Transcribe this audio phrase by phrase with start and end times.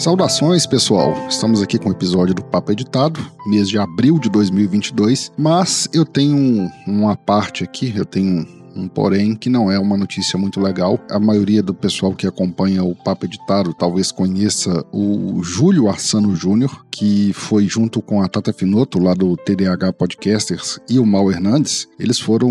[0.00, 1.14] Saudações, pessoal!
[1.28, 6.06] Estamos aqui com o episódio do Papo Editado, mês de abril de 2022, mas eu
[6.06, 10.98] tenho uma parte aqui, eu tenho um porém que não é uma notícia muito legal.
[11.10, 16.86] A maioria do pessoal que acompanha o Papo Editado talvez conheça o Júlio Arsano Júnior,
[16.90, 21.86] que foi junto com a Tata Finoto, lá do TDH Podcasters, e o Mal Hernandes,
[21.98, 22.50] eles foram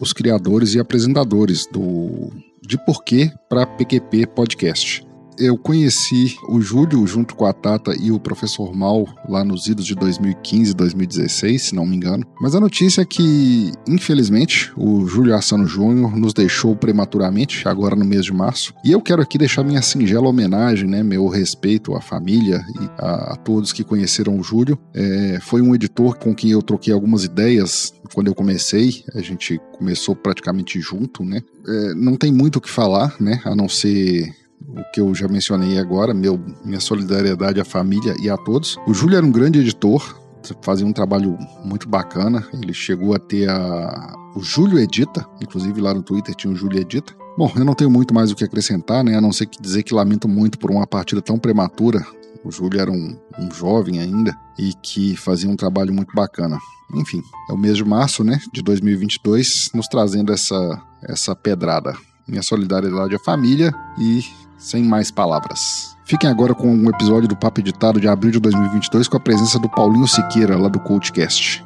[0.00, 5.06] os criadores e apresentadores do De Porquê para PQP Podcast
[5.38, 9.86] eu conheci o Júlio junto com a Tata e o professor Mal lá nos idos
[9.86, 12.26] de 2015, 2016, se não me engano.
[12.40, 18.04] Mas a notícia é que, infelizmente, o Júlio Assano Júnior nos deixou prematuramente, agora no
[18.04, 18.74] mês de março.
[18.84, 23.34] E eu quero aqui deixar minha singela homenagem, né, meu respeito à família e a,
[23.34, 24.78] a todos que conheceram o Júlio.
[24.94, 29.04] É, foi um editor com quem eu troquei algumas ideias quando eu comecei.
[29.14, 31.40] A gente começou praticamente junto, né?
[31.66, 33.40] É, não tem muito o que falar, né?
[33.44, 34.34] A não ser
[34.66, 38.78] o que eu já mencionei agora, meu, minha solidariedade à família e a todos.
[38.86, 40.18] O Júlio era um grande editor,
[40.62, 42.46] fazia um trabalho muito bacana.
[42.52, 44.14] Ele chegou a ter a...
[44.34, 47.14] o Júlio Edita, inclusive lá no Twitter tinha o Júlio Edita.
[47.36, 49.16] Bom, eu não tenho muito mais o que acrescentar, né?
[49.16, 52.04] A não ser que dizer que lamento muito por uma partida tão prematura.
[52.44, 56.58] O Júlio era um, um jovem ainda e que fazia um trabalho muito bacana.
[56.94, 61.94] Enfim, é o mês de março, né, de 2022, nos trazendo essa, essa pedrada.
[62.26, 64.22] Minha solidariedade à família e
[64.58, 65.96] sem mais palavras.
[66.04, 69.58] Fiquem agora com um episódio do Papo Editado de abril de 2022 com a presença
[69.58, 71.64] do Paulinho Siqueira, lá do Coachcast.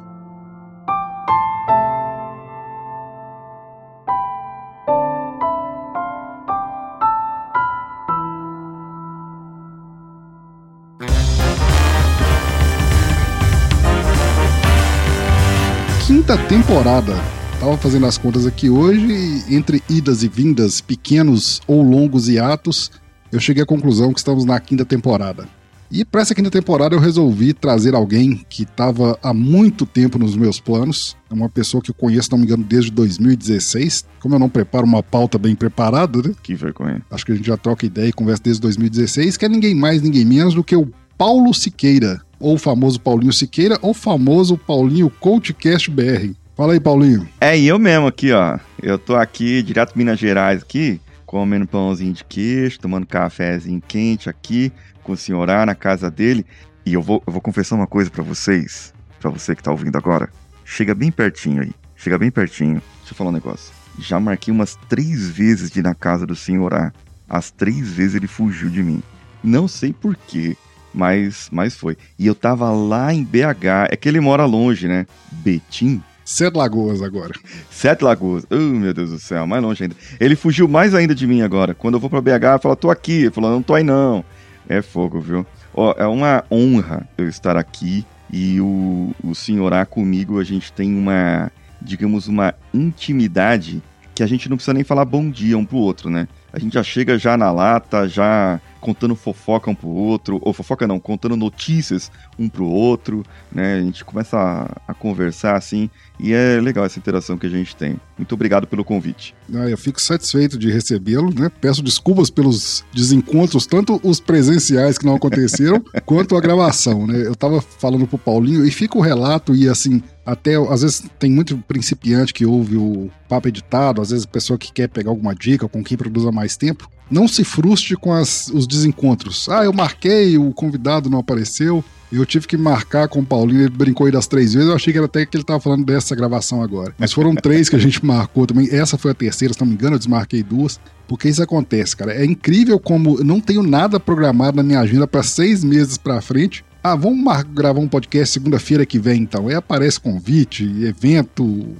[16.05, 19.07] Quinta temporada Tava fazendo as contas aqui hoje
[19.47, 22.91] e entre idas e vindas, pequenos ou longos hiatos,
[23.31, 25.47] eu cheguei à conclusão que estamos na quinta temporada.
[25.89, 30.35] E para essa quinta temporada eu resolvi trazer alguém que estava há muito tempo nos
[30.35, 31.15] meus planos.
[31.31, 34.03] É uma pessoa que eu conheço, não me engano, desde 2016.
[34.19, 36.35] Como eu não preparo uma pauta bem preparada, né?
[36.43, 37.01] Que vergonha.
[37.09, 40.01] Acho que a gente já troca ideia e conversa desde 2016, que é ninguém mais,
[40.01, 42.21] ninguém menos do que o Paulo Siqueira.
[42.41, 46.42] Ou o famoso Paulinho Siqueira, ou o famoso Paulinho Coachcast BR.
[46.55, 47.27] Fala aí, Paulinho.
[47.41, 48.59] É, eu mesmo aqui, ó.
[48.81, 54.71] Eu tô aqui, direto Minas Gerais aqui, comendo pãozinho de queijo, tomando cafezinho quente aqui,
[55.01, 56.45] com o senhorá na casa dele.
[56.85, 59.97] E eu vou, eu vou confessar uma coisa para vocês, para você que tá ouvindo
[59.97, 60.29] agora.
[60.63, 62.81] Chega bem pertinho aí, chega bem pertinho.
[62.99, 63.73] Deixa eu falar um negócio.
[63.97, 66.93] Já marquei umas três vezes de ir na casa do senhorá.
[67.27, 69.01] As três vezes ele fugiu de mim.
[69.43, 70.55] Não sei porquê,
[70.93, 71.97] mas, mas foi.
[72.19, 75.07] E eu tava lá em BH, é que ele mora longe, né?
[75.31, 77.33] Betim, Sete Lagoas agora.
[77.69, 78.45] Sete Lagoas.
[78.49, 79.95] Oh, meu Deus do céu, mais longe ainda.
[80.19, 81.73] Ele fugiu mais ainda de mim agora.
[81.73, 83.23] Quando eu vou pra BH, fala, tô aqui.
[83.23, 84.23] Ele falou, não tô aí não.
[84.67, 85.45] É fogo, viu?
[85.73, 90.95] Ó, é uma honra eu estar aqui e o, o senhorá comigo, a gente tem
[90.95, 91.51] uma,
[91.81, 93.81] digamos, uma intimidade
[94.15, 96.27] que a gente não precisa nem falar bom dia um pro outro, né?
[96.51, 100.85] A gente já chega já na lata, já contando fofoca um pro outro, ou fofoca
[100.85, 103.75] não, contando notícias um pro outro, né?
[103.75, 105.89] A gente começa a, a conversar assim,
[106.19, 107.95] e é legal essa interação que a gente tem.
[108.17, 109.33] Muito obrigado pelo convite.
[109.53, 111.49] Ah, eu fico satisfeito de recebê-lo, né?
[111.61, 117.25] Peço desculpas pelos desencontros, tanto os presenciais que não aconteceram, quanto a gravação, né?
[117.25, 121.31] Eu tava falando pro Paulinho, e fica o relato, e assim, até às vezes tem
[121.31, 125.69] muito principiante que ouve o papo editado, às vezes pessoa que quer pegar alguma dica
[125.69, 126.89] com quem produza mais tempo.
[127.09, 129.47] Não se frustre com as, os desencontros.
[129.49, 131.83] Ah, eu marquei, o convidado não apareceu.
[132.11, 134.69] Eu tive que marcar com o Paulinho, ele brincou aí das três vezes.
[134.69, 136.93] Eu achei que era até que ele tava falando dessa gravação agora.
[136.97, 138.69] Mas foram três que a gente marcou também.
[138.71, 140.79] Essa foi a terceira, se não me engano, eu desmarquei duas.
[141.07, 142.13] Porque isso acontece, cara.
[142.13, 146.21] É incrível como eu não tenho nada programado na minha agenda para seis meses para
[146.21, 146.63] frente.
[146.85, 149.47] Ah, vamos gravar um podcast segunda-feira que vem, então.
[149.47, 151.73] Aí aparece convite, evento,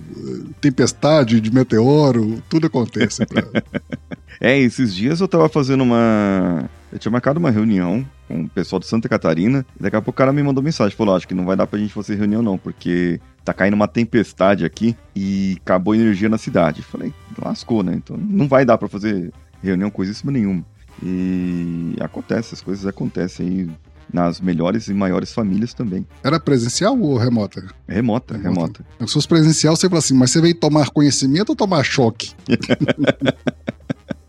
[0.62, 3.26] tempestade de meteoro, tudo acontece.
[3.26, 3.44] Pra...
[4.40, 6.70] é, esses dias eu tava fazendo uma.
[6.90, 10.12] Eu tinha marcado uma reunião com o pessoal de Santa Catarina, e daqui a pouco
[10.12, 12.42] o cara me mandou mensagem, falou, acho que não vai dar pra gente fazer reunião
[12.42, 16.82] não, porque tá caindo uma tempestade aqui e acabou a energia na cidade.
[16.82, 17.14] Falei,
[17.44, 17.94] lascou, né?
[17.94, 20.64] Então não vai dar pra fazer reunião coisíssima nenhuma.
[21.04, 23.70] E acontece, as coisas acontecem aí
[24.14, 26.06] nas melhores e maiores famílias também.
[26.24, 27.66] Era presencial ou remota?
[27.88, 28.86] Remota, remota.
[29.06, 32.32] Se fosse presencial, você fala assim, mas você veio tomar conhecimento ou tomar choque?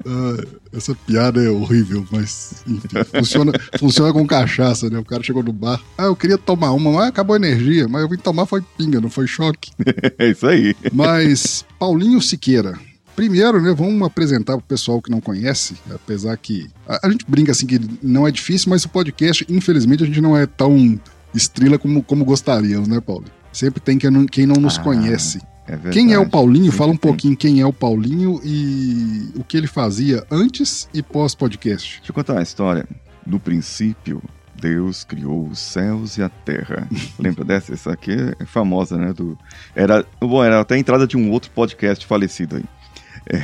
[0.06, 0.36] Ah,
[0.76, 4.98] essa piada é horrível, mas enfim, funciona, funciona com cachaça, né?
[4.98, 8.02] O cara chegou no bar, ah, eu queria tomar uma, mas acabou a energia, mas
[8.02, 9.70] eu vim tomar foi pinga, não foi choque.
[10.18, 10.76] é isso aí.
[10.92, 12.78] Mas Paulinho Siqueira,
[13.14, 17.52] Primeiro, né, vamos apresentar pro pessoal que não conhece, apesar que a, a, gente brinca
[17.52, 20.98] assim que não é difícil, mas o podcast, infelizmente, a gente não é tão
[21.34, 23.24] estrela como, como gostaríamos, né, Paulo?
[23.52, 25.40] Sempre tem quem não, quem não nos ah, conhece.
[25.66, 26.70] É quem é o Paulinho?
[26.72, 27.10] Fala um tem.
[27.10, 31.98] pouquinho quem é o Paulinho e o que ele fazia antes e pós-podcast.
[31.98, 32.86] Deixa eu contar uma história.
[33.26, 34.22] No princípio,
[34.60, 36.86] Deus criou os céus e a terra.
[37.18, 37.72] Lembra dessa?
[37.72, 39.12] Essa aqui é famosa, né?
[39.12, 39.38] Do...
[39.74, 42.64] Era, bom, era até a entrada de um outro podcast falecido aí.
[43.26, 43.42] É,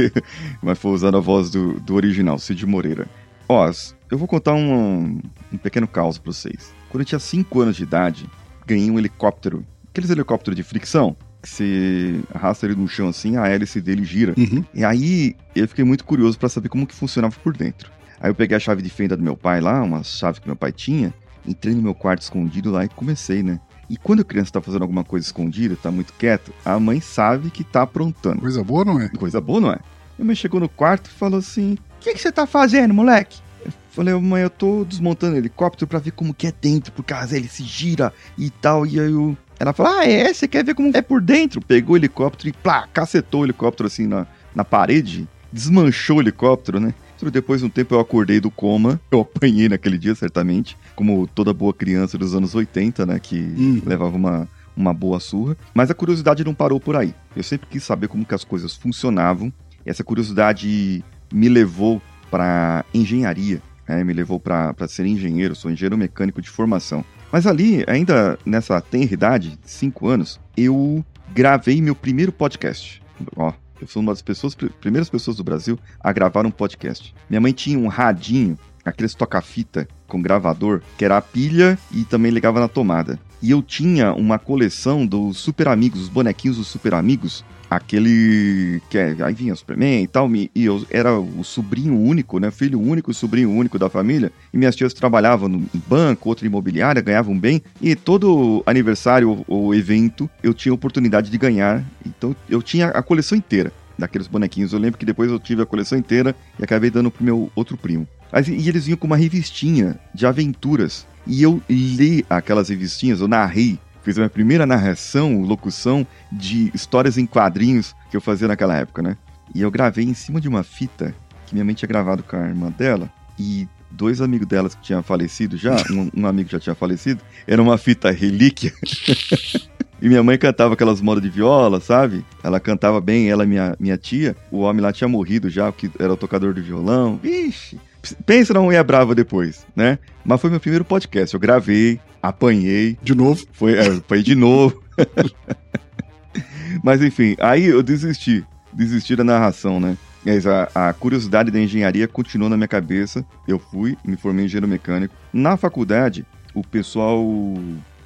[0.62, 3.08] mas foi usando a voz do, do original, Cid Moreira.
[3.48, 3.70] Ó,
[4.10, 5.20] eu vou contar um,
[5.52, 6.72] um pequeno caos pra vocês.
[6.88, 8.28] Quando eu tinha 5 anos de idade,
[8.66, 9.64] ganhei um helicóptero.
[9.90, 14.34] Aqueles helicópteros de fricção, que você arrasta ele no chão assim, a hélice dele gira.
[14.36, 14.64] Uhum.
[14.74, 17.90] E aí eu fiquei muito curioso para saber como que funcionava por dentro.
[18.20, 20.56] Aí eu peguei a chave de fenda do meu pai lá, uma chave que meu
[20.56, 21.12] pai tinha,
[21.46, 23.60] entrei no meu quarto escondido lá e comecei, né?
[23.94, 27.48] E quando a criança tá fazendo alguma coisa escondida, tá muito quieto, a mãe sabe
[27.48, 28.40] que tá aprontando.
[28.40, 29.08] Coisa boa, não é?
[29.10, 29.78] Coisa boa, não é?
[30.18, 33.38] Minha mãe chegou no quarto e falou assim: O que, que você tá fazendo, moleque?
[33.64, 37.04] Eu falei, mãe, eu tô desmontando o helicóptero pra ver como que é dentro, por
[37.04, 38.84] causa ele se gira e tal.
[38.84, 39.36] E aí eu...
[39.60, 40.34] ela falou: Ah, é?
[40.34, 41.60] Você quer ver como é por dentro?
[41.60, 46.80] Pegou o helicóptero e plá, cacetou o helicóptero assim na, na parede, desmanchou o helicóptero,
[46.80, 46.92] né?
[47.32, 49.00] Depois de um tempo eu acordei do coma.
[49.10, 50.76] Eu apanhei naquele dia, certamente.
[50.94, 53.18] Como toda boa criança dos anos 80, né?
[53.18, 53.82] Que hum.
[53.84, 55.56] levava uma, uma boa surra.
[55.72, 57.14] Mas a curiosidade não parou por aí.
[57.36, 59.52] Eu sempre quis saber como que as coisas funcionavam.
[59.86, 63.62] E essa curiosidade me levou para engenharia.
[63.86, 65.54] Né, me levou para ser engenheiro.
[65.54, 67.04] Sou engenheiro mecânico de formação.
[67.30, 73.02] Mas ali, ainda nessa tenra idade, 5 anos, eu gravei meu primeiro podcast.
[73.36, 77.14] Ó, eu sou uma das pessoas, primeiras pessoas do Brasil a gravar um podcast.
[77.28, 82.30] Minha mãe tinha um radinho, aqueles toca-fita com gravador, que era a pilha e também
[82.30, 83.18] ligava na tomada.
[83.42, 87.44] E eu tinha uma coleção dos Super Amigos, os bonequinhos dos Super Amigos,
[87.76, 92.50] aquele que é, aí vinha Superman e tal, e eu era o sobrinho único, né,
[92.50, 97.38] filho único, sobrinho único da família, e minhas tias trabalhavam no banco, outra imobiliária, ganhavam
[97.38, 103.02] bem, e todo aniversário ou evento eu tinha oportunidade de ganhar, então eu tinha a
[103.02, 104.72] coleção inteira daqueles bonequinhos.
[104.72, 107.76] Eu lembro que depois eu tive a coleção inteira e acabei dando pro meu outro
[107.76, 108.06] primo.
[108.32, 111.06] Mas, e eles vinham com uma revistinha de aventuras.
[111.26, 117.16] E eu li aquelas revistinhas, eu narrei fiz a minha primeira narração, locução de histórias
[117.18, 119.16] em quadrinhos que eu fazia naquela época, né?
[119.54, 121.14] E eu gravei em cima de uma fita
[121.46, 125.02] que minha mãe tinha gravado com a irmã dela e dois amigos delas que tinham
[125.02, 128.72] falecido já, um, um amigo já tinha falecido, era uma fita relíquia.
[130.02, 132.26] E minha mãe cantava aquelas modas de viola, sabe?
[132.42, 134.36] Ela cantava bem, ela minha, minha tia.
[134.50, 137.18] O homem lá tinha morrido já, que era o tocador de violão.
[137.22, 137.80] Vixe!
[138.26, 139.98] Pensa na mulher brava depois, né?
[140.22, 141.32] Mas foi meu primeiro podcast.
[141.32, 141.98] Eu gravei,
[142.28, 142.98] apanhei.
[143.02, 143.44] De novo?
[143.52, 144.82] Foi, é, foi de novo.
[146.82, 148.44] Mas enfim, aí eu desisti.
[148.72, 149.96] Desisti da narração, né?
[150.24, 153.24] Mas a, a, curiosidade da engenharia continuou na minha cabeça.
[153.46, 155.14] Eu fui, me formei em engenheiro mecânico.
[155.32, 156.24] Na faculdade,
[156.54, 157.22] o pessoal.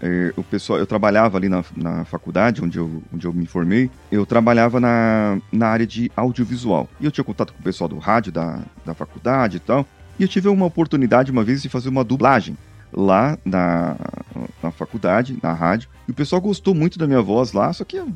[0.00, 3.90] É, o pessoal, eu trabalhava ali na, na faculdade onde eu, onde eu me formei,
[4.12, 6.88] eu trabalhava na, na área de audiovisual.
[7.00, 9.86] E eu tinha contato com o pessoal do rádio da, da faculdade e tal.
[10.16, 12.56] E eu tive uma oportunidade uma vez de fazer uma dublagem
[12.92, 13.96] lá na,
[14.62, 17.98] na faculdade, na rádio, e o pessoal gostou muito da minha voz lá, só que
[17.98, 18.06] ah,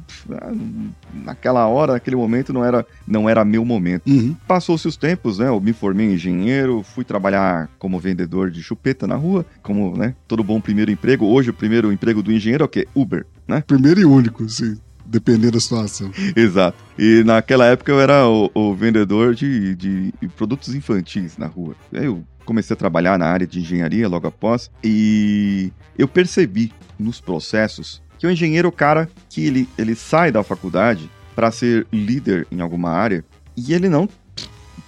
[1.13, 4.09] naquela hora, naquele momento, não era, não era meu momento.
[4.09, 4.35] Uhum.
[4.49, 5.49] Passou-se os tempos, né?
[5.49, 10.15] Eu me formei em engenheiro, fui trabalhar como vendedor de chupeta na rua, como, né?
[10.27, 11.27] Todo bom primeiro emprego.
[11.27, 12.89] Hoje, o primeiro emprego do engenheiro é o quê?
[12.95, 13.63] Uber, né?
[13.67, 14.79] Primeiro e único, sim
[15.13, 16.11] dependendo da situação.
[16.35, 16.79] Exato.
[16.99, 21.75] E naquela época eu era o, o vendedor de, de, produtos infantis na rua.
[21.93, 27.21] Aí eu comecei a trabalhar na área de engenharia logo após e eu percebi nos
[27.21, 31.87] processos que o engenheiro é o cara que ele, ele sai da faculdade para ser
[31.93, 33.25] líder em alguma área
[33.57, 34.09] e ele não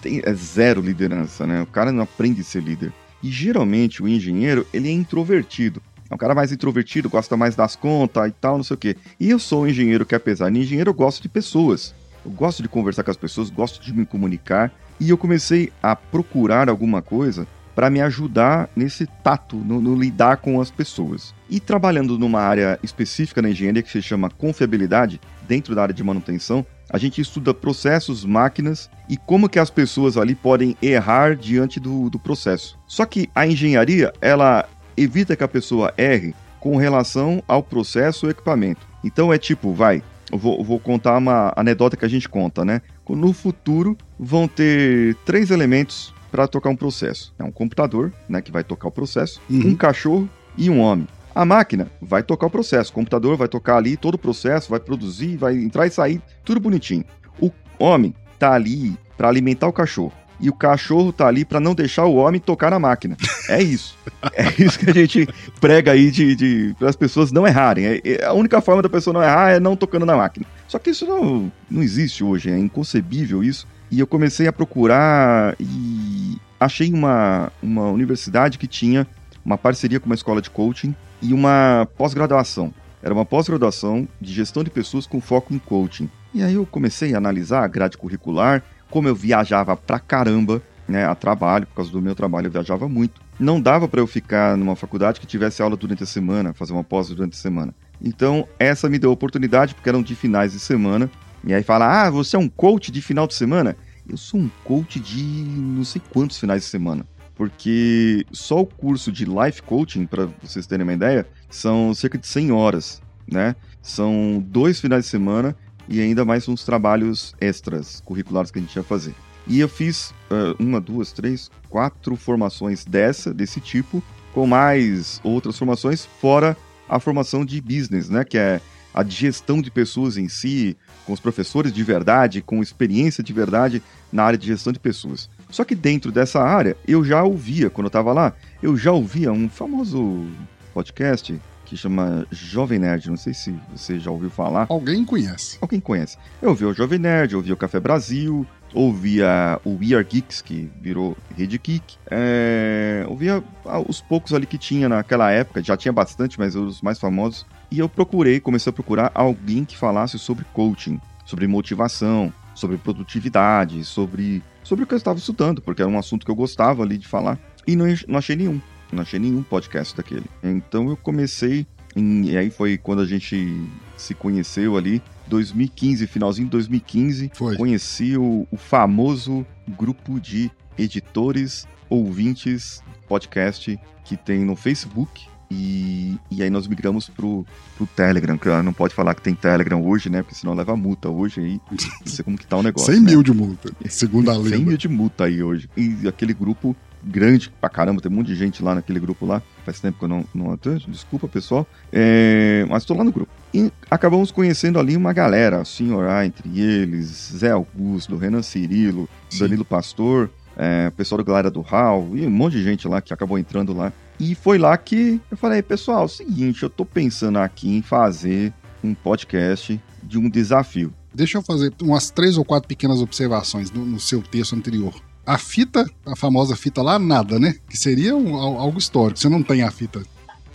[0.05, 1.63] tem é zero liderança, né?
[1.63, 2.93] O cara não aprende a ser líder.
[3.23, 5.83] E geralmente o engenheiro, ele é introvertido.
[6.11, 8.97] É um cara mais introvertido, gosta mais das contas e tal, não sei o quê.
[9.19, 11.95] E eu sou um engenheiro que, apesar de engenheiro, eu gosto de pessoas.
[12.23, 14.71] Eu gosto de conversar com as pessoas, gosto de me comunicar
[15.01, 20.37] e eu comecei a procurar alguma coisa para me ajudar nesse tato, no, no, lidar
[20.37, 21.35] com as pessoas.
[21.51, 26.05] E trabalhando numa área específica na engenharia que se chama confiabilidade, dentro da área de
[26.05, 31.81] manutenção, a gente estuda processos, máquinas e como que as pessoas ali podem errar diante
[31.81, 32.79] do, do processo.
[32.87, 38.31] Só que a engenharia, ela evita que a pessoa erre com relação ao processo ou
[38.31, 38.87] equipamento.
[39.03, 42.81] Então é tipo, vai, eu vou, vou contar uma anedota que a gente conta, né?
[43.09, 47.33] No futuro vão ter três elementos para tocar um processo.
[47.39, 49.69] É um computador, né, que vai tocar o processo, uhum.
[49.69, 51.07] um cachorro e um homem.
[51.35, 54.81] A máquina vai tocar o processo, o computador vai tocar ali todo o processo, vai
[54.81, 57.05] produzir, vai entrar e sair, tudo bonitinho.
[57.41, 60.13] O homem tá ali para alimentar o cachorro.
[60.41, 63.17] E o cachorro tá ali para não deixar o homem tocar na máquina.
[63.49, 63.97] É isso.
[64.33, 65.29] É isso que a gente
[65.61, 67.87] prega aí de, de para as pessoas não errarem.
[67.87, 70.47] É, é, a única forma da pessoa não errar é não tocando na máquina.
[70.69, 73.67] Só que isso não, não existe hoje, é inconcebível isso.
[73.91, 79.07] E eu comecei a procurar e achei uma, uma universidade que tinha
[79.45, 82.73] uma parceria com uma escola de coaching e uma pós-graduação.
[83.03, 86.09] Era uma pós-graduação de gestão de pessoas com foco em coaching.
[86.33, 91.05] E aí eu comecei a analisar a grade curricular, como eu viajava pra caramba, né,
[91.07, 93.21] a trabalho, por causa do meu trabalho eu viajava muito.
[93.39, 96.85] Não dava para eu ficar numa faculdade que tivesse aula durante a semana, fazer uma
[96.85, 97.75] pós durante a semana.
[98.03, 101.11] Então, essa me deu a oportunidade, porque eram de finais de semana.
[101.45, 103.77] E aí fala: "Ah, você é um coach de final de semana?"
[104.09, 107.07] Eu sou um coach de não sei quantos finais de semana.
[107.35, 112.27] Porque só o curso de life coaching, para vocês terem uma ideia, são cerca de
[112.27, 113.57] 100 horas, né?
[113.83, 115.57] São dois finais de semana
[115.89, 119.15] e ainda mais uns trabalhos extras curriculares que a gente ia fazer.
[119.47, 125.59] E eu fiz uh, uma, duas, três, quatro formações dessa, desse tipo, com mais outras
[125.59, 126.57] formações, fora
[126.89, 128.25] a formação de business, né?
[128.25, 128.61] Que é
[128.95, 133.83] a gestão de pessoas em si, com os professores de verdade, com experiência de verdade
[134.13, 135.29] na área de gestão de pessoas.
[135.51, 139.33] Só que dentro dessa área, eu já ouvia, quando eu estava lá, eu já ouvia
[139.33, 140.27] um famoso
[140.73, 143.09] podcast que chama Jovem Nerd.
[143.09, 144.67] Não sei se você já ouviu falar.
[144.69, 145.59] Alguém conhece.
[145.61, 146.17] Alguém conhece.
[146.41, 150.43] Eu ouvi o Jovem Nerd, eu ouvi o Café Brasil, ouvia o We Are Geeks,
[150.43, 151.97] que virou Rede Geek.
[152.11, 153.43] É, ouvia
[153.89, 157.47] os poucos ali que tinha naquela época, já tinha bastante, mas os mais famosos.
[157.71, 163.85] E eu procurei, comecei a procurar alguém que falasse sobre coaching, sobre motivação, sobre produtividade,
[163.85, 166.99] sobre, sobre o que eu estava estudando, porque era um assunto que eu gostava ali
[166.99, 167.39] de falar.
[167.67, 168.61] E não, não achei nenhum.
[168.93, 170.27] Não achei nenhum podcast daquele.
[170.43, 171.67] Então eu comecei,
[171.97, 177.31] em, e aí foi quando a gente se conheceu ali, 2015, finalzinho de 2015.
[177.35, 177.57] Foi.
[177.57, 185.27] Conheci o, o famoso grupo de editores, ouvintes, podcast que tem no Facebook.
[185.51, 189.85] E, e aí nós migramos pro, pro Telegram, que não pode falar que tem Telegram
[189.87, 190.23] hoje, né?
[190.23, 191.61] Porque senão leva multa hoje aí.
[192.05, 192.93] Não sei como que tá o negócio.
[192.93, 193.11] 100 né?
[193.11, 194.57] mil de multa, segundo a lei.
[194.57, 195.69] 100 mil de multa aí hoje.
[195.77, 196.75] E aquele grupo
[197.05, 199.43] grande pra caramba, tem um monte de gente lá naquele grupo lá.
[199.65, 201.67] Faz tempo que eu não, não atendo, desculpa pessoal.
[201.93, 203.31] É, mas tô lá no grupo.
[203.53, 209.09] E acabamos conhecendo ali uma galera, o Senhor A entre eles, Zé Augusto, Renan Cirilo,
[209.31, 209.41] Sim.
[209.41, 213.13] Danilo Pastor, é, pessoal do Galera do Hall, e um monte de gente lá que
[213.13, 213.93] acabou entrando lá.
[214.19, 217.83] E foi lá que eu falei, pessoal, é o seguinte, eu tô pensando aqui em
[217.83, 220.93] fazer um podcast de um desafio.
[221.13, 224.95] Deixa eu fazer umas três ou quatro pequenas observações no, no seu texto anterior.
[225.27, 227.55] A fita, a famosa fita lá, nada, né?
[227.69, 229.19] Que seria um- al- algo histórico.
[229.19, 230.03] Você não tem a fita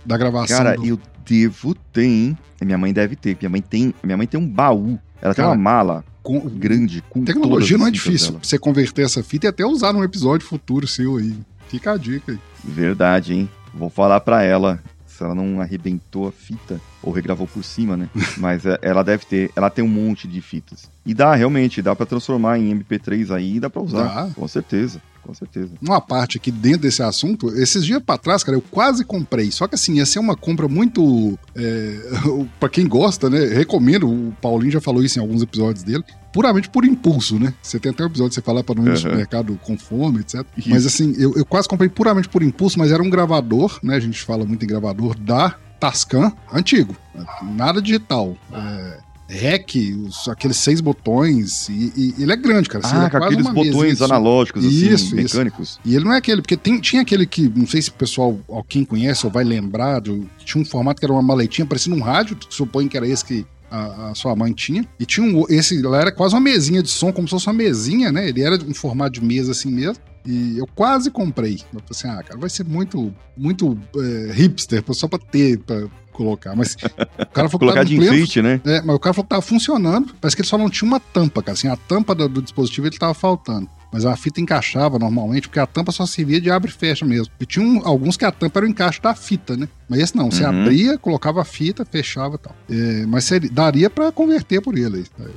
[0.06, 0.56] da gravação.
[0.56, 0.86] Cara, do...
[0.86, 2.38] eu devo ter, hein?
[2.62, 3.36] Minha mãe deve ter.
[3.40, 4.98] Minha mãe tem, minha mãe tem um baú.
[5.20, 8.28] Ela tem Cara, uma mala com- grande com Tecnologia não é difícil.
[8.32, 8.40] dela.
[8.44, 11.36] Você converter essa fita e até usar num episódio futuro seu aí.
[11.68, 12.38] Fica a dica aí.
[12.64, 13.50] Verdade, hein?
[13.74, 14.82] Vou falar pra ela
[15.20, 18.08] se ela não arrebentou a fita ou regravou por cima, né?
[18.38, 20.88] Mas é, ela deve ter, ela tem um monte de fitas.
[21.04, 24.30] E dá realmente, dá pra transformar em MP3 aí e dá pra usar, Dá.
[24.34, 25.68] com certeza, com certeza.
[25.82, 29.50] Uma parte aqui dentro desse assunto, esses dias pra trás, cara, eu quase comprei.
[29.50, 31.38] Só que assim, ia ser uma compra muito.
[31.54, 31.96] É,
[32.58, 33.44] para quem gosta, né?
[33.46, 36.04] Recomendo, o Paulinho já falou isso em alguns episódios dele.
[36.32, 37.52] Puramente por impulso, né?
[37.62, 38.96] Você tem até um episódio que você fala pra não ir no Uhum.
[38.96, 40.44] supermercado com fome, etc.
[40.56, 40.70] Isso.
[40.70, 43.96] Mas assim, eu, eu quase comprei puramente por impulso, mas era um gravador, né?
[43.96, 46.94] A gente fala muito em gravador da Tascam, antigo.
[47.42, 48.36] Nada digital.
[48.52, 52.84] É, REC, os- aqueles seis botões, e, e ele é grande, cara.
[52.84, 54.04] Assim, Ah, é com aqueles botões som.
[54.04, 55.14] analógicos, assim, Isso, isso.
[55.16, 55.80] mecânicos.
[55.84, 58.38] E ele não é aquele, porque tem- tinha aquele que, não sei se o pessoal,
[58.68, 62.00] quem conhece ou vai lembrar, de- tinha um formato que era uma maletinha, parecendo um
[62.02, 64.84] rádio, suponho que era esse que a, a sua mãe tinha.
[64.98, 67.54] E tinha um, esse lá era quase uma mesinha de som, como se fosse uma
[67.54, 68.28] mesinha, né?
[68.28, 70.02] Ele era um formato de mesa assim mesmo.
[70.26, 71.60] E eu quase comprei.
[71.72, 75.86] Eu falei assim, ah, cara, vai ser muito, muito é, hipster, só pra ter, pra
[76.12, 76.54] colocar.
[76.54, 78.60] Mas o cara falou que Colocar tava de no pleno enfeite, né?
[78.66, 80.14] é, mas o cara falou que tava funcionando.
[80.20, 81.56] Parece que ele só não tinha uma tampa, cara.
[81.56, 83.68] Assim, a tampa do, do dispositivo ele tava faltando.
[83.92, 87.32] Mas a fita encaixava normalmente, porque a tampa só servia de abre e fecha mesmo.
[87.40, 89.68] E tinha um- alguns que a tampa era o encaixe da fita, né?
[89.88, 90.62] Mas esse não, você Uhum.
[90.62, 92.54] abria, colocava a fita, fechava e tal.
[92.70, 95.04] É, mas seria- daria pra converter por ele.
[95.18, 95.30] aí.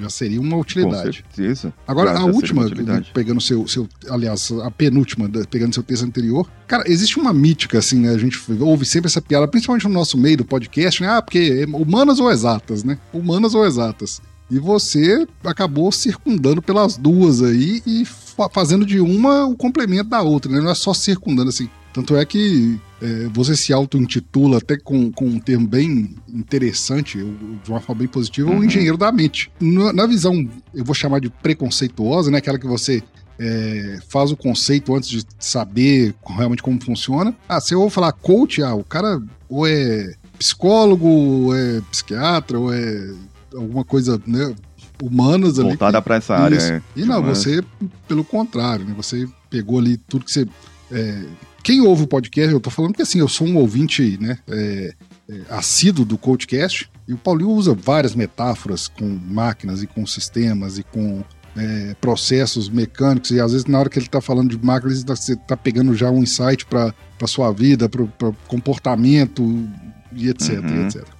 [0.00, 1.24] Já seria uma Com utilidade.
[1.34, 1.72] certeza.
[1.86, 2.70] Agora, Já- a já última,
[3.12, 3.88] pegando seu, seu.
[4.08, 6.48] Aliás, a penúltima, pegando seu texto anterior.
[6.68, 8.10] Cara, existe uma mítica, assim, né?
[8.10, 11.08] A gente ouve sempre essa piada, principalmente no nosso meio do podcast, né?
[11.08, 12.96] Ah, porque é humanas ou exatas, né?
[13.12, 14.22] Humanas ou exatas.
[14.50, 20.22] E você acabou circundando pelas duas aí e fa- fazendo de uma o complemento da
[20.22, 20.60] outra, né?
[20.60, 21.68] Não é só circundando, assim.
[21.92, 27.70] Tanto é que é, você se auto-intitula até com, com um termo bem interessante, de
[27.70, 28.60] uma forma bem positiva, uhum.
[28.60, 29.50] o engenheiro da mente.
[29.60, 32.38] Na, na, visão, eu vou chamar de preconceituosa, né?
[32.38, 33.02] Aquela que você
[33.38, 37.34] é, faz o conceito antes de saber realmente como funciona.
[37.48, 42.58] Ah, se eu vou falar coach, ah, o cara ou é psicólogo, ou é psiquiatra,
[42.58, 43.12] ou é
[43.54, 44.54] alguma coisa, né?
[45.02, 45.68] Humanas ali.
[45.68, 46.56] Voltada para essa área.
[46.56, 46.82] É.
[46.96, 47.62] E não, você,
[48.06, 48.94] pelo contrário, né?
[48.96, 50.46] Você pegou ali tudo que você.
[50.90, 51.24] É,
[51.62, 54.38] quem ouve o podcast, eu tô falando que assim, eu sou um ouvinte, né?
[54.48, 54.94] É,
[55.28, 60.78] é, assíduo do Coachcast, e o Paulinho usa várias metáforas com máquinas e com sistemas
[60.78, 61.22] e com
[61.56, 65.34] é, processos mecânicos, e às vezes na hora que ele está falando de máquinas, você
[65.34, 66.94] está pegando já um insight para
[67.26, 69.68] sua vida, para comportamento
[70.12, 70.86] e etc, uhum.
[70.86, 71.17] etc.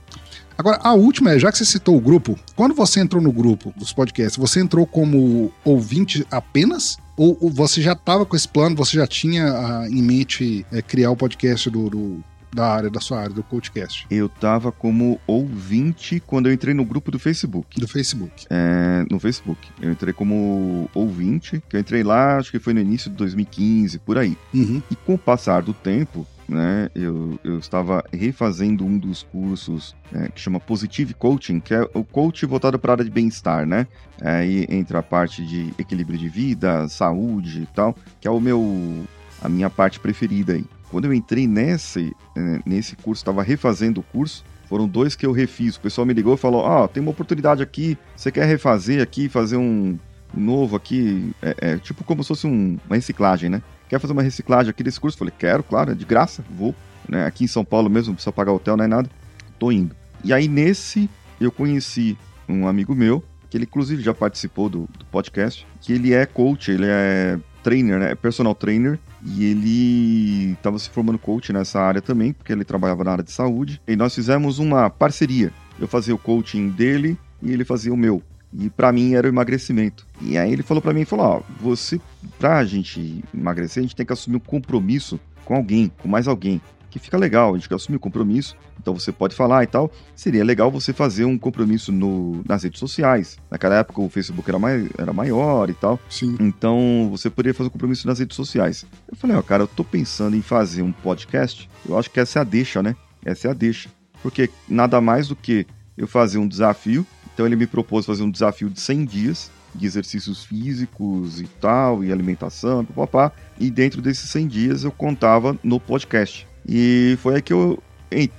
[0.58, 3.72] Agora, a última é, já que você citou o grupo, quando você entrou no grupo
[3.76, 6.98] dos podcasts, você entrou como ouvinte apenas?
[7.16, 10.82] Ou, ou você já estava com esse plano, você já tinha ah, em mente é,
[10.82, 14.04] criar o podcast do, do da área, da sua área, do podcast?
[14.10, 17.78] Eu tava como ouvinte quando eu entrei no grupo do Facebook.
[17.78, 18.46] Do Facebook.
[18.50, 19.60] É, no Facebook.
[19.80, 23.98] Eu entrei como ouvinte, que eu entrei lá, acho que foi no início de 2015,
[24.00, 24.36] por aí.
[24.52, 24.82] Uhum.
[24.90, 30.28] E com o passar do tempo, né, eu, eu estava refazendo um dos cursos é,
[30.28, 33.86] que chama Positive Coaching, que é o coach voltado para a área de bem-estar, né?
[34.20, 39.04] Aí entra a parte de equilíbrio de vida, saúde e tal, que é o meu
[39.42, 40.64] a minha parte preferida aí.
[40.90, 45.32] Quando eu entrei nesse, é, nesse curso, estava refazendo o curso, foram dois que eu
[45.32, 45.76] refiz.
[45.76, 49.02] O pessoal me ligou e falou: Ó, oh, tem uma oportunidade aqui, você quer refazer
[49.02, 49.98] aqui, fazer um
[50.34, 51.32] novo aqui?
[51.42, 53.62] É, é tipo como se fosse um, uma reciclagem, né?
[53.88, 55.16] Quer fazer uma reciclagem aqui desse curso?
[55.16, 56.74] Eu falei: Quero, claro, é de graça, vou.
[57.08, 57.24] Né?
[57.24, 59.10] Aqui em São Paulo mesmo, não precisa pagar hotel, não é nada.
[59.58, 59.94] Tô indo.
[60.22, 61.08] E aí nesse
[61.40, 62.16] eu conheci
[62.48, 66.70] um amigo meu, que ele inclusive já participou do, do podcast, que ele é coach,
[66.70, 68.12] ele é trainer, né?
[68.12, 68.98] É personal trainer.
[69.24, 73.32] E ele estava se formando coach nessa área também, porque ele trabalhava na área de
[73.32, 73.80] saúde.
[73.86, 75.52] E nós fizemos uma parceria.
[75.78, 78.22] Eu fazia o coaching dele e ele fazia o meu.
[78.52, 80.06] E para mim era o emagrecimento.
[80.20, 82.00] E aí ele falou para mim, falou, ó, você,
[82.38, 86.60] pra gente emagrecer, a gente tem que assumir um compromisso com alguém, com mais alguém
[86.90, 89.90] que fica legal, a gente quer assumir o compromisso, então você pode falar e tal.
[90.14, 93.36] Seria legal você fazer um compromisso no, nas redes sociais.
[93.50, 96.00] Naquela época o Facebook era, mai, era maior e tal.
[96.08, 96.36] Sim.
[96.40, 98.86] Então você poderia fazer um compromisso nas redes sociais.
[99.10, 101.68] Eu falei, ó, cara, eu tô pensando em fazer um podcast.
[101.86, 102.96] Eu acho que essa é a deixa, né?
[103.24, 103.90] Essa é a deixa.
[104.22, 105.66] Porque nada mais do que
[105.98, 107.06] eu fazer um desafio.
[107.34, 112.02] Então ele me propôs fazer um desafio de 100 dias de exercícios físicos e tal,
[112.02, 113.32] e alimentação, papá.
[113.58, 116.46] E dentro desses 100 dias eu contava no podcast.
[116.66, 117.82] E foi aí que eu,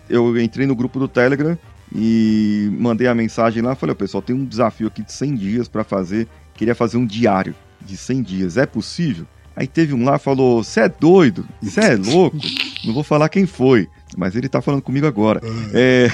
[0.10, 1.58] eu entrei no grupo do Telegram
[1.94, 3.76] e mandei a mensagem lá.
[3.76, 6.28] Falei, pessoal, tem um desafio aqui de 100 dias para fazer.
[6.54, 8.58] Queria fazer um diário de 100 dias.
[8.58, 9.26] É possível?
[9.56, 11.46] Aí teve um lá falou: Você é doido?
[11.62, 12.38] Você é louco?
[12.86, 15.42] Não vou falar quem foi, mas ele tá falando comigo agora.
[15.74, 16.08] É...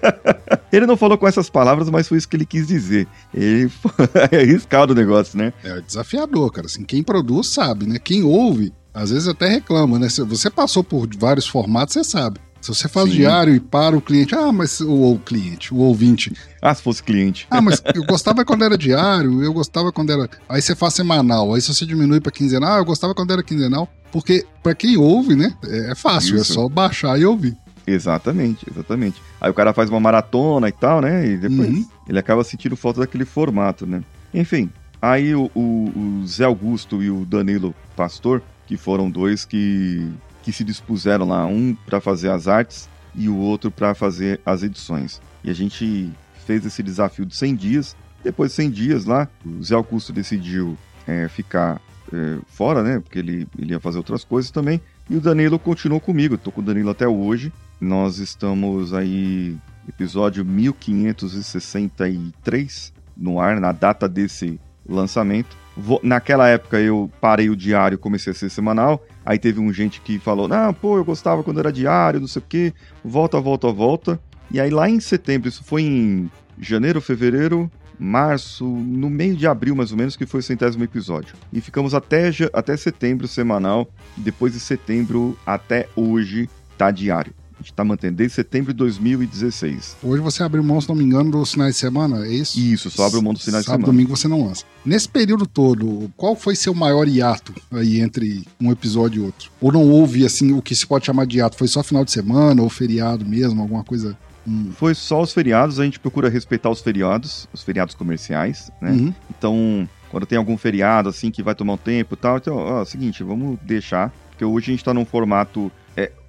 [0.72, 3.06] ele não falou com essas palavras, mas foi isso que ele quis dizer.
[3.32, 3.70] Ele
[4.30, 5.52] é arriscado o negócio, né?
[5.64, 6.66] É desafiador, cara.
[6.66, 7.98] Assim, quem produz sabe, né?
[7.98, 10.08] Quem ouve às vezes até reclama, né?
[10.08, 12.38] Se você passou por vários formatos, você sabe.
[12.62, 13.16] Se você faz Sim.
[13.16, 16.32] diário e para o cliente, ah, mas o, o, cliente, o ouvinte.
[16.60, 17.44] Ah, se fosse cliente.
[17.50, 20.30] Ah, mas eu gostava quando era diário, eu gostava quando era.
[20.48, 23.42] Aí você faz semanal, aí se você diminui para quinzenal, ah, eu gostava quando era
[23.42, 23.88] quinzenal.
[24.12, 26.52] Porque para quem ouve, né, é fácil, é Isso.
[26.52, 27.56] é só baixar e ouvir.
[27.84, 29.20] Exatamente, exatamente.
[29.40, 31.26] Aí o cara faz uma maratona e tal, né?
[31.26, 31.86] E depois uhum.
[32.08, 34.04] ele acaba sentindo falta daquele formato, né?
[34.32, 34.70] Enfim,
[35.00, 40.08] aí o, o, o Zé Augusto e o Danilo Pastor que foram dois que,
[40.42, 44.62] que se dispuseram lá, um para fazer as artes e o outro para fazer as
[44.62, 45.20] edições.
[45.44, 46.10] E a gente
[46.46, 47.96] fez esse desafio de 100 dias.
[48.22, 50.76] Depois de 100 dias lá, o Zé Augusto decidiu
[51.06, 51.80] é, ficar
[52.12, 52.98] é, fora, né?
[53.00, 54.80] Porque ele, ele ia fazer outras coisas também.
[55.08, 56.36] E o Danilo continuou comigo.
[56.36, 57.52] Estou com o Danilo até hoje.
[57.80, 59.56] Nós estamos aí,
[59.88, 65.56] episódio 1563 no ar, na data desse lançamento.
[65.76, 69.04] Vou, naquela época eu parei o diário, comecei a ser semanal.
[69.24, 72.40] Aí teve um gente que falou: Não, pô, eu gostava quando era diário, não sei
[72.40, 72.72] o quê.
[73.04, 74.20] Volta, volta, volta.
[74.50, 79.74] E aí lá em setembro, isso foi em janeiro, fevereiro, março, no meio de abril
[79.74, 81.34] mais ou menos, que foi o centésimo episódio.
[81.50, 83.88] E ficamos até, até setembro semanal.
[84.16, 87.32] Depois de setembro até hoje tá diário
[87.70, 89.96] está mantendo desde setembro de 2016.
[90.02, 92.58] Hoje você abriu mão, se não me engano, dos finais de semana, é isso?
[92.58, 93.98] Isso, só abre mão dos finais Sábado, de semana.
[93.98, 94.64] domingo você não lança.
[94.84, 99.50] Nesse período todo, qual foi seu maior hiato aí entre um episódio e outro?
[99.60, 101.56] Ou não houve, assim, o que se pode chamar de hiato?
[101.56, 104.16] Foi só final de semana ou feriado mesmo, alguma coisa...
[104.46, 104.72] Hum.
[104.76, 108.90] Foi só os feriados, a gente procura respeitar os feriados, os feriados comerciais, né?
[108.90, 109.14] Uhum.
[109.30, 112.80] Então, quando tem algum feriado, assim, que vai tomar um tempo e tal, então, ó,
[112.80, 115.70] é o seguinte, vamos deixar, porque hoje a gente tá num formato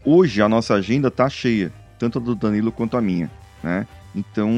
[0.05, 3.29] hoje a nossa agenda tá cheia, tanto a do Danilo quanto a minha,
[3.63, 3.87] né?
[4.15, 4.51] Então,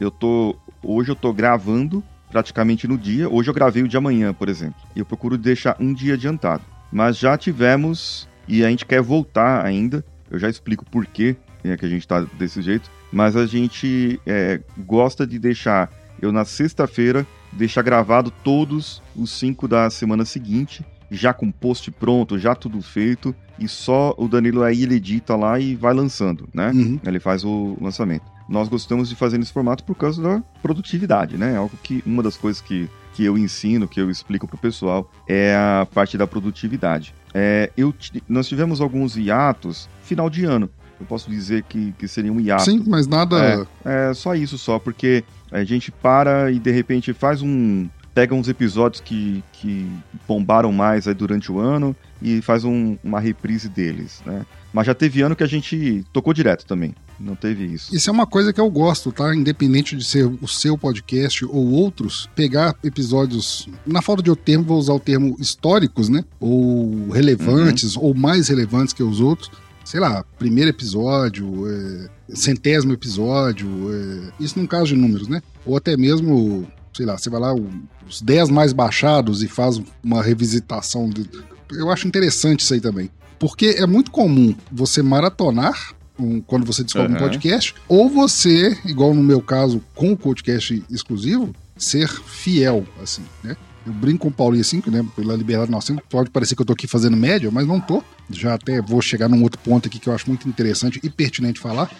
[0.00, 3.28] eu tô hoje eu tô gravando praticamente no dia.
[3.28, 4.80] Hoje eu gravei o de amanhã, por exemplo.
[4.94, 6.62] Eu procuro deixar um dia adiantado.
[6.90, 10.04] Mas já tivemos e a gente quer voltar ainda.
[10.30, 12.90] Eu já explico por quê é, que a gente tá desse jeito.
[13.12, 15.90] Mas a gente é, gosta de deixar
[16.22, 22.38] eu na sexta-feira deixar gravado todos os cinco da semana seguinte já com post pronto,
[22.38, 26.70] já tudo feito, e só o Danilo aí ele edita lá e vai lançando, né?
[26.74, 27.00] Uhum.
[27.04, 28.24] Ele faz o lançamento.
[28.48, 31.56] Nós gostamos de fazer nesse formato por causa da produtividade, né?
[31.56, 35.54] Algo que uma das coisas que, que eu ensino, que eu explico pro pessoal, é
[35.54, 37.14] a parte da produtividade.
[37.34, 37.94] É, eu,
[38.28, 40.68] nós tivemos alguns hiatos final de ano.
[40.98, 42.64] Eu posso dizer que, que seria um hiato.
[42.64, 43.66] Sim, mas nada.
[43.84, 48.34] É, é só isso só, porque a gente para e de repente faz um, pega
[48.34, 49.88] uns episódios que, que
[50.26, 54.44] bombaram mais aí durante o ano e faz um, uma reprise deles, né?
[54.72, 56.94] Mas já teve ano que a gente tocou direto também.
[57.18, 57.94] Não teve isso.
[57.94, 59.34] Isso é uma coisa que eu gosto, tá?
[59.34, 63.68] Independente de ser o seu podcast ou outros, pegar episódios.
[63.86, 66.24] Na falta de outro termo, vou usar o termo históricos, né?
[66.38, 68.04] Ou relevantes, uhum.
[68.04, 69.50] ou mais relevantes que os outros.
[69.84, 75.42] Sei lá, primeiro episódio, é, centésimo episódio, é, isso num caso de números, né?
[75.66, 80.22] Ou até mesmo sei lá, você vai lá, os 10 mais baixados e faz uma
[80.22, 81.08] revisitação.
[81.08, 81.28] De...
[81.72, 83.10] Eu acho interessante isso aí também.
[83.38, 87.16] Porque é muito comum você maratonar um, quando você descobre uhum.
[87.16, 93.22] um podcast, ou você, igual no meu caso, com o podcast exclusivo, ser fiel, assim,
[93.42, 93.56] né?
[93.86, 95.04] Eu brinco com o Paulinho assim, né?
[95.16, 98.04] Pela liberdade nossa, pode parecer que eu tô aqui fazendo média, mas não tô.
[98.28, 101.58] Já até vou chegar num outro ponto aqui que eu acho muito interessante e pertinente
[101.58, 101.90] falar.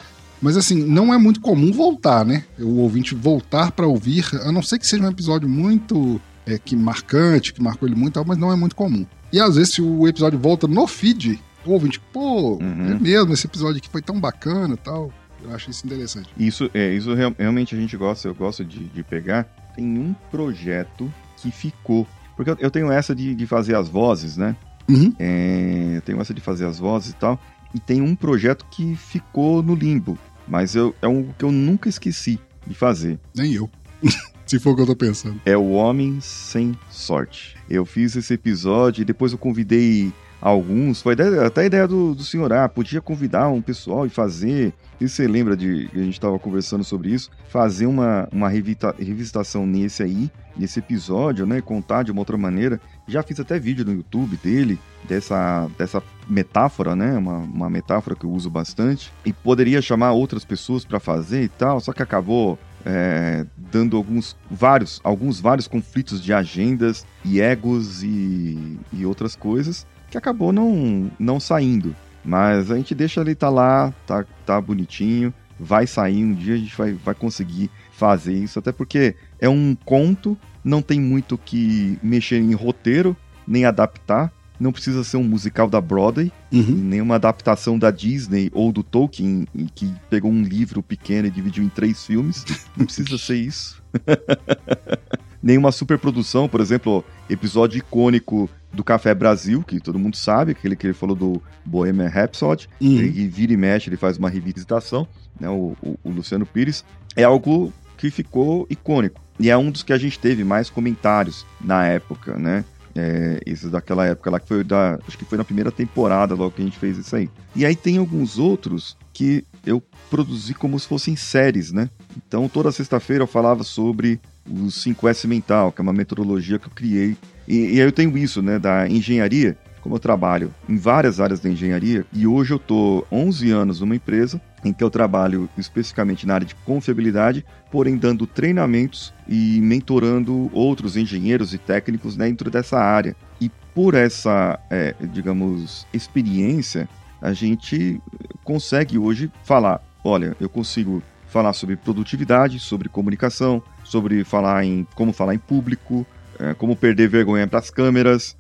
[0.41, 2.45] Mas assim, não é muito comum voltar, né?
[2.59, 6.75] O ouvinte voltar para ouvir, a não ser que seja um episódio muito é, que
[6.75, 9.07] marcante, que marcou ele muito, mas não é muito comum.
[9.33, 12.93] E às vezes, se o episódio volta no feed, o ouvinte, pô, uhum.
[12.93, 15.13] é mesmo, esse episódio aqui foi tão bacana tal.
[15.43, 16.29] Eu acho isso interessante.
[16.39, 19.45] Isso, é, isso realmente a gente gosta, eu gosto de, de pegar.
[19.75, 22.07] Tem um projeto que ficou.
[22.37, 24.57] Porque eu, eu tenho essa de, de fazer as vozes, né?
[24.89, 25.15] Uhum.
[25.19, 27.41] É, eu tenho essa de fazer as vozes e tal.
[27.75, 30.19] E tem um projeto que ficou no limbo.
[30.51, 33.19] Mas eu, é um que eu nunca esqueci de fazer.
[33.35, 33.71] Nem eu.
[34.45, 35.41] Se for o que eu tô pensando.
[35.47, 37.57] É o Homem Sem Sorte.
[37.71, 41.03] Eu fiz esse episódio e depois eu convidei alguns.
[41.03, 44.73] Foi até a ideia do, do senhor, ah, podia convidar um pessoal e fazer.
[45.01, 47.31] E você lembra de a gente estava conversando sobre isso?
[47.49, 51.61] Fazer uma, uma revita, revisitação nesse aí, nesse episódio, né?
[51.61, 52.81] Contar de uma outra maneira.
[53.07, 57.17] Já fiz até vídeo no YouTube dele, dessa, dessa metáfora, né?
[57.17, 59.13] Uma, uma metáfora que eu uso bastante.
[59.25, 64.37] E poderia chamar outras pessoas para fazer e tal, só que acabou é, dando alguns
[64.51, 71.11] vários, alguns vários conflitos de agendas e egos e, e outras coisas que acabou não,
[71.19, 71.95] não saindo.
[72.25, 76.59] Mas a gente deixa ele tá lá, tá, tá bonitinho, vai sair um dia a
[76.59, 81.99] gente vai, vai conseguir fazer isso, até porque é um conto não tem muito que
[82.03, 84.33] mexer em roteiro, nem adaptar.
[84.59, 86.77] Não precisa ser um musical da Broadway, uhum.
[86.77, 91.65] nem uma adaptação da Disney ou do Tolkien, que pegou um livro pequeno e dividiu
[91.65, 92.45] em três filmes.
[92.77, 93.83] Não precisa ser isso.
[95.43, 100.77] nem uma superprodução, por exemplo, episódio icônico do Café Brasil, que todo mundo sabe, aquele
[100.77, 102.89] que ele falou do Bohemian Rhapsody, uhum.
[102.89, 105.07] e vira e mexe, ele faz uma revisitação,
[105.39, 106.85] né, o, o, o Luciano Pires,
[107.17, 109.21] é algo que ficou icônico.
[109.39, 112.65] E é um dos que a gente teve mais comentários na época, né?
[112.95, 114.99] É, daquela época lá que foi da.
[115.07, 117.31] Acho que foi na primeira temporada logo que a gente fez isso aí.
[117.55, 121.89] E aí tem alguns outros que eu produzi como se fossem séries, né?
[122.17, 126.73] Então toda sexta-feira eu falava sobre o 5S mental, que é uma metodologia que eu
[126.73, 127.17] criei.
[127.47, 128.59] E, e aí eu tenho isso, né?
[128.59, 133.51] Da engenharia como eu trabalho em várias áreas da engenharia e hoje eu estou 11
[133.51, 139.13] anos numa empresa em que eu trabalho especificamente na área de confiabilidade, porém dando treinamentos
[139.27, 143.17] e mentorando outros engenheiros e técnicos dentro dessa área.
[143.41, 146.89] E por essa, é, digamos, experiência,
[147.23, 148.01] a gente
[148.45, 155.13] consegue hoje falar: olha, eu consigo falar sobre produtividade, sobre comunicação, sobre falar em como
[155.13, 156.07] falar em público,
[156.39, 158.37] é, como perder vergonha para as câmeras,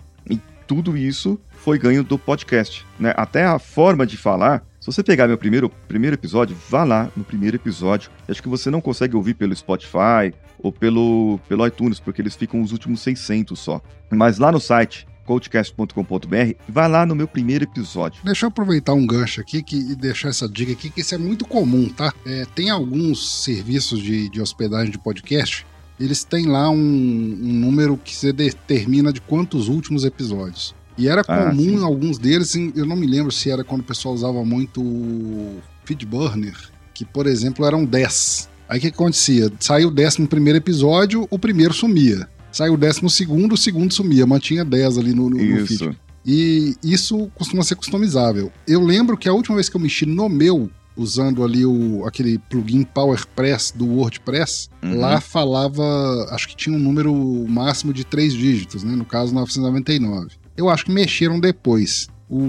[0.70, 3.12] tudo isso foi ganho do podcast, né?
[3.16, 4.62] Até a forma de falar.
[4.78, 8.08] Se você pegar meu primeiro, primeiro episódio, vá lá no primeiro episódio.
[8.28, 12.62] Acho que você não consegue ouvir pelo Spotify ou pelo, pelo iTunes, porque eles ficam
[12.62, 13.80] os últimos 600 só.
[14.08, 18.20] Mas lá no site, coachcast.com.br, vai lá no meu primeiro episódio.
[18.24, 21.18] Deixa eu aproveitar um gancho aqui que, e deixar essa dica aqui, que isso é
[21.18, 22.12] muito comum, tá?
[22.26, 25.64] É, tem alguns serviços de, de hospedagem de podcast
[26.00, 30.74] eles têm lá um, um número que se determina de quantos últimos episódios.
[30.96, 33.84] E era Ah, comum em alguns deles, eu não me lembro se era quando o
[33.84, 36.56] pessoal usava muito o Feedburner,
[36.94, 38.48] que, por exemplo, eram 10.
[38.66, 39.52] Aí o que, que acontecia?
[39.60, 42.26] Saiu o décimo primeiro episódio, o primeiro sumia.
[42.52, 44.26] Saiu o décimo segundo, o segundo sumia.
[44.26, 45.98] Mantinha 10 ali no, no, no feed.
[46.26, 48.52] E isso costuma ser customizável.
[48.66, 52.38] Eu lembro que a última vez que eu mexi no meu, usando ali o, aquele
[52.38, 54.98] plugin PowerPress do WordPress, Uhum.
[54.98, 55.82] lá falava,
[56.30, 57.14] acho que tinha um número
[57.48, 58.94] máximo de três dígitos, né?
[58.94, 60.30] No caso 999.
[60.56, 62.08] Eu acho que mexeram depois.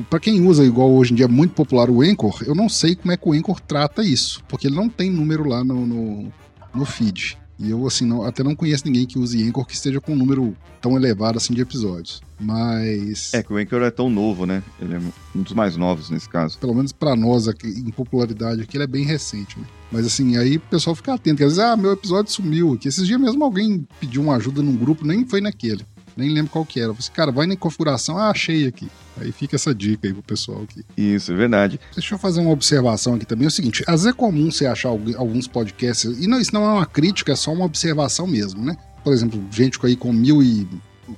[0.10, 2.96] Para quem usa igual hoje em dia é muito popular o Anchor, eu não sei
[2.96, 6.32] como é que o Anchor trata isso, porque ele não tem número lá no, no,
[6.74, 7.36] no feed.
[7.62, 10.16] E eu, assim, não- até não conheço ninguém que use Anchor que esteja com um
[10.18, 12.22] número tão elevado assim de episódios.
[12.40, 13.34] Mas.
[13.34, 14.64] É que o Anchor é tão novo, né?
[14.82, 15.00] Ele é
[15.36, 16.58] um dos mais novos nesse caso.
[16.58, 19.66] pelo menos pra nós aqui, em popularidade aqui, ele é bem recente, né?
[19.92, 22.88] Mas assim, aí o pessoal fica atento, que às vezes, ah, meu episódio sumiu aqui.
[22.88, 25.86] Esses dias mesmo alguém pediu uma ajuda num grupo, nem foi naquele.
[26.16, 26.90] Nem lembro qual que era.
[26.90, 28.88] Eu falei assim, cara, vai na configuração, ah, achei aqui.
[29.20, 30.84] Aí fica essa dica aí pro pessoal aqui.
[30.98, 31.80] Isso, é verdade.
[31.94, 33.46] Deixa eu fazer uma observação aqui também.
[33.46, 36.54] É o seguinte, às vezes é comum você achar algu- alguns podcasts, e não, isso
[36.54, 38.76] não é uma crítica, é só uma observação mesmo, né?
[39.04, 40.68] Por exemplo, gente aí com mil e,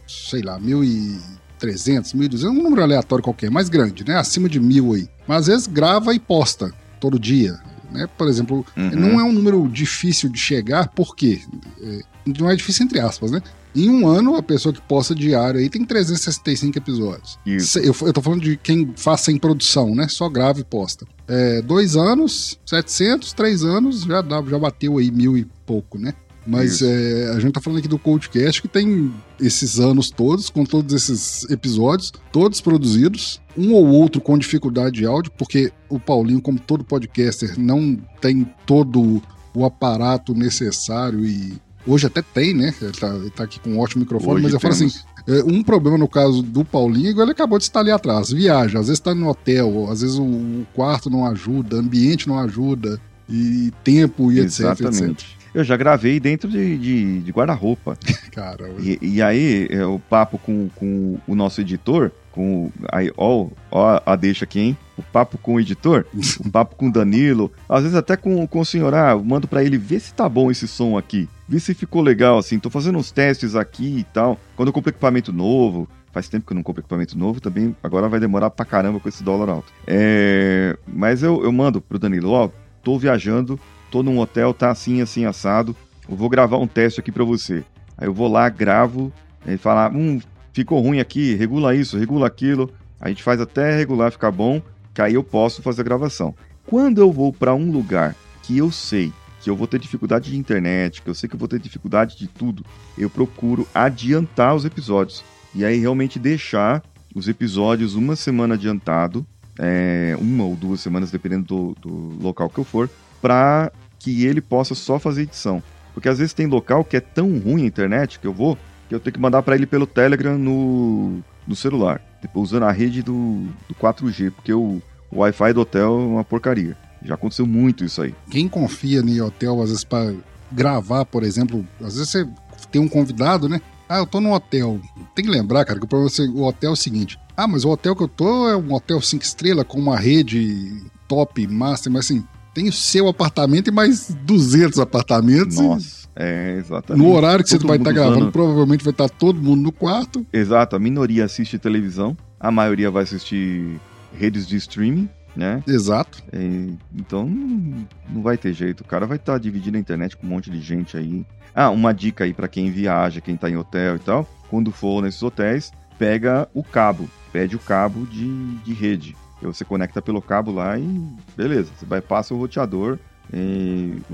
[0.07, 1.17] sei lá, mil e
[1.59, 4.17] 300, 1.200, um número aleatório qualquer, mais grande, né?
[4.17, 5.07] Acima de mil aí.
[5.27, 7.57] Mas às vezes grava e posta todo dia,
[7.91, 8.07] né?
[8.17, 8.89] Por exemplo, Uhum.
[8.91, 11.41] não é um número difícil de chegar, por quê?
[11.81, 13.41] É, não é difícil entre aspas, né?
[13.75, 17.39] Em um ano, a pessoa que posta diário aí tem 365 episódios.
[17.45, 17.79] Isso.
[17.79, 20.07] Eu, eu tô falando de quem faz sem produção, né?
[20.07, 21.07] Só grava e posta.
[21.27, 26.13] É, dois anos, 700, três anos, já, dá, já bateu aí mil e pouco, né?
[26.45, 30.65] Mas é, a gente tá falando aqui do Coldcast que tem esses anos todos, com
[30.65, 36.41] todos esses episódios, todos produzidos, um ou outro com dificuldade de áudio, porque o Paulinho,
[36.41, 39.21] como todo podcaster, não tem todo
[39.55, 41.53] o aparato necessário e
[41.85, 42.73] hoje até tem, né?
[42.81, 45.45] Ele tá, ele tá aqui com um ótimo microfone, Hoje mas eu falo assim, temos.
[45.45, 48.79] é, um problema no caso do Paulinho, igual ele acabou de estar ali atrás, viaja,
[48.79, 53.71] às vezes tá no hotel, às vezes o, quarto não ajuda, ambiente não ajuda, e
[53.83, 54.81] tempo e etc, etc.
[54.81, 55.37] Exatamente.
[55.53, 57.95] Eu já gravei dentro de, de, de guarda-roupa.
[58.31, 62.71] Cara, E, e aí, é, o papo com, com o nosso editor, com.
[62.91, 64.77] Aí, ó, ó a deixa aqui, hein?
[64.97, 66.05] O papo com o editor,
[66.39, 69.47] o papo com o Danilo, às vezes até com, com o senhor, ah, eu mando
[69.47, 71.29] pra ele ver se tá bom esse som aqui.
[71.47, 72.59] Ver se ficou legal, assim.
[72.59, 74.39] Tô fazendo uns testes aqui e tal.
[74.55, 78.07] Quando eu compro equipamento novo, faz tempo que eu não compro equipamento novo, também agora
[78.09, 79.71] vai demorar pra caramba com esse dólar alto.
[79.87, 82.49] É, mas eu, eu mando pro Danilo, ó,
[82.83, 85.75] tô viajando, tô num hotel, tá assim, assim, assado.
[86.09, 87.63] Eu vou gravar um teste aqui pra você.
[87.97, 89.11] Aí eu vou lá, gravo,
[89.45, 90.19] ele fala, hum,
[90.53, 92.71] ficou ruim aqui, regula isso, regula aquilo.
[93.01, 94.61] A gente faz até regular ficar bom,
[94.93, 96.33] que aí eu posso fazer a gravação.
[96.65, 99.11] Quando eu vou pra um lugar que eu sei
[99.41, 102.17] que eu vou ter dificuldade de internet, que eu sei que eu vou ter dificuldade
[102.17, 102.65] de tudo,
[102.97, 105.21] eu procuro adiantar os episódios.
[105.53, 106.81] E aí realmente deixar
[107.13, 109.25] os episódios uma semana adiantado,
[109.59, 112.89] é, uma ou duas semanas, dependendo do, do local que eu for,
[113.21, 115.61] para que ele possa só fazer edição.
[115.93, 118.57] Porque às vezes tem local que é tão ruim a internet que eu vou,
[118.93, 122.71] que eu tenho que mandar para ele pelo Telegram no, no celular, tipo, usando a
[122.71, 126.77] rede do, do 4G, porque o, o Wi-Fi do hotel é uma porcaria.
[127.03, 128.13] Já aconteceu muito isso aí.
[128.29, 130.13] quem confia em hotel, às vezes, pra
[130.51, 132.27] gravar, por exemplo, às vezes você
[132.71, 133.59] tem um convidado, né?
[133.89, 134.79] Ah, eu tô num hotel.
[135.13, 137.19] Tem que lembrar, cara, que o problema é o hotel é o seguinte.
[137.35, 140.81] Ah, mas o hotel que eu tô é um hotel 5 estrelas com uma rede
[141.07, 145.57] top, master, mas assim, tem o seu apartamento e mais 200 apartamentos.
[145.57, 147.03] Nossa, é exatamente.
[147.03, 149.61] No horário que você Todo vai estar mundo gravando, usando- provavelmente vai estar todo mundo
[149.61, 150.25] no quarto.
[150.31, 153.79] Exato, a minoria assiste televisão, a maioria vai assistir
[154.17, 155.63] redes de streaming, né?
[155.67, 156.23] Exato.
[156.31, 158.81] É, então não, vai ter jeito.
[158.81, 161.25] O cara vai estar dividindo a internet com um monte de gente aí.
[161.55, 164.29] Ah, uma dica aí pra quem viaja, quem tá em hotel e tal.
[164.49, 167.09] Quando for nesses hotéis, pega o cabo.
[167.31, 169.15] Pede o cabo de, de rede.
[169.47, 171.01] Você conecta pelo cabo lá e
[171.35, 171.69] beleza.
[171.77, 172.97] Você vai passa o roteador,
[173.31, 174.13] e o,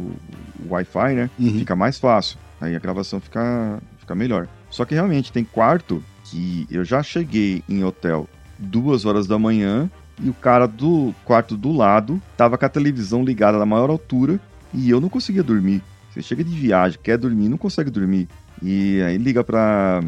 [0.65, 1.29] o Wi-Fi, né?
[1.39, 1.59] Uhum.
[1.59, 2.37] Fica mais fácil.
[2.59, 4.47] Aí a gravação fica, fica melhor.
[4.69, 9.89] Só que realmente tem quarto que eu já cheguei em hotel duas horas da manhã
[10.21, 14.39] e o cara do quarto do lado tava com a televisão ligada na maior altura
[14.73, 15.81] e eu não conseguia dormir.
[16.11, 18.27] Você chega de viagem, quer dormir, não consegue dormir.
[18.61, 20.01] E aí liga pra.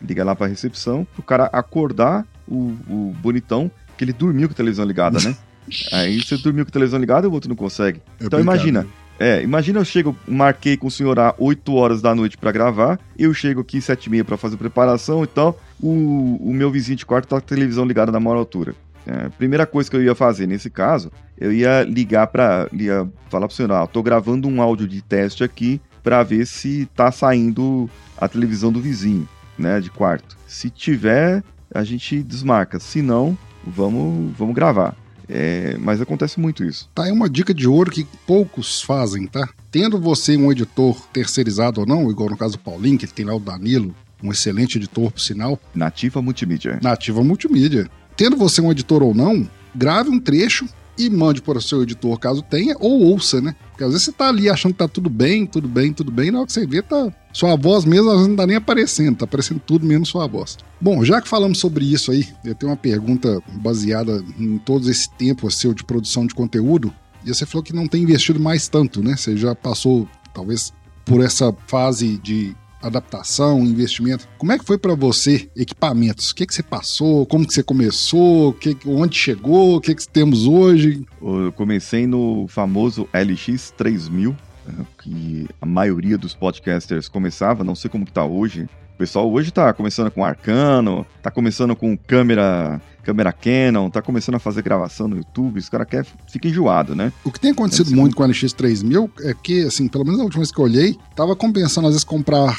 [0.00, 3.70] Liga lá pra recepção pro cara acordar o, o bonitão,
[4.02, 5.36] que ele dormiu com a televisão ligada, né?
[5.92, 8.02] aí você dormiu com a televisão ligada e o outro não consegue.
[8.18, 8.84] É Então imagina,
[9.18, 12.98] é, imagina eu chego, marquei com o senhor a 8 horas da noite pra gravar,
[13.16, 16.96] eu chego aqui 7 e meia pra fazer preparação e tal, o, o meu vizinho
[16.96, 18.74] de quarto tá com a televisão ligada na maior altura.
[19.06, 23.46] É, primeira coisa que eu ia fazer nesse caso, eu ia ligar pra, ia falar
[23.46, 27.88] pro senhor, ah, tô gravando um áudio de teste aqui pra ver se tá saindo
[28.16, 30.36] a televisão do vizinho, né, de quarto.
[30.46, 31.42] Se tiver
[31.74, 32.78] a gente desmarca.
[32.78, 34.96] Se não, vamos, vamos gravar.
[35.28, 36.90] É, mas acontece muito isso.
[36.94, 39.48] Tá aí uma dica de ouro que poucos fazem, tá?
[39.70, 43.24] Tendo você um editor terceirizado ou não, igual no caso do Paulinho, que ele tem
[43.24, 45.58] lá o Danilo, um excelente editor, por sinal.
[45.74, 46.78] Nativa Multimídia.
[46.82, 47.88] Nativa Multimídia.
[48.16, 52.18] Tendo você um editor ou não, grave um trecho e mande para o seu editor,
[52.18, 53.54] caso tenha, ou ouça, né?
[53.70, 56.30] Porque às vezes você tá ali achando que tá tudo bem, tudo bem, tudo bem,
[56.30, 57.12] na hora que você vê, tá.
[57.32, 60.58] Sua voz mesmo às vezes não tá nem aparecendo, tá aparecendo tudo menos sua voz.
[60.80, 65.10] Bom, já que falamos sobre isso aí, eu tenho uma pergunta baseada em todo esse
[65.12, 66.92] tempo seu de produção de conteúdo.
[67.24, 69.16] E você falou que não tem investido mais tanto, né?
[69.16, 70.72] Você já passou, talvez,
[71.04, 74.28] por essa fase de adaptação, investimento.
[74.38, 76.30] Como é que foi para você equipamentos?
[76.30, 77.24] O que, que você passou?
[77.26, 78.52] Como que você começou?
[78.54, 79.76] Que, onde chegou?
[79.76, 81.04] O que, que temos hoje?
[81.20, 87.90] Eu comecei no famoso LX 3000, né, que a maioria dos podcasters começava, não sei
[87.90, 88.68] como que tá hoje.
[88.94, 94.36] O pessoal hoje tá começando com Arcano, tá começando com câmera câmera Canon, tá começando
[94.36, 97.12] a fazer gravação no YouTube, os caras quer fica enjoado, né?
[97.24, 100.24] O que tem acontecido é, muito com a NX3000 é que, assim, pelo menos a
[100.24, 102.56] última vez que eu olhei, tava compensando às vezes comprar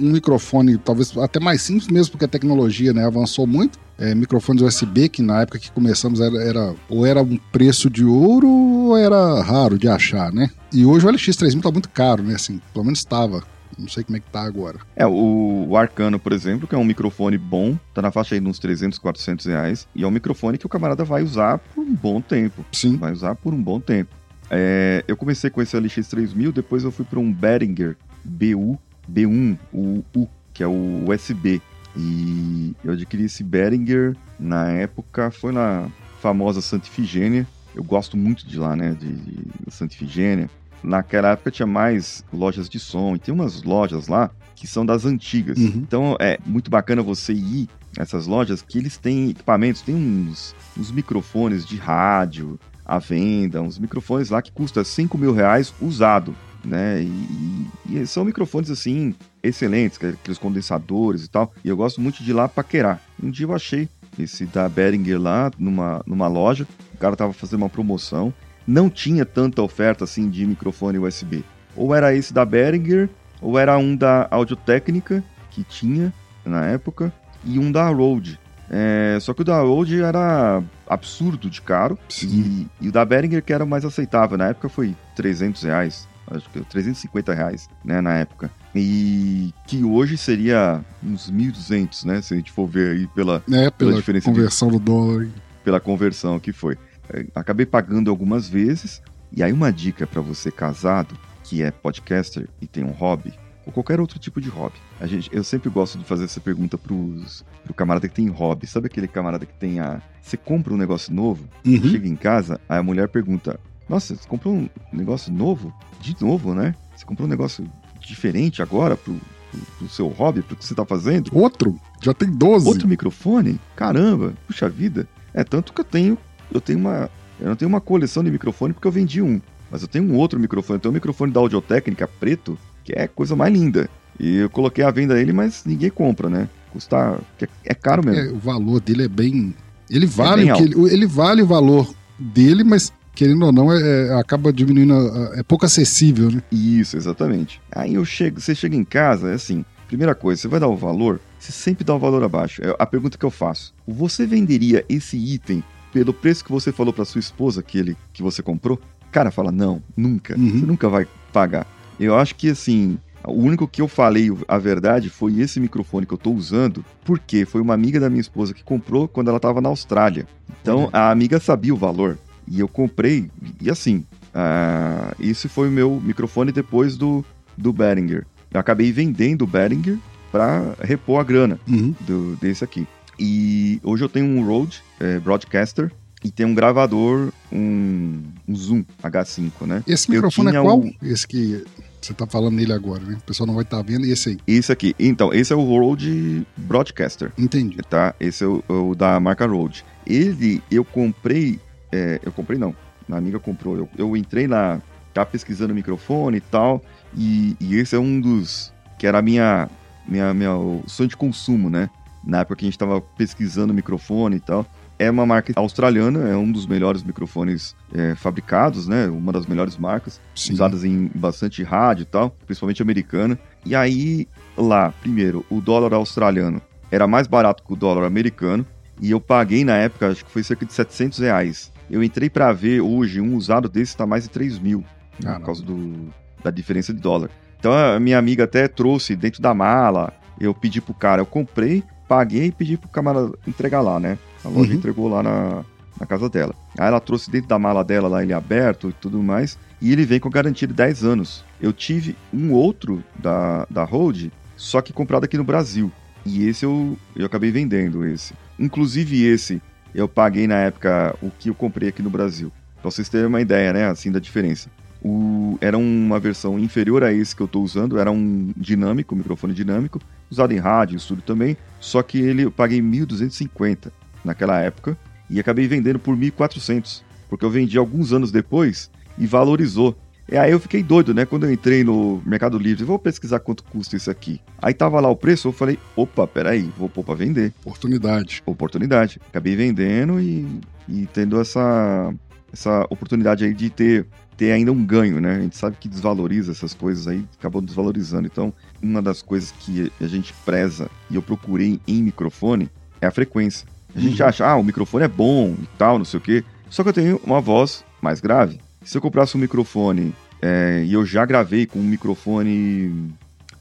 [0.00, 3.78] um microfone, talvez até mais simples mesmo, porque a tecnologia né, avançou muito.
[3.96, 8.04] É, microfones USB, que na época que começamos era, era, ou era um preço de
[8.04, 10.50] ouro ou era raro de achar, né?
[10.72, 12.34] E hoje o LX3000 tá muito caro, né?
[12.34, 13.44] Assim, pelo menos estava.
[13.78, 14.78] Não sei como é que tá agora.
[14.96, 18.40] É, o, o, Arcano, por exemplo, que é um microfone bom, tá na faixa aí
[18.40, 19.88] de uns 300, 400 reais.
[19.94, 22.64] E é um microfone que o camarada vai usar por um bom tempo.
[22.72, 22.96] Sim.
[22.96, 24.14] Vai usar por um bom tempo.
[24.50, 28.78] É, eu comecei com esse LX3000, depois eu fui para um Behringer BU,
[29.10, 31.60] B1, o U, que é o USB.
[31.96, 35.88] E eu adquiri esse Behringer na época, foi na
[36.20, 37.46] famosa Santa Ifigênia.
[37.74, 40.48] Eu gosto muito de lá, né, de, de Santa Ifigênia
[40.84, 45.04] naquela época tinha mais lojas de som, e tem umas lojas lá que são das
[45.04, 45.58] antigas.
[45.58, 45.72] Uhum.
[45.76, 50.90] Então é muito bacana você ir nessas lojas que eles têm equipamentos, tem uns, uns
[50.90, 57.02] microfones de rádio à venda, uns microfones lá que custam 5 mil reais usado, né?
[57.02, 61.52] E, e, são microfones assim excelentes, aqueles condensadores e tal.
[61.64, 63.00] E eu gosto muito de ir lá paquerar.
[63.22, 67.62] Um dia eu achei esse da Behringer lá numa, numa loja, o cara tava fazendo
[67.62, 68.32] uma promoção
[68.66, 71.44] não tinha tanta oferta assim de microfone USB.
[71.76, 73.08] Ou era esse da Behringer,
[73.40, 76.12] ou era um da Audio-Técnica, que tinha
[76.44, 77.12] na época,
[77.44, 78.38] e um da Rode.
[78.70, 83.42] É, só que o da Rode era absurdo de caro, e, e, o da Behringer
[83.42, 84.38] que era mais aceitável.
[84.38, 88.50] Na época foi 300 reais, acho que 350 reais, né, na época.
[88.74, 93.50] E que hoje seria uns 1.200, né, se a gente for ver aí pela, é,
[93.50, 95.28] pela, pela diferença conversão de, do dólar.
[95.62, 96.76] Pela conversão que foi.
[97.10, 99.02] É, acabei pagando algumas vezes.
[99.32, 103.34] E aí uma dica para você casado, que é podcaster e tem um hobby,
[103.66, 104.76] ou qualquer outro tipo de hobby.
[105.00, 108.66] A gente, eu sempre gosto de fazer essa pergunta pros, pro camarada que tem hobby.
[108.66, 110.00] Sabe aquele camarada que tem a...
[110.22, 111.82] Você compra um negócio novo, uhum.
[111.82, 115.74] chega em casa, aí a mulher pergunta, nossa, você comprou um negócio novo?
[116.00, 116.74] De novo, né?
[116.96, 117.68] Você comprou um negócio
[118.00, 119.14] diferente agora pro,
[119.50, 121.30] pro, pro seu hobby, pro que você tá fazendo?
[121.34, 121.78] Outro?
[122.00, 122.66] Já tem 12.
[122.66, 123.60] Outro microfone?
[123.74, 125.08] Caramba, puxa vida.
[125.32, 126.16] É tanto que eu tenho
[126.52, 127.10] eu tenho uma.
[127.40, 129.40] Eu não tenho uma coleção de microfone porque eu vendi um.
[129.70, 130.76] Mas eu tenho um outro microfone.
[130.76, 133.88] Eu tenho um microfone da Audiotécnica preto, que é coisa mais linda.
[134.18, 136.48] E eu coloquei a venda ele, mas ninguém compra, né?
[136.72, 137.18] Custa.
[137.40, 138.20] É, é caro mesmo.
[138.20, 139.54] É, o valor dele é bem.
[139.90, 144.08] Ele vale, é bem ele, ele, vale o valor dele, mas querendo ou não, é,
[144.08, 144.94] é, acaba diminuindo.
[145.34, 146.42] É pouco acessível, né?
[146.50, 147.60] Isso, exatamente.
[147.72, 149.64] Aí eu chego, você chega em casa, é assim.
[149.86, 152.62] Primeira coisa, você vai dar o valor, você sempre dá o valor abaixo.
[152.64, 153.74] É a pergunta que eu faço.
[153.86, 155.62] Você venderia esse item
[155.94, 158.80] pelo preço que você falou para sua esposa que ele que você comprou,
[159.12, 160.58] cara fala não, nunca, uhum.
[160.58, 161.68] você nunca vai pagar.
[162.00, 166.12] Eu acho que assim, o único que eu falei a verdade foi esse microfone que
[166.12, 169.60] eu estou usando, porque foi uma amiga da minha esposa que comprou quando ela estava
[169.60, 170.26] na Austrália.
[170.60, 170.90] Então uhum.
[170.92, 173.30] a amiga sabia o valor e eu comprei
[173.60, 174.04] e assim,
[174.34, 177.24] uh, esse foi o meu microfone depois do
[177.56, 178.26] do Behringer.
[178.52, 179.96] Eu acabei vendendo o Behringer
[180.32, 181.94] para repor a grana uhum.
[182.00, 182.84] do, desse aqui.
[183.18, 185.90] E hoje eu tenho um Rode é, Broadcaster
[186.24, 189.82] e tem um gravador, um, um Zoom H5, né?
[189.86, 190.80] Esse microfone é qual?
[190.80, 190.92] Um...
[191.02, 191.64] Esse que
[192.00, 193.16] você tá falando nele agora, né?
[193.18, 194.06] O pessoal não vai estar tá vendo.
[194.06, 194.38] E esse aí?
[194.46, 194.94] Esse aqui.
[194.98, 197.32] Então, esse é o Rode Broadcaster.
[197.36, 197.76] Entendi.
[197.88, 198.14] Tá?
[198.20, 199.84] Esse é o, o da marca Rode.
[200.06, 201.60] Ele, eu comprei...
[201.92, 202.74] É, eu comprei não.
[203.08, 203.76] Minha amiga comprou.
[203.76, 204.80] Eu, eu entrei na...
[205.12, 206.82] Tá pesquisando o microfone e tal.
[207.16, 208.72] E, e esse é um dos...
[208.98, 209.68] Que era a minha...
[210.06, 211.88] Minha, minha, o sonho de consumo, né?
[212.26, 214.66] Na época que a gente estava pesquisando o microfone e tal.
[214.96, 219.08] É uma marca australiana, é um dos melhores microfones é, fabricados, né?
[219.08, 220.52] Uma das melhores marcas, Sim.
[220.52, 223.36] usadas em bastante rádio e tal, principalmente americana.
[223.66, 228.64] E aí, lá, primeiro, o dólar australiano era mais barato que o dólar americano
[229.00, 231.72] e eu paguei na época, acho que foi cerca de 700 reais.
[231.90, 234.84] Eu entrei para ver hoje, um usado desse tá mais de 3 mil,
[235.24, 236.08] ah, por causa do,
[236.42, 237.30] da diferença de dólar.
[237.58, 241.82] Então a minha amiga até trouxe dentro da mala, eu pedi pro cara, eu comprei,
[242.14, 244.16] paguei e pedi pro camarada entregar lá, né?
[244.44, 244.76] A loja uhum.
[244.76, 245.64] entregou lá na,
[245.98, 246.54] na casa dela.
[246.78, 250.04] Aí ela trouxe dentro da mala dela lá ele aberto e tudo mais, e ele
[250.04, 251.44] vem com garantia de 10 anos.
[251.60, 255.90] Eu tive um outro da, da Hold, só que comprado aqui no Brasil.
[256.24, 258.32] E esse eu, eu acabei vendendo esse.
[258.58, 259.60] Inclusive esse
[259.92, 262.52] eu paguei na época o que eu comprei aqui no Brasil.
[262.80, 264.70] Pra vocês terem uma ideia, né, assim, da diferença.
[265.04, 269.18] O, era uma versão inferior a esse que eu estou usando, era um dinâmico, um
[269.18, 270.00] microfone dinâmico,
[270.30, 273.92] usado em rádio, em estúdio também, só que ele eu paguei 1.250
[274.24, 274.96] naquela época
[275.28, 279.96] e acabei vendendo por 1.400, porque eu vendi alguns anos depois e valorizou.
[280.30, 281.26] E aí eu fiquei doido, né?
[281.26, 284.40] Quando eu entrei no Mercado Livre, vou pesquisar quanto custa isso aqui.
[284.60, 287.52] Aí tava lá o preço, eu falei, opa, peraí, vou pôr pra vender.
[287.60, 288.42] Oportunidade.
[288.46, 289.20] Oportunidade.
[289.28, 290.46] Acabei vendendo e,
[290.88, 292.12] e tendo essa,
[292.50, 295.36] essa oportunidade aí de ter, ter ainda um ganho, né?
[295.36, 298.26] A gente sabe que desvaloriza essas coisas aí, acabou desvalorizando.
[298.26, 302.68] Então, uma das coisas que a gente preza e eu procurei em microfone
[303.00, 303.66] é a frequência.
[303.94, 304.28] A gente uhum.
[304.28, 306.44] acha, ah, o microfone é bom e tal, não sei o quê.
[306.68, 308.60] Só que eu tenho uma voz mais grave.
[308.82, 313.12] Se eu comprasse um microfone é, e eu já gravei com um microfone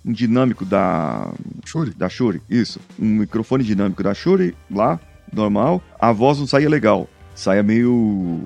[0.05, 1.31] um dinâmico da
[1.65, 1.91] Shure.
[1.91, 4.99] da Shure, isso, um microfone dinâmico da Shure lá,
[5.31, 8.43] normal, a voz não saía legal, saia meio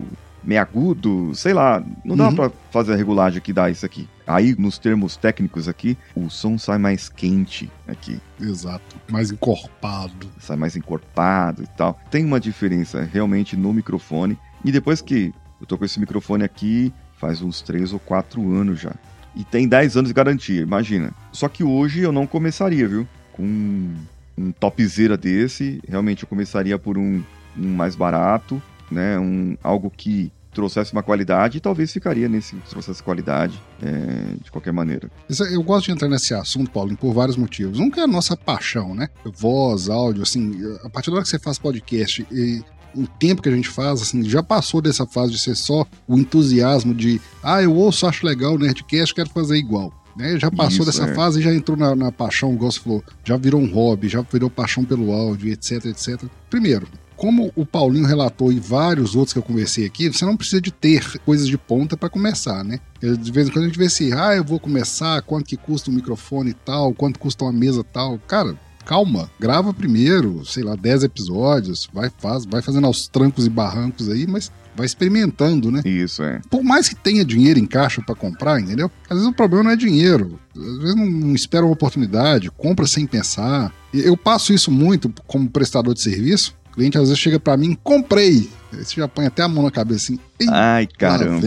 [0.48, 2.36] meio agudo, sei lá, não dá uhum.
[2.36, 4.08] para fazer a regulagem que dá isso aqui.
[4.26, 8.18] Aí, nos termos técnicos aqui, o som sai mais quente aqui.
[8.40, 10.30] Exato, mais encorpado.
[10.40, 12.00] Sai mais encorpado e tal.
[12.10, 14.38] Tem uma diferença realmente no microfone.
[14.64, 18.80] E depois que eu tô com esse microfone aqui faz uns 3 ou 4 anos
[18.80, 18.96] já.
[19.36, 21.12] E tem 10 anos de garantia, imagina.
[21.34, 23.06] Só que hoje eu não começaria, viu?
[23.34, 23.94] Com
[24.38, 27.22] um topzera desse, realmente eu começaria por um,
[27.58, 29.20] um mais barato, né?
[29.20, 34.74] Um, algo que trouxesse uma qualidade e talvez ficaria nesse trouxesse qualidade é, de qualquer
[34.74, 35.10] maneira.
[35.52, 37.80] Eu gosto de entrar nesse assunto, Paulo, por vários motivos.
[37.80, 39.10] Um que é a nossa paixão, né?
[39.24, 42.64] Voz, áudio, assim, a partir da hora que você faz podcast e
[42.96, 46.18] o tempo que a gente faz, assim, já passou dessa fase de ser só o
[46.18, 49.94] entusiasmo de, ah, eu ouço, acho legal o Nerdcast, quero fazer igual.
[50.18, 50.40] Né?
[50.40, 51.14] Já passou Isso, dessa é.
[51.14, 54.22] fase e já entrou na, na paixão, igual você falou, já virou um hobby, já
[54.22, 56.24] virou paixão pelo áudio, etc, etc.
[56.50, 56.88] Primeiro,
[57.18, 60.72] como o Paulinho relatou e vários outros que eu conversei aqui, você não precisa de
[60.72, 62.80] ter coisas de ponta para começar, né?
[63.02, 65.90] De vez em quando a gente vê assim, ah, eu vou começar, quanto que custa
[65.90, 68.20] um microfone e tal, quanto custa uma mesa tal.
[68.20, 68.56] Cara,
[68.86, 74.10] calma, grava primeiro, sei lá, 10 episódios, vai, faz, vai fazendo aos trancos e barrancos
[74.10, 75.82] aí, mas vai experimentando, né?
[75.84, 76.40] Isso, é.
[76.52, 78.92] Por mais que tenha dinheiro em caixa para comprar, entendeu?
[79.10, 80.40] Às vezes o problema não é dinheiro.
[80.56, 83.74] Às vezes não, não espera uma oportunidade, compra sem pensar.
[83.92, 86.56] Eu passo isso muito como prestador de serviço.
[86.78, 88.48] Cliente às vezes chega para mim, comprei.
[88.72, 90.20] Aí você já põe até a mão na cabeça assim.
[90.48, 91.42] Ai, caramba.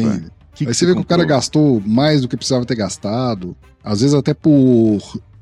[0.52, 3.56] Que Aí você vê que o cara gastou mais do que precisava ter gastado.
[3.84, 4.98] Às vezes até por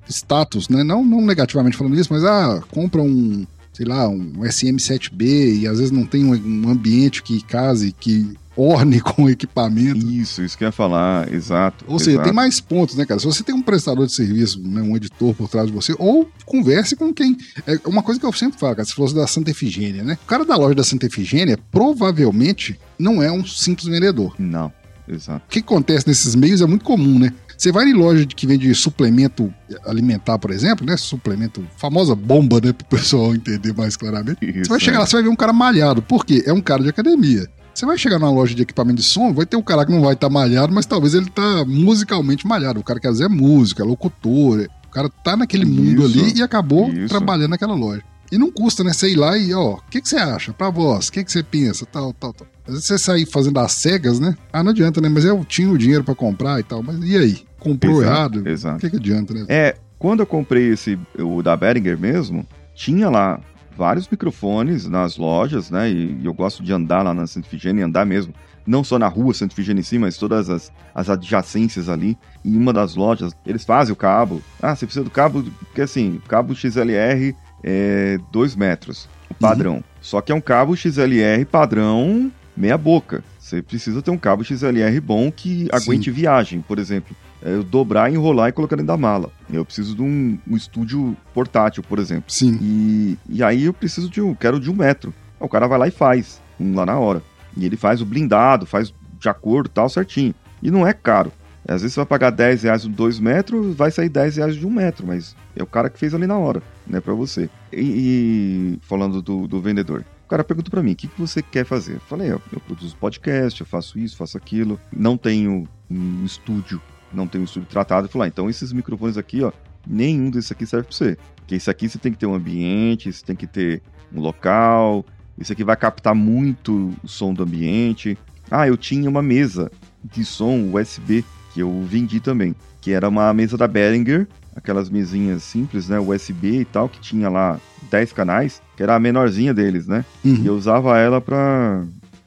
[0.07, 0.85] status, né?
[0.85, 5.79] Não, não negativamente falando isso, mas ah, compra um, sei lá, um SM7B e às
[5.79, 10.05] vezes não tem um, ambiente que case, que orne com o equipamento.
[10.11, 11.85] Isso, isso que eu ia falar, exato.
[11.87, 13.21] Ou seja, tem mais pontos, né, cara?
[13.21, 16.29] Se você tem um prestador de serviço, né, um editor por trás de você, ou
[16.45, 17.37] converse com quem.
[17.67, 20.19] É uma coisa que eu sempre falo, cara, se fosse da Santa Efigênia, né?
[20.23, 24.35] O cara da loja da Santa Efigênia provavelmente não é um simples vendedor.
[24.39, 24.73] Não.
[25.07, 25.43] Exato.
[25.47, 27.33] O que acontece nesses meios é muito comum, né?
[27.57, 29.53] Você vai em loja que vende suplemento
[29.85, 30.97] alimentar, por exemplo, né?
[30.97, 32.73] Suplemento, famosa bomba, né?
[32.73, 34.39] Para o pessoal entender mais claramente.
[34.43, 35.01] Isso, você vai chegar é.
[35.01, 36.01] lá, você vai ver um cara malhado.
[36.03, 36.45] Por quê?
[36.47, 37.49] É um cara de academia.
[37.79, 40.01] Você vai chegar numa loja de equipamento de som, vai ter um cara que não
[40.01, 42.81] vai estar tá malhado, mas talvez ele tá musicalmente malhado.
[42.81, 44.67] O cara quer dizer música, é locutor.
[44.85, 47.07] O cara tá naquele mundo isso, ali e acabou isso.
[47.07, 48.03] trabalhando naquela loja.
[48.33, 48.93] E não custa, né?
[48.93, 50.53] Você ir lá e, ó, o que, que você acha?
[50.53, 51.87] Pra voz, o que, que você pensa?
[51.87, 52.49] Tal, tal, tal.
[52.67, 54.37] Às vezes você sair fazendo as cegas, né?
[54.53, 55.09] Ah, não adianta, né?
[55.09, 56.83] Mas eu tinha o dinheiro para comprar e tal.
[56.83, 57.45] Mas e aí?
[57.61, 58.49] Comprou exato, errado?
[58.49, 58.77] Exato.
[58.79, 59.47] O que, que adianta, né?
[59.49, 63.41] É, quando eu comprei esse, o da Behringer mesmo, tinha lá
[63.79, 65.89] vários microfones nas lojas, né?
[65.89, 68.35] E, e eu gosto de andar lá na Santa Efigênia, andar mesmo.
[68.67, 72.19] Não só na rua Santa Efigênia em si, mas todas as, as adjacências ali.
[72.45, 74.43] Em uma das lojas, eles fazem o cabo.
[74.61, 79.77] Ah, você precisa do cabo, porque assim, cabo XLR é 2 metros, o padrão.
[79.77, 79.85] Uhum.
[80.01, 83.23] Só que é um cabo XLR padrão meia boca.
[83.39, 86.17] Você precisa ter um cabo XLR bom que aguente Sim.
[86.17, 87.17] viagem, por exemplo.
[87.43, 89.31] É, eu dobrar, enrolar e colocar dentro da mala.
[89.53, 92.25] Eu preciso de um, um estúdio portátil, por exemplo.
[92.29, 92.59] Sim.
[92.61, 95.15] E, e aí eu preciso de um, quero de um metro.
[95.39, 97.23] O cara vai lá e faz, um lá na hora.
[97.57, 100.35] E ele faz o blindado, faz de acordo tal, certinho.
[100.63, 101.33] E não é caro.
[101.67, 104.67] Às vezes você vai pagar 10 reais de 2 metros, vai sair 10 reais de
[104.67, 107.51] 1 um metro, mas é o cara que fez ali na hora, né, para você.
[107.71, 111.43] E, e, falando do, do vendedor, o cara perguntou para mim, o que, que você
[111.43, 111.97] quer fazer?
[111.97, 116.81] Eu falei, eu, eu produzo podcast, eu faço isso, faço aquilo, não tenho um estúdio,
[117.13, 118.07] não tenho um tratado.
[118.07, 119.53] Ele falou, ah, então esses microfones aqui, ó,
[119.87, 121.19] nenhum desses aqui serve para você.
[121.37, 123.83] Porque isso aqui você tem que ter um ambiente, você tem que ter
[124.13, 125.05] um local,
[125.39, 128.19] isso aqui vai captar muito o som do ambiente.
[128.51, 129.71] Ah, eu tinha uma mesa
[130.05, 135.43] de som USB que eu vendi também, que era uma mesa da Behringer, aquelas mesinhas
[135.43, 139.87] simples, né, USB e tal, que tinha lá 10 canais, que era a menorzinha deles,
[139.87, 140.05] né?
[140.25, 140.41] Uhum.
[140.43, 141.85] E eu usava ela para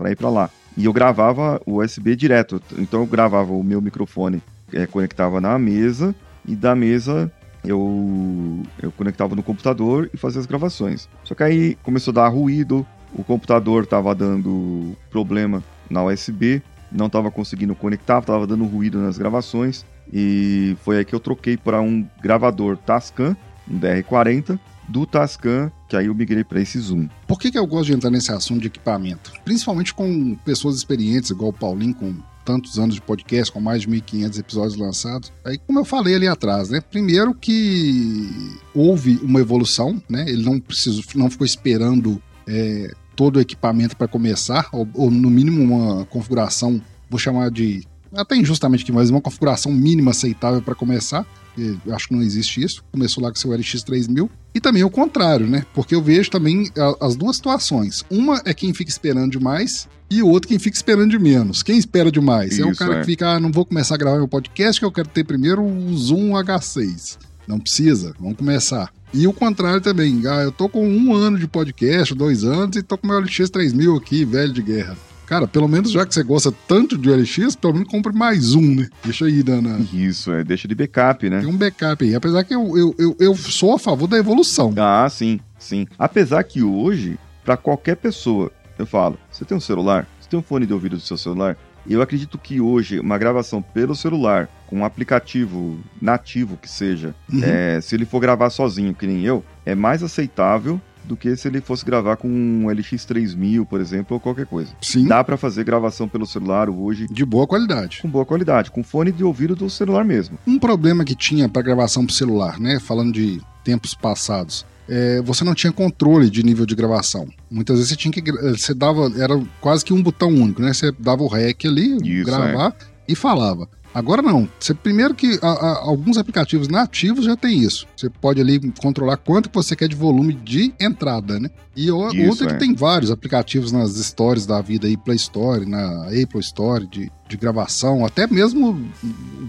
[0.10, 0.50] ir para lá.
[0.78, 4.42] E eu gravava o USB direto, então eu gravava o meu microfone,
[4.74, 6.15] é, conectava na mesa
[6.45, 7.32] e da mesa
[7.63, 11.07] eu, eu conectava no computador e fazia as gravações.
[11.24, 16.61] Só que aí começou a dar ruído, o computador estava dando problema na USB,
[16.91, 19.86] não estava conseguindo conectar, estava dando ruído nas gravações.
[20.11, 23.36] E foi aí que eu troquei para um gravador Tascam,
[23.69, 24.59] um DR40,
[24.89, 27.07] do Tascam, que aí eu migrei para esse Zoom.
[27.28, 29.32] Por que, que eu gosto de entrar nesse assunto de equipamento?
[29.45, 32.13] Principalmente com pessoas experientes, igual o Paulinho, com
[32.46, 35.32] tantos anos de podcast, com mais de 1.500 episódios lançados.
[35.46, 36.82] Aí, como eu falei ali atrás, né?
[36.82, 38.30] Primeiro que
[38.74, 40.26] houve uma evolução, né?
[40.28, 45.30] Ele não precisou, não ficou esperando é, todo o equipamento para começar, ou, ou, no
[45.30, 47.84] mínimo uma configuração, vou chamar de
[48.14, 51.26] até injustamente aqui, mas uma configuração mínima aceitável para começar.
[51.58, 52.84] Eu acho que não existe isso.
[52.92, 54.30] Começou lá com seu LX 3000.
[54.54, 55.66] E também o contrário, né?
[55.74, 56.70] Porque eu vejo também
[57.00, 58.04] as duas situações.
[58.10, 61.64] Uma é quem fica esperando demais e o outro quem fica esperando de menos.
[61.64, 62.51] Quem espera demais?
[62.51, 62.99] Isso, é o cara é.
[62.99, 65.64] que fica, ah, não vou começar a gravar meu podcast, que eu quero ter primeiro
[65.64, 67.18] o Zoom H6.
[67.47, 68.91] Não precisa, vamos começar.
[69.14, 70.22] E o contrário também.
[70.28, 73.49] Ah, eu tô com um ano de podcast, dois anos, e tô com meu LX
[73.49, 74.97] 3000 aqui, velho de guerra.
[75.26, 78.76] Cara, pelo menos já que você gosta tanto de LX, pelo menos compre mais um,
[78.76, 78.89] né?
[79.01, 79.80] Deixa aí, Dana.
[79.93, 81.39] Isso, é, deixa de backup, né?
[81.39, 82.14] Tem um backup aí.
[82.14, 84.74] Apesar que eu, eu, eu, eu sou a favor da evolução.
[84.76, 85.88] Ah, sim, sim.
[85.97, 88.51] Apesar que hoje, para qualquer pessoa,
[88.82, 90.08] eu falo, você tem um celular?
[90.20, 91.58] Você tem um fone de ouvido do seu celular?
[91.88, 97.44] Eu acredito que hoje uma gravação pelo celular, com um aplicativo nativo que seja, uhum.
[97.44, 101.48] é, se ele for gravar sozinho, que nem eu, é mais aceitável do que se
[101.48, 104.72] ele fosse gravar com um LX3000, por exemplo, ou qualquer coisa.
[104.82, 105.08] Sim.
[105.08, 107.08] Dá para fazer gravação pelo celular hoje.
[107.10, 108.00] De boa qualidade.
[108.02, 110.38] Com boa qualidade, com fone de ouvido do celular mesmo.
[110.46, 112.80] Um problema que tinha para gravação pro celular, né?
[112.80, 114.66] Falando de tempos passados.
[114.89, 117.28] É, você não tinha controle de nível de gravação.
[117.49, 118.32] Muitas vezes você tinha que.
[118.32, 119.12] Você dava.
[119.18, 120.74] Era quase que um botão único, né?
[120.74, 122.86] Você dava o REC ali, Isso, gravar é.
[123.07, 123.70] e falava.
[123.93, 124.47] Agora não.
[124.59, 127.86] Você, primeiro que a, a, alguns aplicativos nativos já tem isso.
[127.95, 131.49] Você pode ali controlar quanto você quer de volume de entrada, né?
[131.76, 135.66] E o, outro é que tem vários aplicativos nas stores da vida aí, Play Store,
[135.66, 138.80] na Apple Store, de de gravação, até mesmo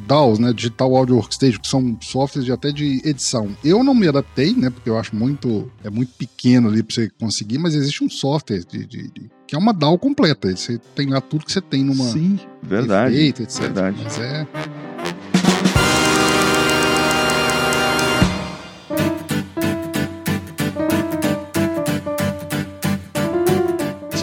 [0.07, 3.49] DAWs, né, Digital Audio Workstation, que são softwares de, até de edição.
[3.65, 7.11] Eu não me adaptei, né, porque eu acho muito é muito pequeno ali para você
[7.21, 10.55] conseguir, mas existe um software de, de, de, que é uma DAW completa.
[10.55, 13.15] Você tem lá tudo que você tem numa Sim, verdade.
[13.15, 13.61] Efeito, etc.
[13.63, 13.97] Verdade.
[14.03, 14.47] Mas é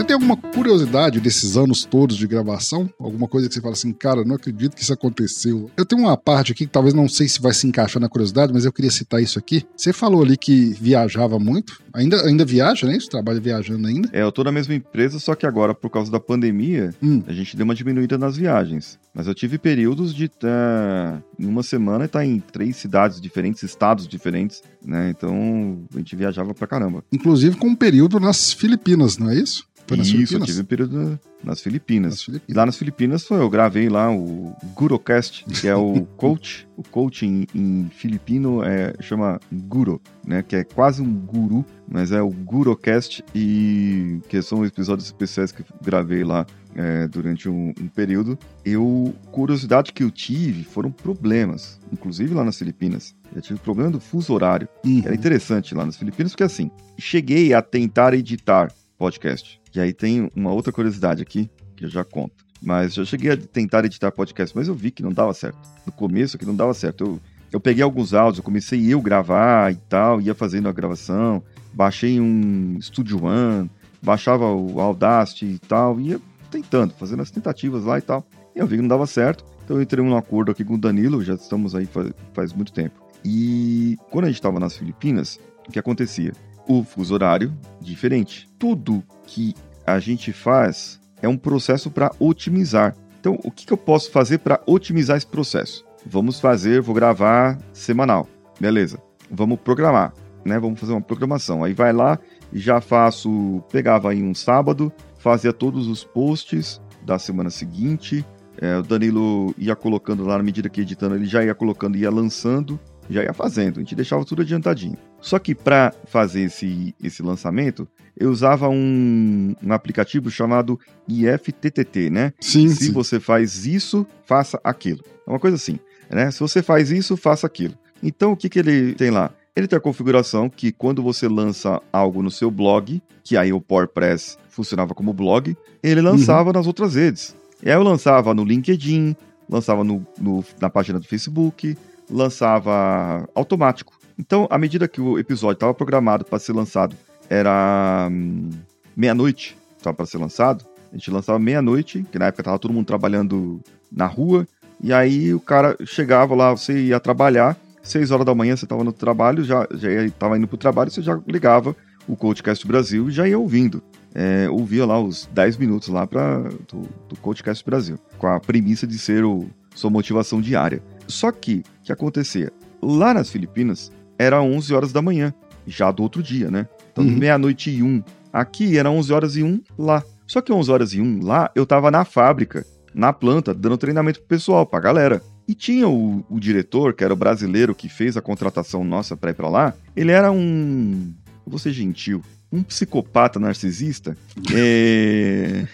[0.10, 2.90] tem alguma curiosidade desses anos todos de gravação?
[3.00, 5.70] Alguma coisa que você fala assim, cara, não acredito que isso aconteceu.
[5.78, 8.52] Eu tenho uma parte aqui que talvez não sei se vai se encaixar na curiosidade,
[8.52, 9.64] mas eu queria citar isso aqui.
[9.78, 11.80] Você falou ali que viajava muito.
[11.94, 13.00] Ainda, ainda viaja, né?
[13.00, 14.10] Você trabalha viajando ainda?
[14.12, 17.22] É, eu tô na mesma empresa, só que agora, por causa da pandemia, hum.
[17.28, 18.98] a gente deu uma diminuída nas viagens.
[19.14, 24.08] Mas eu tive períodos de estar em uma semana estar em três cidades diferentes, estados
[24.08, 25.10] diferentes, né?
[25.10, 27.04] Então a gente viajava pra caramba.
[27.12, 29.68] Inclusive com um período nas Filipinas, não é isso?
[29.90, 30.42] Foi nas Isso, Filipinas?
[30.42, 32.12] eu tive um período nas Filipinas.
[32.12, 32.50] nas Filipinas.
[32.50, 36.68] E lá nas Filipinas foi, eu gravei lá o Gurocast, que é o coach.
[36.78, 40.44] o coach em, em, filipino é, chama Guru, né?
[40.44, 45.64] Que é quase um guru, mas é o Gurocast e que são episódios especiais que
[45.82, 48.38] gravei lá é, durante um, um, período.
[48.64, 53.16] Eu, curiosidade que eu tive foram problemas, inclusive lá nas Filipinas.
[53.36, 54.70] Eu tive problema do fuso horário.
[54.86, 55.02] Uhum.
[55.04, 59.59] Era interessante lá nas Filipinas, porque assim, cheguei a tentar editar podcast.
[59.74, 62.46] E aí tem uma outra curiosidade aqui, que eu já conto.
[62.62, 65.58] Mas eu cheguei a tentar editar podcast, mas eu vi que não dava certo.
[65.86, 67.04] No começo que não dava certo.
[67.04, 67.20] Eu,
[67.54, 71.42] eu peguei alguns áudios, eu comecei eu gravar e tal, ia fazendo a gravação,
[71.74, 73.70] baixei um Studio One,
[74.02, 76.20] baixava o Audacity e tal, ia
[76.52, 78.26] tentando, fazendo as tentativas lá e tal.
[78.56, 80.78] E eu vi que não dava certo, então eu entrei num acordo aqui com o
[80.78, 83.00] Danilo, já estamos aí faz, faz muito tempo.
[83.24, 86.34] E quando a gente estava nas Filipinas, o que acontecia?
[86.70, 87.52] O fuso horário
[87.82, 88.48] diferente.
[88.60, 89.56] Tudo que
[89.86, 92.96] a gente faz é um processo para otimizar.
[93.20, 95.84] Então, o que, que eu posso fazer para otimizar esse processo?
[96.06, 98.28] Vamos fazer, vou gravar semanal.
[98.60, 99.02] Beleza.
[99.30, 100.14] Vamos programar,
[100.46, 100.58] né?
[100.60, 101.64] Vamos fazer uma programação.
[101.64, 102.20] Aí vai lá
[102.54, 108.26] já faço, pegava aí um sábado, fazia todos os posts da semana seguinte.
[108.62, 112.10] É, o Danilo ia colocando lá na medida que editando, ele já ia colocando, ia
[112.10, 113.78] lançando, já ia fazendo.
[113.78, 114.98] A gente deixava tudo adiantadinho.
[115.22, 122.34] Só que para fazer esse, esse lançamento, eu usava um, um aplicativo chamado IFTTT, né?
[122.40, 122.70] Sim.
[122.70, 122.92] Se sim.
[122.92, 125.04] você faz isso, faça aquilo.
[125.26, 125.78] É uma coisa assim,
[126.10, 126.32] né?
[126.32, 127.74] Se você faz isso, faça aquilo.
[128.02, 129.32] Então, o que, que ele tem lá?
[129.56, 133.60] Ele tem a configuração que quando você lança algo no seu blog, que aí o
[133.60, 137.36] PowerPress funcionava como blog, ele lançava nas outras redes.
[137.62, 139.16] E aí eu lançava no LinkedIn,
[139.50, 141.76] lançava no, no- na página do Facebook,
[142.10, 143.99] lançava automático.
[144.20, 146.94] Então, à medida que o episódio estava programado para ser lançado,
[147.30, 148.50] era hum,
[148.94, 152.86] meia-noite, estava para ser lançado, a gente lançava meia-noite, que na época estava todo mundo
[152.86, 154.46] trabalhando na rua,
[154.84, 158.84] e aí o cara chegava lá, você ia trabalhar, seis horas da manhã você estava
[158.84, 159.66] no trabalho, já
[160.06, 161.74] estava indo para o trabalho, você já ligava
[162.06, 163.82] o Codecast Brasil e já ia ouvindo.
[164.14, 168.86] É, ouvia lá os 10 minutos lá pra, do, do Codecast Brasil, com a premissa
[168.86, 170.84] de ser o, sua motivação diária.
[171.08, 172.52] Só que, o que acontecia?
[172.82, 175.34] Lá nas Filipinas, era 11 horas da manhã,
[175.66, 176.68] já do outro dia, né?
[176.92, 177.16] Então, Uhum.
[177.18, 178.04] meia-noite e um.
[178.32, 180.04] Aqui era 11 horas e um lá.
[180.28, 182.64] Só que 11 horas e um lá, eu tava na fábrica,
[182.94, 185.24] na planta, dando treinamento pro pessoal, pra galera.
[185.48, 189.32] E tinha o, o diretor, que era o brasileiro que fez a contratação nossa pra
[189.32, 191.12] ir pra lá, ele era um.
[191.46, 192.22] Eu vou ser gentil.
[192.52, 194.18] Um psicopata narcisista.
[194.54, 195.66] É...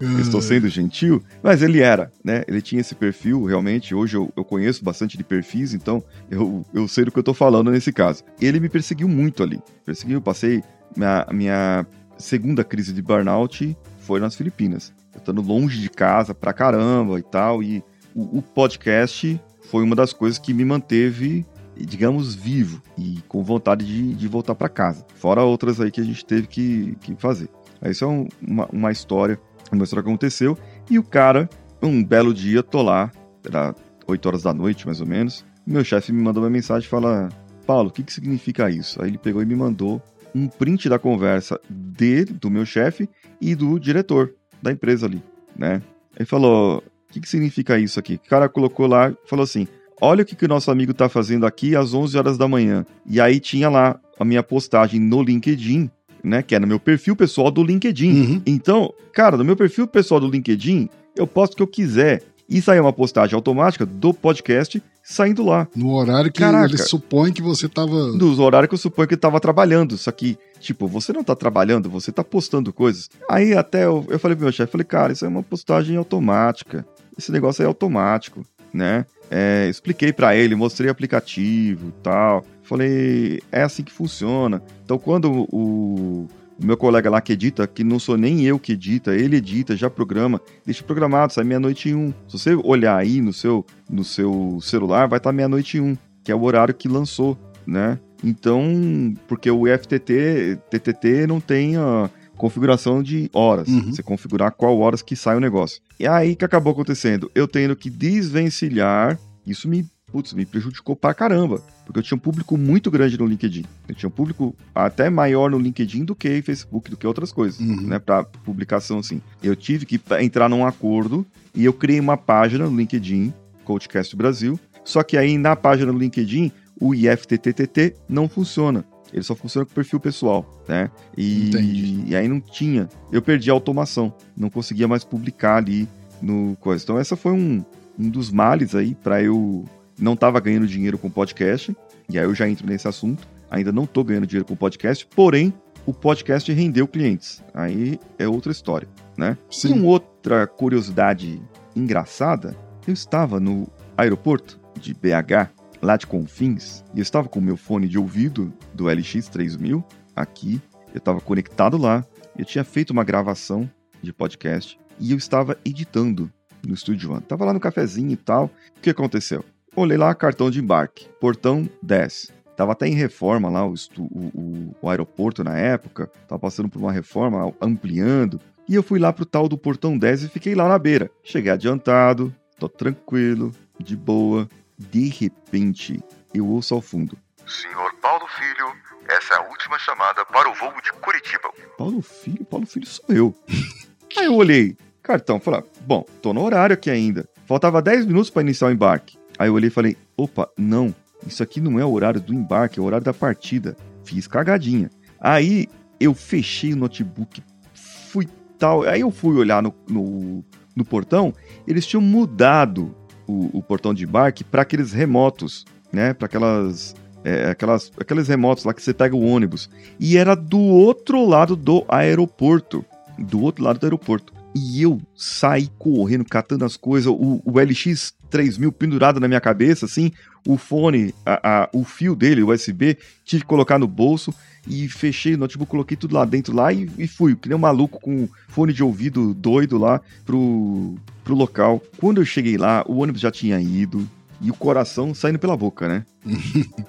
[0.20, 2.42] Estou sendo gentil, mas ele era, né?
[2.48, 3.94] Ele tinha esse perfil, realmente.
[3.94, 7.34] Hoje eu, eu conheço bastante de perfis, então eu, eu sei do que eu tô
[7.34, 8.24] falando nesse caso.
[8.40, 9.60] Ele me perseguiu muito ali.
[9.84, 10.62] Perseguiu, passei.
[10.96, 11.86] Minha, minha
[12.16, 14.92] segunda crise de burnout foi nas Filipinas.
[15.12, 17.62] Eu estando longe de casa pra caramba e tal.
[17.62, 17.84] E
[18.14, 19.40] o, o podcast
[19.70, 21.46] foi uma das coisas que me manteve,
[21.84, 25.04] digamos, vivo e com vontade de, de voltar pra casa.
[25.16, 27.48] Fora outras aí que a gente teve que, que fazer.
[27.84, 29.38] Isso é um- uma, uma história
[29.72, 30.58] uma história que aconteceu.
[30.90, 31.48] E o cara,
[31.80, 33.10] um belo dia, tô lá,
[33.46, 33.72] era
[34.06, 35.44] 8 horas da noite, mais ou menos.
[35.64, 37.28] Meu chefe me mandou uma mensagem e fala:
[37.66, 39.00] Paulo, o que, que significa isso?
[39.00, 40.02] Aí ele pegou e me mandou
[40.34, 43.08] um print da conversa dele, do meu chefe,
[43.40, 45.22] e do diretor da empresa ali,
[45.56, 45.80] né?
[46.16, 48.14] Ele falou: o que, que significa isso aqui?
[48.14, 49.68] O cara colocou lá, falou assim:
[50.00, 52.84] olha o que, que o nosso amigo tá fazendo aqui às 11 horas da manhã.
[53.06, 55.90] E aí tinha lá a minha postagem no LinkedIn,
[56.22, 56.42] né?
[56.42, 58.12] Que é no meu perfil pessoal do LinkedIn.
[58.12, 58.42] Uhum.
[58.46, 62.22] Então, cara, no meu perfil pessoal do LinkedIn, eu posto o que eu quiser.
[62.48, 65.68] E sai uma postagem automática do podcast saindo lá.
[65.74, 66.66] No horário que Caraca.
[66.66, 68.12] ele supõe que você tava.
[68.12, 69.96] Dos horários que eu suponho que ele tava trabalhando.
[69.96, 73.08] Só que, tipo, você não tá trabalhando, você tá postando coisas.
[73.28, 76.84] Aí até eu, eu falei pro meu chefe, falei, cara, isso é uma postagem automática.
[77.16, 78.44] Esse negócio é automático,
[78.74, 79.06] né?
[79.30, 82.44] É, expliquei pra ele, mostrei o aplicativo tal.
[82.62, 84.60] Falei, é assim que funciona.
[84.84, 86.28] Então quando o,
[86.60, 89.76] o meu colega lá que edita, que não sou nem eu que edita, ele edita,
[89.76, 92.12] já programa, deixa programado, sai meia-noite e um.
[92.28, 96.32] Se você olhar aí no seu, no seu celular, vai estar meia-noite e um, que
[96.32, 97.98] é o horário que lançou, né?
[98.22, 102.10] Então, porque o FTT, TTT não tem a
[102.40, 103.68] configuração de horas.
[103.68, 103.92] Uhum.
[103.92, 105.82] Você configurar qual horas que sai o negócio.
[105.98, 107.30] E aí que acabou acontecendo?
[107.34, 112.20] Eu tendo que desvencilhar, isso me, putz, me prejudicou pra caramba, porque eu tinha um
[112.20, 113.66] público muito grande no LinkedIn.
[113.86, 117.60] Eu tinha um público até maior no LinkedIn do que Facebook, do que outras coisas,
[117.60, 117.82] Uhum.
[117.82, 119.20] né, para publicação assim.
[119.42, 123.34] Eu tive que entrar num acordo e eu criei uma página no LinkedIn,
[123.64, 128.82] Coachcast Brasil, só que aí na página do LinkedIn, o IFTTT não funciona.
[129.12, 130.90] Ele só funciona com perfil pessoal, né?
[131.16, 132.88] E, e aí não tinha.
[133.10, 134.12] Eu perdi a automação.
[134.36, 135.88] Não conseguia mais publicar ali
[136.20, 136.82] no coisa.
[136.84, 137.64] Então essa foi um,
[137.98, 139.64] um dos males aí para eu
[139.98, 141.76] não tava ganhando dinheiro com podcast.
[142.08, 143.26] E aí eu já entro nesse assunto.
[143.50, 145.52] Ainda não tô ganhando dinheiro com podcast, porém
[145.84, 147.42] o podcast rendeu clientes.
[147.52, 149.36] Aí é outra história, né?
[149.50, 149.72] E Sim.
[149.74, 151.40] uma outra curiosidade
[151.74, 152.56] engraçada,
[152.86, 155.50] eu estava no aeroporto de BH,
[155.82, 159.82] lá de Confins, e eu estava com o meu fone de ouvido do LX3000
[160.14, 160.60] aqui,
[160.92, 162.04] eu estava conectado lá,
[162.36, 163.68] eu tinha feito uma gravação
[164.02, 166.30] de podcast e eu estava editando
[166.66, 167.22] no Studio One.
[167.22, 168.50] Tava lá no cafezinho e tal.
[168.76, 169.44] O que aconteceu?
[169.74, 172.30] Olhei lá, cartão de embarque, portão 10.
[172.56, 176.92] Tava até em reforma lá o- o- o aeroporto na época, tava passando por uma
[176.92, 178.38] reforma, ampliando.
[178.68, 181.10] E eu fui lá pro tal do portão 10 e fiquei lá na beira.
[181.22, 184.48] Cheguei adiantado, tô tranquilo, de boa.
[184.88, 186.02] De repente,
[186.32, 187.16] eu ouço ao fundo.
[187.46, 188.72] Senhor Paulo Filho,
[189.08, 191.50] essa é a última chamada para o voo de Curitiba.
[191.76, 192.44] Paulo Filho?
[192.44, 193.34] Paulo Filho sou eu.
[194.16, 194.76] Aí eu olhei.
[195.02, 195.38] cartão.
[195.38, 197.28] Falei, bom, tô no horário aqui ainda.
[197.46, 199.18] Faltava 10 minutos para iniciar o embarque.
[199.38, 200.94] Aí eu olhei e falei, opa, não,
[201.26, 203.76] isso aqui não é o horário do embarque, é o horário da partida.
[204.04, 204.90] Fiz cagadinha.
[205.20, 205.68] Aí
[205.98, 207.42] eu fechei o notebook,
[207.74, 208.28] fui
[208.58, 208.84] tal.
[208.84, 211.34] Aí eu fui olhar no, no, no portão,
[211.66, 212.94] eles tinham mudado
[213.30, 216.12] o, o portão de embarque para aqueles remotos, né?
[216.12, 219.70] Para aquelas, é, aquelas, aqueles remotos lá que você pega o ônibus.
[219.98, 222.84] E era do outro lado do aeroporto.
[223.18, 224.32] Do outro lado do aeroporto.
[224.54, 229.86] E eu saí correndo, catando as coisas, o, o LX 3000 pendurado na minha cabeça,
[229.86, 230.10] assim,
[230.46, 234.34] o fone, a, a, o fio dele, o USB, tive que colocar no bolso
[234.66, 237.60] e fechei o notebook, coloquei tudo lá dentro lá e, e fui, que nem um
[237.60, 241.82] maluco com fone de ouvido doido lá pro, pro local.
[241.98, 244.06] Quando eu cheguei lá, o ônibus já tinha ido,
[244.40, 246.04] e o coração saindo pela boca, né?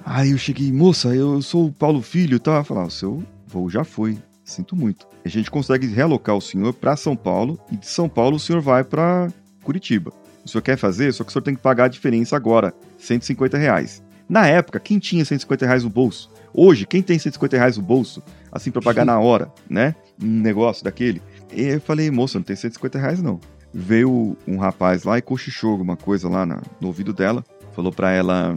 [0.06, 2.64] Aí eu cheguei, moça, eu sou o Paulo Filho tá?
[2.64, 5.06] Falar, o seu voo já foi, sinto muito.
[5.24, 8.62] A gente consegue realocar o senhor para São Paulo e de São Paulo o senhor
[8.62, 9.28] vai para
[9.64, 10.14] Curitiba.
[10.44, 13.58] O senhor quer fazer, só que o senhor tem que pagar a diferença agora, 150
[13.58, 14.02] reais.
[14.28, 16.31] Na época, quem tinha 150 reais no bolso?
[16.54, 18.22] Hoje, quem tem 150 reais no bolso,
[18.52, 19.96] assim, para pagar na hora, né?
[20.22, 21.22] Um negócio daquele.
[21.54, 23.40] E eu falei, moça, não tem 150 reais não.
[23.74, 27.44] Veio um rapaz lá e cochichou alguma coisa lá na, no ouvido dela.
[27.74, 28.54] Falou para ela,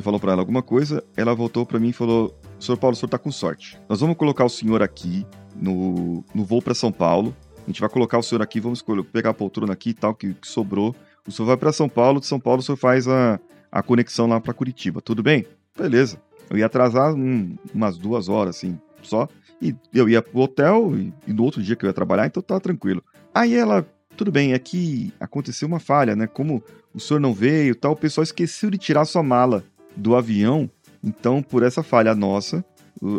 [0.00, 1.02] falou para ela alguma coisa.
[1.16, 3.78] Ela voltou para mim e falou: Senhor Paulo, o senhor tá com sorte.
[3.88, 5.26] Nós vamos colocar o senhor aqui
[5.56, 7.34] no, no voo para São Paulo.
[7.64, 8.82] A gente vai colocar o senhor aqui, vamos
[9.12, 10.94] pegar a poltrona aqui e tal, que, que sobrou.
[11.26, 13.38] O senhor vai para São Paulo, de São Paulo o senhor faz a,
[13.70, 15.00] a conexão lá para Curitiba.
[15.02, 15.46] Tudo bem?
[15.76, 16.18] Beleza.
[16.50, 19.28] Eu ia atrasar um, umas duas horas, assim, só.
[19.60, 22.42] E eu ia pro hotel e, e, no outro dia que eu ia trabalhar, então
[22.42, 23.02] tava tranquilo.
[23.34, 23.86] Aí ela,
[24.16, 26.26] tudo bem, é que aconteceu uma falha, né?
[26.26, 26.62] Como
[26.94, 29.64] o senhor não veio tal, o pessoal esqueceu de tirar sua mala
[29.96, 30.70] do avião.
[31.02, 32.64] Então, por essa falha nossa,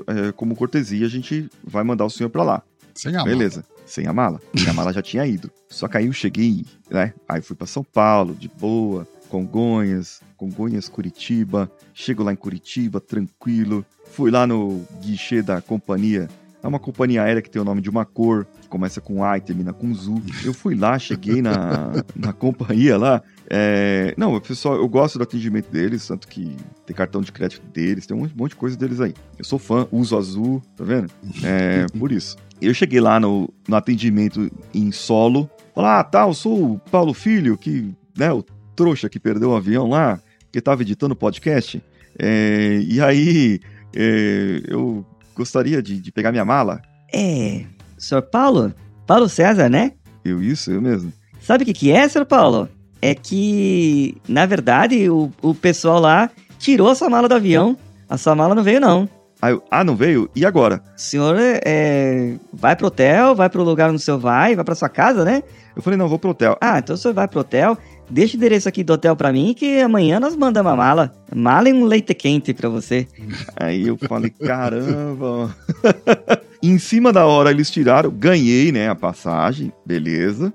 [0.07, 2.63] é, como cortesia, a gente vai mandar o senhor para lá.
[2.93, 3.61] Sem a Beleza.
[3.61, 3.79] mala.
[3.85, 4.41] Sem a mala.
[4.51, 5.49] Porque a mala já tinha ido.
[5.69, 7.13] Só que aí eu cheguei, né?
[7.27, 11.69] Aí fui para São Paulo, de boa, Congonhas, Congonhas, Curitiba.
[11.93, 13.85] Chego lá em Curitiba, tranquilo.
[14.05, 16.29] Fui lá no guichê da companhia.
[16.63, 19.37] É uma companhia aérea que tem o nome de uma cor, que começa com A
[19.37, 20.11] e termina com Z.
[20.45, 23.21] Eu fui lá, cheguei na, na companhia lá.
[23.49, 24.13] É...
[24.17, 28.15] Não, pessoal, eu gosto do atendimento deles, tanto que tem cartão de crédito deles, tem
[28.15, 29.13] um monte de coisa deles aí.
[29.37, 31.11] Eu sou fã, uso azul, tá vendo?
[31.43, 32.37] É por isso.
[32.61, 35.49] Eu cheguei lá no, no atendimento em solo.
[35.75, 38.43] Falar, ah, tá, eu sou o Paulo Filho, que, né, o
[38.75, 40.21] trouxa que perdeu o avião lá,
[40.51, 41.81] que tava editando o podcast.
[42.17, 43.59] É, e aí,
[43.95, 46.81] é, eu gostaria de, de, pegar minha mala.
[47.13, 47.63] É,
[47.97, 48.73] senhor Paulo?
[49.07, 49.93] Paulo César, né?
[50.23, 51.11] Eu, isso, eu mesmo.
[51.41, 52.69] Sabe o que, que é, senhor Paulo?
[53.01, 57.77] É que, na verdade, o, o pessoal lá tirou a sua mala do avião.
[58.09, 59.07] A sua mala não veio, não.
[59.41, 60.29] Ah, eu, ah não veio?
[60.35, 60.83] E agora?
[60.97, 64.75] O senhor é, vai pro hotel, vai pro lugar onde o senhor vai, vai pra
[64.75, 65.41] sua casa, né?
[65.75, 66.57] Eu falei, não, vou pro hotel.
[66.59, 67.77] Ah, então o senhor vai pro hotel,
[68.09, 71.13] deixa o endereço aqui do hotel pra mim que amanhã nós mandamos a mala.
[71.33, 73.07] Mala e um leite quente pra você.
[73.55, 75.55] Aí eu falei, caramba.
[76.61, 80.53] em cima da hora eles tiraram, ganhei, né, a passagem, beleza,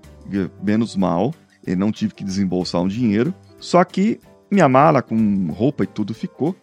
[0.63, 1.35] menos mal.
[1.67, 3.33] Eu não tive que desembolsar um dinheiro.
[3.59, 6.55] Só que minha mala com roupa e tudo ficou.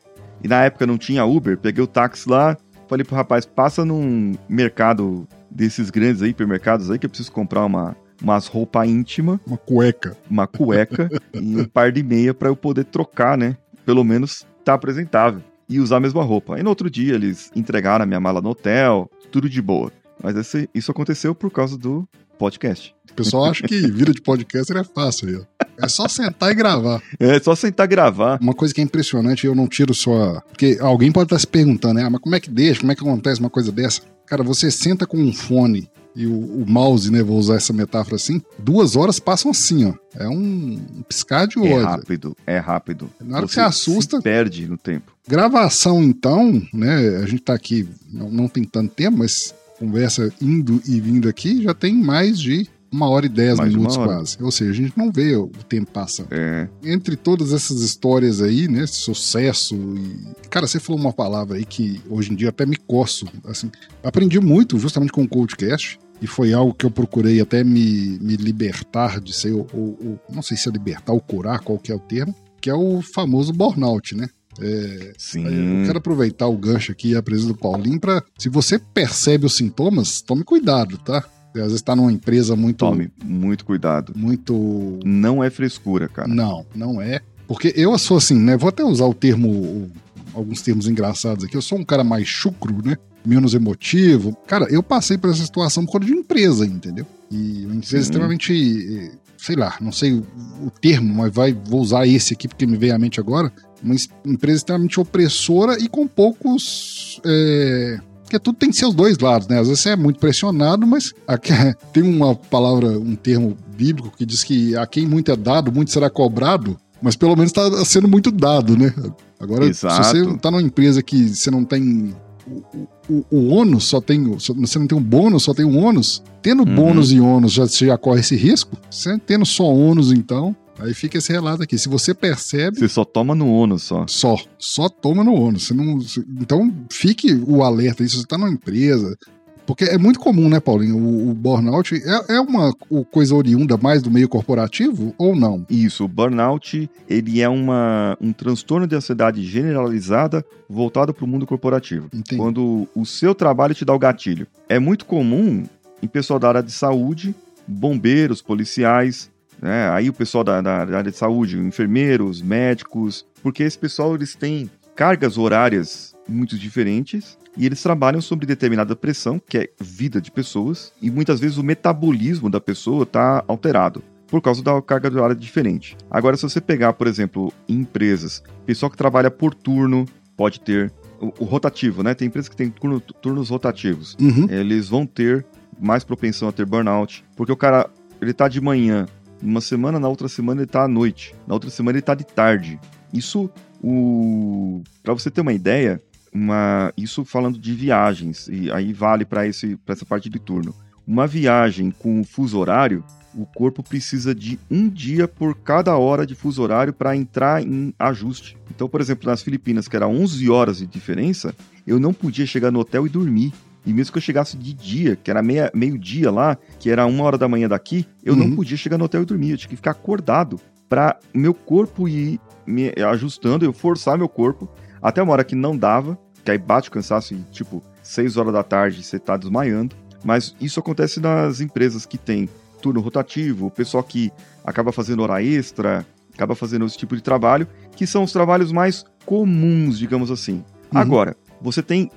[0.44, 4.34] E na época não tinha Uber, peguei o táxi lá, falei pro rapaz, passa num
[4.50, 9.40] mercado desses grandes aí, hipermercados aí, que eu preciso comprar uma, umas roupa íntima.
[9.46, 10.18] Uma cueca.
[10.30, 13.58] Uma cueca e um par de meia para eu poder trocar, né?
[13.86, 15.42] Pelo menos tá apresentável.
[15.68, 16.56] E usar a mesma roupa.
[16.56, 19.92] Aí no outro dia eles entregaram a minha mala no hotel, tudo de boa.
[20.22, 22.08] Mas esse, isso aconteceu por causa do
[22.38, 22.94] podcast.
[23.10, 25.66] O pessoal acha que vida de podcaster é fácil aí, ó.
[25.84, 27.02] É só sentar e gravar.
[27.20, 28.40] É só sentar e gravar.
[28.42, 30.42] Uma coisa que é impressionante, eu não tiro sua.
[30.50, 32.04] Porque alguém pode estar se perguntando, né?
[32.04, 32.82] Ah, mas como é que deixa?
[32.82, 34.02] Como é que acontece uma coisa dessa?
[34.26, 37.24] Cara, você senta com um fone e o, o, mouse, né?
[37.24, 38.42] Vou usar essa metáfora assim.
[38.60, 39.94] Duas horas passam assim, ó.
[40.16, 41.80] É um piscar de olho.
[41.80, 43.10] É rápido, é rápido.
[43.20, 44.22] Na hora você que você assusta.
[44.22, 45.14] Perde no tempo.
[45.28, 47.18] Gravação, então, né?
[47.18, 51.64] A gente tá aqui, não, não tem tanto tempo, mas conversa indo e vindo aqui
[51.64, 54.38] já tem mais de uma hora e dez mais minutos quase.
[54.42, 56.28] Ou seja, a gente não vê o tempo passando.
[56.32, 56.68] É.
[56.84, 58.86] Entre todas essas histórias aí, né?
[58.86, 60.48] Sucesso e.
[60.50, 63.26] Cara, você falou uma palavra aí que hoje em dia até me coço.
[63.46, 63.72] Assim,
[64.04, 66.00] aprendi muito justamente com o Coachcast.
[66.22, 70.44] E foi algo que eu procurei até me, me libertar de ser, ou, ou, não
[70.44, 73.52] sei se é libertar ou curar, qual que é o termo, que é o famoso
[73.52, 74.30] burnout, né?
[74.60, 75.46] É, Sim.
[75.46, 79.48] Eu quero aproveitar o gancho aqui e a presença do Paulinho para, se você percebe
[79.48, 81.26] os sintomas, tome cuidado, tá?
[81.56, 82.78] Às vezes está numa empresa muito.
[82.78, 84.14] Tome muito cuidado.
[84.16, 85.00] Muito.
[85.04, 86.28] Não é frescura, cara.
[86.28, 87.20] Não, não é.
[87.48, 88.56] Porque eu sou assim, né?
[88.56, 89.92] Vou até usar o termo,
[90.34, 91.56] alguns termos engraçados aqui.
[91.58, 92.96] Eu sou um cara mais chucro, né?
[93.26, 94.36] Menos emotivo.
[94.48, 97.06] Cara, eu passei por essa situação por causa de empresa, entendeu?
[97.30, 98.02] E uma empresa Sim.
[98.04, 102.66] extremamente, eh, sei lá, não sei o, termo, mas vai, vou usar esse aqui porque
[102.66, 103.52] me veio à mente agora.
[103.84, 107.20] Uma es- empresa extremamente opressora e com poucos.
[107.26, 108.00] É,
[108.32, 109.60] porque tudo tem seus dois lados, né?
[109.60, 111.52] Às vezes você é muito pressionado, mas aqui-
[111.92, 115.92] tem uma palavra, um termo bíblico que diz que a quem muito é dado, muito
[115.92, 118.94] será cobrado, mas pelo menos está sendo muito dado, né?
[119.40, 120.04] Agora, Exato.
[120.06, 122.14] se você tá numa empresa que você não tem
[122.48, 122.62] o,
[123.10, 124.24] o, o ônus, só tem.
[124.24, 126.24] Você não tem um bônus, só tem um ônus.
[126.42, 126.76] Tendo Uhum.
[126.76, 128.78] bônus e ônus, já, você já corre esse risco.
[128.90, 131.78] Você tendo só ônus, então, aí fica esse relato aqui.
[131.78, 134.06] Se você percebe, Você só toma no ônus só.
[134.08, 135.68] só, só toma no ônus.
[135.68, 136.00] Você não,
[136.40, 139.18] então, fique o alerta aí, se você está numa empresa.
[139.64, 140.98] Porque é muito comum, né, Paulinho?
[140.98, 145.66] O, o burnout é, é uma o- coisa oriunda mais do meio corporativo ou não?
[145.70, 151.46] Isso, o burnout, ele é uma, um transtorno de ansiedade generalizada voltado para o mundo
[151.46, 152.08] corporativo.
[152.14, 152.38] Entendi.
[152.42, 154.48] Quando o seu trabalho te dá o gatilho.
[154.68, 155.64] É muito comum
[156.02, 157.34] em pessoal da área de saúde,
[157.68, 159.30] bombeiros, policiais,
[159.62, 159.90] né?
[159.90, 164.36] aí o pessoal da, da- da área de saúde, enfermeiros, médicos, porque esse pessoal eles
[164.36, 170.32] têm cargas horárias muito diferentes e eles trabalham sobre determinada pressão, que é vida de
[170.32, 175.36] pessoas, e muitas vezes o metabolismo da pessoa está alterado por causa da carga horária
[175.36, 175.98] diferente.
[176.10, 180.06] Agora, se você pegar, por exemplo, em empresas, pessoal que trabalha por turno
[180.38, 180.90] pode ter
[181.20, 182.14] o, o rotativo, né?
[182.14, 184.16] Tem empresas que têm turno- turnos rotativos.
[184.22, 184.48] Uhum.
[184.50, 185.46] Eles vão ter
[185.78, 187.90] mais propensão a ter burnout, porque o cara,
[188.22, 189.06] ele tá de manhã,
[189.42, 192.26] uma semana, na outra semana ele tá à noite, na outra semana ele tá de
[192.26, 192.80] tarde.
[193.14, 193.50] Isso,
[193.84, 196.02] o para você ter uma ideia,
[196.34, 200.74] uma isso falando de viagens e aí vale para essa parte de turno.
[201.06, 206.36] Uma viagem com fuso horário, o corpo precisa de um dia por cada hora de
[206.36, 208.58] fuso horário para entrar em ajuste.
[208.70, 212.72] Então, por exemplo, nas Filipinas, que era 11 horas de diferença, eu não podia chegar
[212.72, 213.52] no hotel e dormir.
[213.86, 215.42] E mesmo que eu chegasse de dia, que era
[215.74, 218.56] meio-dia lá, que era uma hora da manhã daqui, eu não Uhum.
[218.56, 219.52] podia chegar no hotel e dormir.
[219.52, 224.70] Eu tinha que ficar acordado para meu corpo ir me ajustando, eu forçar meu corpo
[225.02, 228.54] até uma hora que não dava, que aí bate o cansaço e, tipo, 6 horas
[228.54, 229.96] da tarde você tá desmaiando.
[230.24, 232.48] Mas isso acontece nas empresas que tem
[232.82, 234.32] turno rotativo, o pessoal que
[234.64, 239.04] acaba fazendo hora extra, acaba fazendo esse tipo de trabalho, que são os trabalhos mais
[239.26, 240.64] comuns, digamos assim.
[240.94, 241.00] Uhum.
[241.00, 242.10] Agora, você tem,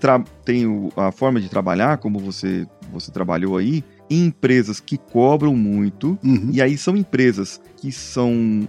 [0.45, 5.55] tem o- a forma de trabalhar, como você, você trabalhou aí, em empresas que cobram
[5.57, 6.51] muito, Uhum.
[6.53, 8.67] e aí são empresas que são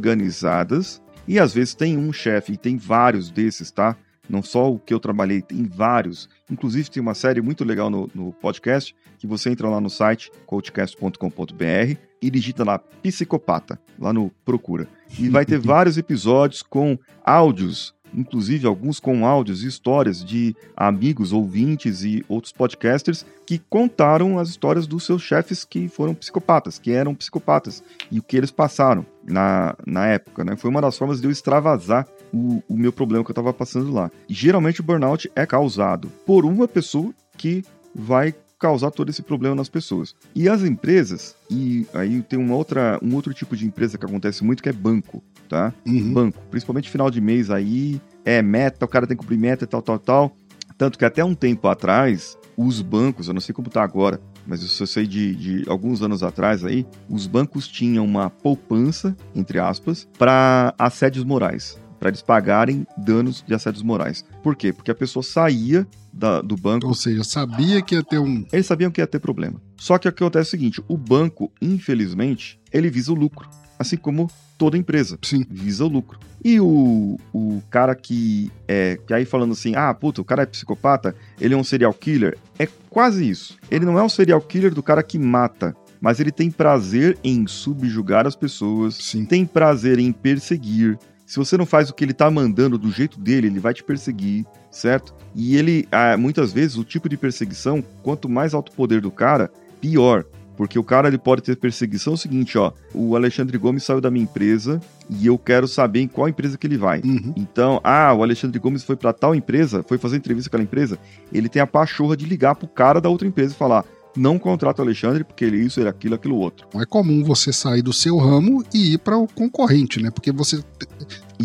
[0.00, 3.96] desorganizadas, e às vezes tem um chefe, e tem vários desses, tá?
[4.28, 6.28] Não só o que eu trabalhei, tem vários.
[6.50, 10.30] Inclusive, tem uma série muito legal no, no podcast, que você entra lá no site,
[10.46, 14.88] coachcast.com.br, e digita lá Psicopata, lá no Procura.
[15.18, 21.32] E vai ter vários episódios com áudios, inclusive alguns com áudios e histórias de amigos,
[21.32, 26.90] ouvintes e outros podcasters que contaram as histórias dos seus chefes que foram psicopatas, que
[26.90, 30.56] eram psicopatas, e o que eles passaram na, na época, né?
[30.56, 33.92] Foi uma das formas de eu extravasar o, o meu problema que eu estava passando
[33.92, 34.10] lá.
[34.28, 37.64] E geralmente o burnout é causado por uma pessoa que
[37.94, 40.14] vai causar todo esse problema nas pessoas.
[40.34, 44.42] E as empresas, e aí tem uma outra, um outro tipo de empresa que acontece
[44.42, 45.72] muito que é banco, tá?
[45.86, 46.12] Uhum.
[46.12, 49.66] banco, principalmente final de mês aí, é meta, o cara tem que cumprir meta e
[49.66, 50.36] tal, tal, tal.
[50.76, 54.62] Tanto que até um tempo atrás, os bancos, eu não sei como tá agora, mas
[54.62, 59.58] isso eu sei de, de alguns anos atrás aí, os bancos tinham uma poupança, entre
[59.58, 61.78] aspas, para assédios morais.
[61.98, 64.22] Para eles pagarem danos de assédios morais.
[64.42, 64.70] Por quê?
[64.70, 68.44] Porque a pessoa saía da- do banco Ou seja, sabia que ia ter um.
[68.52, 69.60] eles sabiam que ia ter problema.
[69.78, 73.48] Só que o que acontece é o seguinte: o banco, infelizmente, ele visa o lucro.
[73.78, 75.44] Assim como toda empresa Sim.
[75.48, 76.18] visa o lucro.
[76.44, 78.98] E o, o cara que é.
[79.06, 82.38] Que aí falando assim, ah, puta, o cara é psicopata, ele é um serial killer.
[82.58, 83.56] É quase isso.
[83.70, 85.74] Ele não é o serial killer do cara que mata.
[86.00, 89.24] Mas ele tem prazer em subjugar as pessoas, Sim.
[89.24, 90.98] tem prazer em perseguir.
[91.26, 93.82] Se você não faz o que ele tá mandando do jeito dele, ele vai te
[93.82, 95.12] perseguir, certo?
[95.34, 99.10] E ele, ah, muitas vezes, o tipo de perseguição, quanto mais alto o poder do
[99.10, 99.50] cara,
[99.80, 100.24] pior.
[100.56, 102.72] Porque o cara ele pode ter perseguição é o seguinte, ó.
[102.94, 104.80] O Alexandre Gomes saiu da minha empresa
[105.10, 107.00] e eu quero saber em qual empresa que ele vai.
[107.04, 107.32] Uhum.
[107.36, 110.98] Então, ah, o Alexandre Gomes foi para tal empresa, foi fazer entrevista com aquela empresa,
[111.32, 113.84] ele tem a pachorra de ligar pro cara da outra empresa e falar:
[114.16, 116.66] não contrata o Alexandre porque ele é isso, ele é aquilo, aquilo outro.
[116.72, 120.10] Não é comum você sair do seu ramo e ir para o concorrente, né?
[120.10, 120.62] Porque você,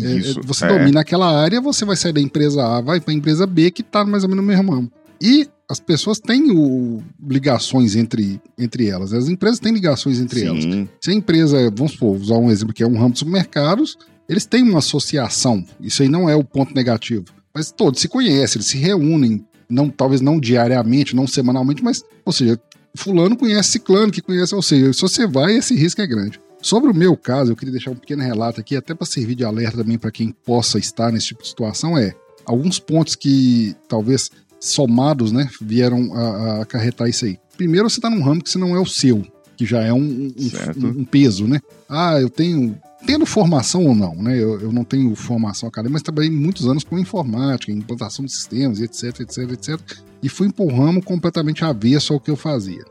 [0.00, 0.40] Isso.
[0.42, 0.68] você é.
[0.68, 3.82] domina aquela área, você vai sair da empresa A, vai para a empresa B, que
[3.82, 4.90] tá mais ou menos no mesmo ramo.
[5.20, 9.12] E as pessoas têm o- ligações entre, entre elas.
[9.12, 10.62] As empresas têm ligações entre elas.
[10.64, 13.96] Sim, Se a empresa, vamos supor, usar um exemplo que é um ramo de supermercados,
[14.28, 15.64] eles têm uma associação.
[15.80, 17.24] Isso aí não é o ponto negativo.
[17.54, 22.32] Mas todos se conhecem, eles se reúnem, não, talvez não diariamente, não semanalmente, mas, ou
[22.32, 22.58] seja,
[22.94, 24.92] fulano conhece ciclano, que conhece você.
[24.92, 26.40] Se você vai, esse risco é grande.
[26.60, 29.44] Sobre o meu caso, eu queria deixar um pequeno relato aqui, até para servir de
[29.44, 32.14] alerta também para quem possa estar nesse tipo de situação, é
[32.44, 34.30] alguns pontos que talvez
[34.62, 37.36] somados, né, vieram a, a acarretar isso aí.
[37.56, 39.98] Primeiro, você está num ramo que você não é o seu, que já é um,
[39.98, 41.60] um, um, um peso, né?
[41.88, 44.40] Ah, eu tenho tendo formação ou não, né?
[44.40, 48.80] Eu, eu, não tenho formação acadêmica, mas trabalhei muitos anos com informática, implantação de sistemas,
[48.80, 49.80] etc, etc, etc.
[50.22, 52.84] E fui para um ramo completamente avesso ao que eu fazia.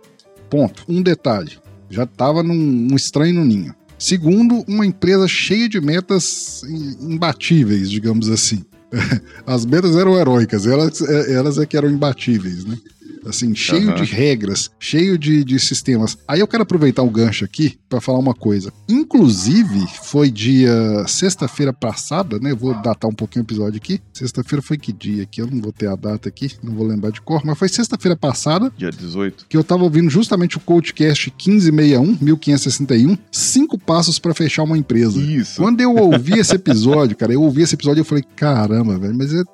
[0.50, 0.84] Ponto.
[0.90, 1.58] Um detalhe.
[1.90, 3.74] Já estava num, num estranho no ninho.
[3.98, 6.64] Segundo, uma empresa cheia de metas
[7.00, 8.66] imbatíveis, digamos assim.
[9.46, 12.78] As metas eram heróicas, elas, elas é que eram imbatíveis, né?
[13.26, 13.96] Assim, cheio uhum.
[13.96, 16.18] de regras, cheio de, de sistemas.
[16.28, 18.72] Aí eu quero aproveitar o gancho aqui para falar uma coisa.
[18.90, 22.52] Inclusive, foi dia sexta-feira passada, né?
[22.52, 24.00] Eu vou datar um pouquinho o episódio aqui.
[24.14, 25.42] Sexta-feira foi que dia aqui?
[25.42, 28.16] Eu não vou ter a data aqui, não vou lembrar de cor, mas foi sexta-feira
[28.16, 28.72] passada.
[28.78, 29.46] Dia 18.
[29.48, 35.20] Que eu tava ouvindo justamente o Coachcast 1561, 1561, cinco passos para fechar uma empresa.
[35.20, 35.62] Isso.
[35.62, 39.16] Quando eu ouvi esse episódio, cara, eu ouvi esse episódio e eu falei, caramba, velho,
[39.16, 39.46] mas ele,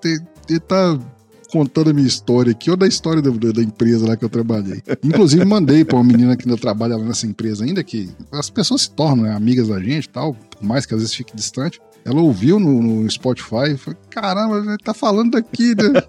[0.50, 0.98] ele tá
[1.50, 4.82] contando a minha história aqui, ou da história da, da empresa lá que eu trabalhei.
[5.04, 8.84] Inclusive, mandei para uma menina que ainda trabalha lá nessa empresa ainda, que as pessoas
[8.84, 11.80] se tornam né, amigas da gente tal, por mais que às vezes fique distante.
[12.04, 16.02] Ela ouviu no, no Spotify e falou: caramba, ele tá falando daqui, né?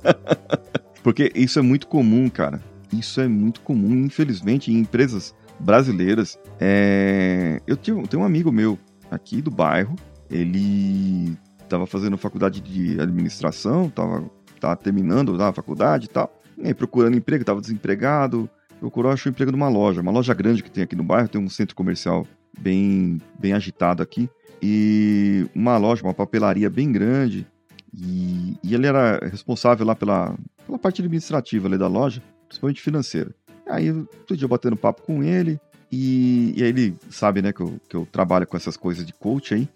[1.03, 2.63] Porque isso é muito comum, cara.
[2.93, 6.39] Isso é muito comum, infelizmente, em empresas brasileiras.
[6.61, 7.61] É...
[7.67, 8.79] Eu tenho, tenho um amigo meu
[9.11, 9.97] aqui do bairro,
[10.31, 14.25] ele estava fazendo faculdade de administração, estava
[14.61, 16.33] tá terminando a faculdade e tal.
[16.57, 18.49] E aí, procurando emprego, tava desempregado.
[18.81, 21.49] Procurou, achou emprego numa loja, uma loja grande que tem aqui no bairro, tem um
[21.49, 22.27] centro comercial
[22.61, 24.31] bem, bem agitado aqui.
[24.63, 27.47] E uma loja, uma papelaria bem grande.
[27.95, 30.37] E, e ele era responsável lá pela,
[30.67, 33.35] pela parte administrativa ali da loja, principalmente financeira.
[33.67, 33.93] Aí,
[34.27, 35.61] todo dia batendo papo com ele.
[35.91, 39.13] E, e aí ele sabe, né, que eu, que eu trabalho com essas coisas de
[39.13, 39.69] coach aí.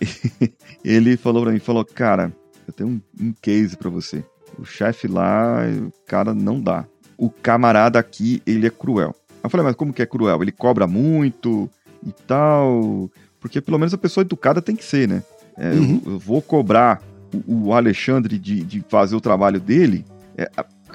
[0.84, 2.32] ele falou pra mim, falou, cara,
[2.72, 4.24] eu tenho um, um case para você.
[4.58, 6.84] O chefe lá, o cara não dá.
[7.16, 9.14] O camarada aqui, ele é cruel.
[9.42, 10.42] Eu falei, mas como que é cruel?
[10.42, 11.70] Ele cobra muito
[12.04, 13.10] e tal.
[13.40, 15.22] Porque pelo menos a pessoa educada tem que ser, né?
[15.56, 16.00] É, uhum.
[16.06, 17.02] eu, eu, vou cobrar
[17.46, 20.04] o, o Alexandre de, de, fazer o trabalho dele.
[20.36, 20.50] É,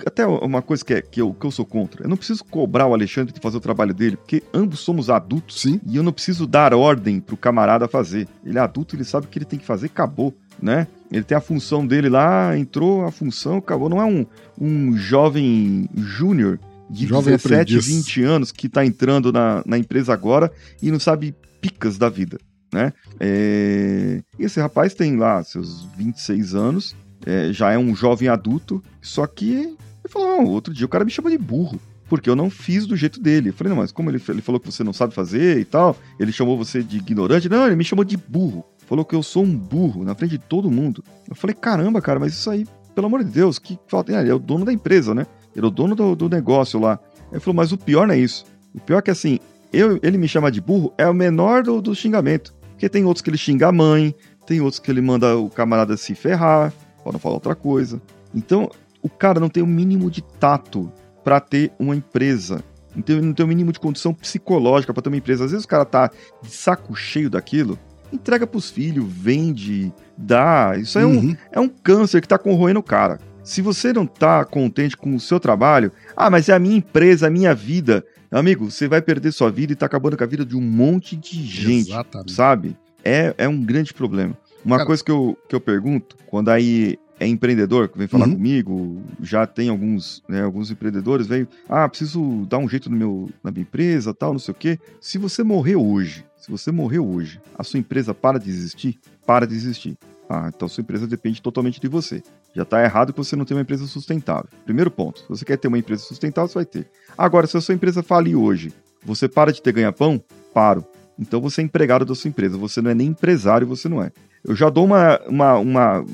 [0.05, 2.05] até uma coisa que, é, que, eu, que eu sou contra.
[2.05, 5.61] Eu não preciso cobrar o Alexandre de fazer o trabalho dele, porque ambos somos adultos.
[5.61, 5.80] Sim.
[5.86, 8.28] E eu não preciso dar ordem pro camarada fazer.
[8.45, 10.88] Ele é adulto, ele sabe o que ele tem que fazer, acabou, né?
[11.12, 13.89] Ele tem a função dele lá, entrou a função, acabou.
[13.89, 14.26] Não é um,
[14.60, 17.86] um jovem júnior de jovem 17, aprendiz.
[17.86, 20.51] 20 anos que está entrando na, na empresa agora
[20.82, 22.38] e não sabe picas da vida,
[22.74, 22.93] né?
[23.20, 24.22] É...
[24.38, 26.95] Esse rapaz tem lá seus 26 anos,
[27.26, 29.78] é, já é um jovem adulto, só que ele
[30.08, 31.80] falou, não, outro dia o cara me chama de burro
[32.10, 33.49] porque eu não fiz do jeito dele.
[33.49, 35.97] Eu falei, não, mas como ele, ele falou que você não sabe fazer e tal,
[36.18, 37.49] ele chamou você de ignorante.
[37.49, 40.38] Não, ele me chamou de burro falou que eu sou um burro na frente de
[40.39, 41.03] todo mundo.
[41.29, 42.65] Eu falei, caramba, cara, mas isso aí,
[42.95, 44.13] pelo amor de Deus, que falta.
[44.13, 45.27] Ele é o dono da empresa, né?
[45.55, 46.97] Ele é o dono do, do negócio lá.
[47.31, 48.45] Ele falou, mas o pior não é isso.
[48.73, 49.39] O pior é que assim,
[49.71, 52.55] eu, ele me chama de burro, é o menor do, do xingamento.
[52.71, 54.15] Porque tem outros que ele xinga a mãe,
[54.45, 56.73] tem outros que ele manda o camarada se ferrar,
[57.03, 58.01] para não falar outra coisa.
[58.33, 58.69] Então,
[59.01, 60.91] o cara não tem o mínimo de tato
[61.23, 62.63] para ter uma empresa.
[62.95, 65.45] Não tem, não tem o mínimo de condição psicológica para ter uma empresa.
[65.45, 66.09] Às vezes o cara tá
[66.41, 67.77] de saco cheio daquilo,
[68.12, 70.76] entrega pros filhos, vende, dá.
[70.78, 71.30] Isso é, uhum.
[71.30, 73.20] um, é um câncer que tá corroendo o cara.
[73.43, 77.28] Se você não tá contente com o seu trabalho, ah, mas é a minha empresa,
[77.28, 78.03] a minha vida.
[78.30, 81.16] Amigo, você vai perder sua vida e tá acabando com a vida de um monte
[81.16, 82.34] de gente, Exatamente.
[82.34, 82.78] sabe?
[83.03, 84.38] É, é um grande problema.
[84.66, 84.88] Uma cara...
[84.88, 88.34] coisa que eu, que eu pergunto, quando aí é empreendedor que vem falar uhum.
[88.34, 93.30] comigo, já tem alguns, né, alguns empreendedores, veio, ah, preciso dar um jeito no meu,
[93.43, 94.78] na minha empresa, tal, não sei o quê.
[94.99, 98.99] Se você morrer hoje, se você morreu hoje, a sua empresa para de existir?
[99.25, 99.97] Para de existir.
[100.29, 102.21] Ah, então sua empresa depende totalmente de você.
[102.53, 104.49] Já está errado que você não tem uma empresa sustentável.
[104.65, 106.89] Primeiro ponto, se você quer ter uma empresa sustentável, você vai ter.
[107.17, 108.73] Agora, se a sua empresa falir hoje,
[109.05, 110.21] você para de ter ganha-pão?
[110.53, 110.85] Paro.
[111.19, 114.11] Então você é empregado da sua empresa, você não é nem empresário, você não é.
[114.43, 116.05] Eu já dou uma, uma, uma,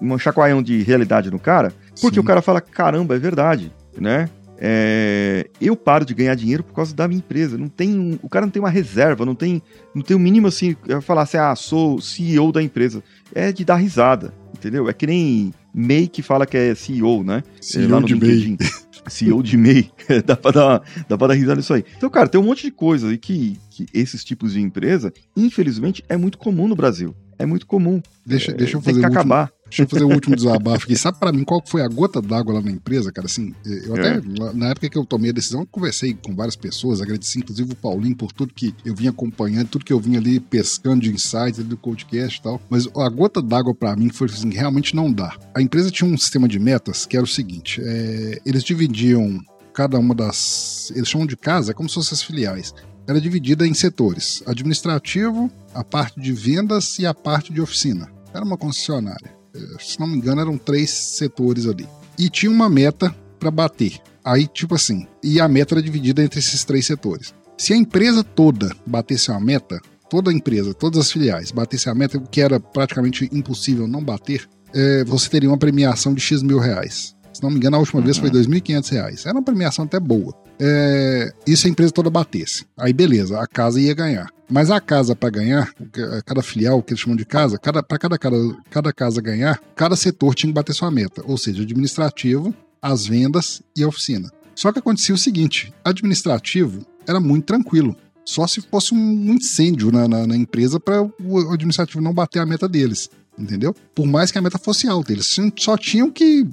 [0.00, 2.20] uma chacoalhão de realidade no cara, porque Sim.
[2.20, 4.28] o cara fala, caramba, é verdade, né?
[4.58, 7.58] É, eu paro de ganhar dinheiro por causa da minha empresa.
[7.58, 9.62] Não tem, o cara não tem uma reserva, não tem,
[9.94, 13.02] não tem o um mínimo assim, eu falar assim, ah, sou CEO da empresa.
[13.34, 14.88] É de dar risada, entendeu?
[14.88, 17.42] É que nem MEI que fala que é CEO, né?
[17.60, 18.56] CEO é, lá no de MEI.
[19.08, 19.90] CEO de MEI.
[20.24, 21.84] dá, pra dar, dá pra dar risada nisso aí.
[21.96, 26.02] Então, cara, tem um monte de coisa aí que, que esses tipos de empresa, infelizmente,
[26.08, 27.14] é muito comum no Brasil.
[27.38, 28.00] É muito comum.
[28.24, 29.42] Deixa, é, deixa eu fazer tem que um acabar.
[29.42, 30.96] Último, Deixa eu fazer o último desabafo aqui.
[30.96, 33.26] Sabe pra mim qual foi a gota d'água lá na empresa, cara?
[33.26, 34.52] Assim, eu até, É.
[34.54, 37.76] na época que eu tomei a decisão, eu conversei com várias pessoas, agradeci inclusive o
[37.76, 41.58] Paulinho por tudo que eu vinha acompanhando, tudo que eu vinha ali pescando de insights
[41.58, 42.60] ali do podcast e tal.
[42.70, 45.36] Mas a gota d'água pra mim foi assim, realmente não dá.
[45.52, 49.40] A empresa tinha um sistema de metas que era o seguinte: é, eles dividiam
[49.72, 50.92] cada uma das.
[50.94, 52.72] Eles chamam de casa, é como se fossem as filiais.
[53.08, 58.08] Era dividida em setores: administrativo, a parte de vendas e a parte de oficina.
[58.32, 59.34] Era uma concessionária.
[59.78, 61.88] Se não me engano, eram três setores ali.
[62.18, 64.00] E tinha uma meta para bater.
[64.24, 67.34] Aí, tipo assim, e a meta era dividida entre esses três setores.
[67.56, 71.94] Se a empresa toda batesse uma meta, toda a empresa, todas as filiais batesse a
[71.94, 76.42] meta, o que era praticamente impossível não bater, eh, você teria uma premiação de X
[76.42, 77.14] mil reais.
[77.34, 79.26] Se não me engano, a última vez foi 2.500 reais.
[79.26, 80.32] Era uma premiação até boa.
[80.58, 82.64] É, e se a empresa toda batesse?
[82.78, 84.30] Aí beleza, a casa ia ganhar.
[84.50, 87.98] Mas a casa para ganhar, que- cada filial, que eles chamam de casa, cada, para
[87.98, 88.36] cada, cada,
[88.70, 91.22] cada casa ganhar, cada setor tinha que bater sua meta.
[91.26, 94.30] Ou seja, administrativo, as vendas e a oficina.
[94.54, 97.96] Só que acontecia o seguinte: administrativo era muito tranquilo.
[98.24, 102.46] Só se fosse um incêndio na, na, na empresa para o administrativo não bater a
[102.46, 103.10] meta deles.
[103.38, 103.74] Entendeu?
[103.94, 106.46] Por mais que a meta fosse alta, eles só tinham que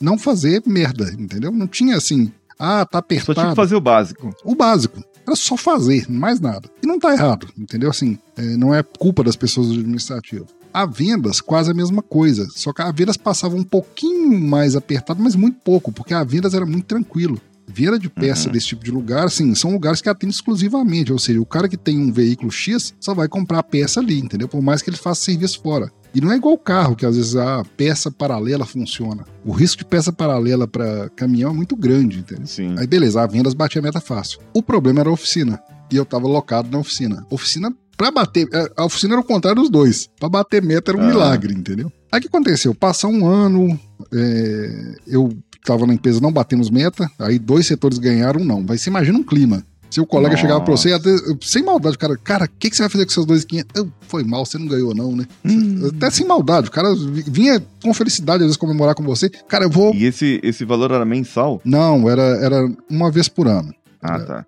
[0.00, 1.50] não fazer merda, entendeu?
[1.50, 3.50] Não tinha assim, ah, tá Só tinha apertado.
[3.50, 4.30] que fazer o básico.
[4.44, 5.02] O básico.
[5.28, 6.70] Era só fazer, mais nada.
[6.82, 7.90] E não tá errado, entendeu?
[7.90, 10.46] Assim, é, não é culpa das pessoas do administrativo.
[10.72, 12.46] A vendas, quase a mesma coisa.
[12.54, 16.54] Só que a vendas passava um pouquinho mais apertado, mas muito pouco, porque a vendas
[16.54, 17.38] era muito tranquilo.
[17.68, 18.52] Venda de peça Uhum.
[18.52, 21.12] desse tipo de lugar, assim, são lugares que atendem exclusivamente.
[21.12, 24.18] Ou seja, o cara que tem um veículo X só vai comprar a peça ali,
[24.18, 24.48] entendeu?
[24.48, 25.90] Por mais que ele faça serviço fora.
[26.14, 29.24] E não é igual o carro, que às vezes a peça paralela funciona.
[29.44, 32.46] O risco de peça paralela para caminhão é muito grande, entendeu?
[32.46, 32.74] Sim.
[32.78, 34.40] Aí beleza, a vendas batia a meta fácil.
[34.54, 35.60] O problema era a oficina.
[35.92, 37.26] E eu tava locado na oficina.
[37.30, 38.48] Oficina, pra bater.
[38.76, 40.08] A oficina era o contrário dos dois.
[40.18, 41.08] Pra bater meta era um Ah.
[41.08, 41.92] milagre, entendeu?
[42.10, 42.74] Aí o que aconteceu?
[42.74, 43.78] Passar um ano,
[44.14, 45.36] é, eu
[45.66, 48.64] tava na empresa não batemos meta, aí dois setores ganharam, não.
[48.66, 49.62] Mas você imagina um clima.
[49.90, 50.42] Se o colega Nossa.
[50.42, 53.06] chegava pra você, até- sem maldade, o cara, cara, o que, que você vai fazer
[53.06, 53.70] com seus dois 500?
[53.74, 55.24] Eu, foi mal, você não ganhou, não, né?
[55.44, 55.88] Hum.
[55.96, 56.94] Até sem maldade, o cara
[57.26, 59.30] vinha com felicidade, às vezes, comemorar com você.
[59.30, 59.94] Cara, eu vou.
[59.94, 61.58] E esse, esse valor era mensal?
[61.64, 63.74] Não, era, era uma vez por ano.
[64.02, 64.24] Ah, É.
[64.24, 64.46] tá.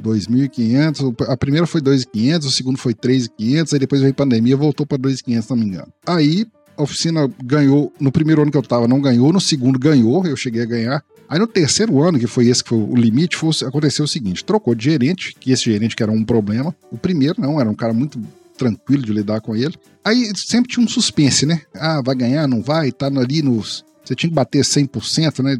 [0.00, 4.98] 2.500, a primeira foi 2.500, o segundo foi 3.500, aí depois veio pandemia, voltou para
[4.98, 5.92] 2.500, se não me engano.
[6.06, 10.26] Aí a oficina ganhou, no primeiro ano que eu tava não ganhou, no segundo ganhou,
[10.26, 11.02] eu cheguei a ganhar.
[11.28, 14.44] Aí no terceiro ano, que foi esse que foi o limite, foi, aconteceu o seguinte,
[14.44, 17.74] trocou de gerente, que esse gerente que era um problema, o primeiro não, era um
[17.74, 18.20] cara muito
[18.56, 19.74] tranquilo de lidar com ele.
[20.04, 21.62] Aí sempre tinha um suspense, né?
[21.74, 23.84] Ah, vai ganhar, não vai, tá ali nos...
[24.04, 25.58] Você tinha que bater 100%, né?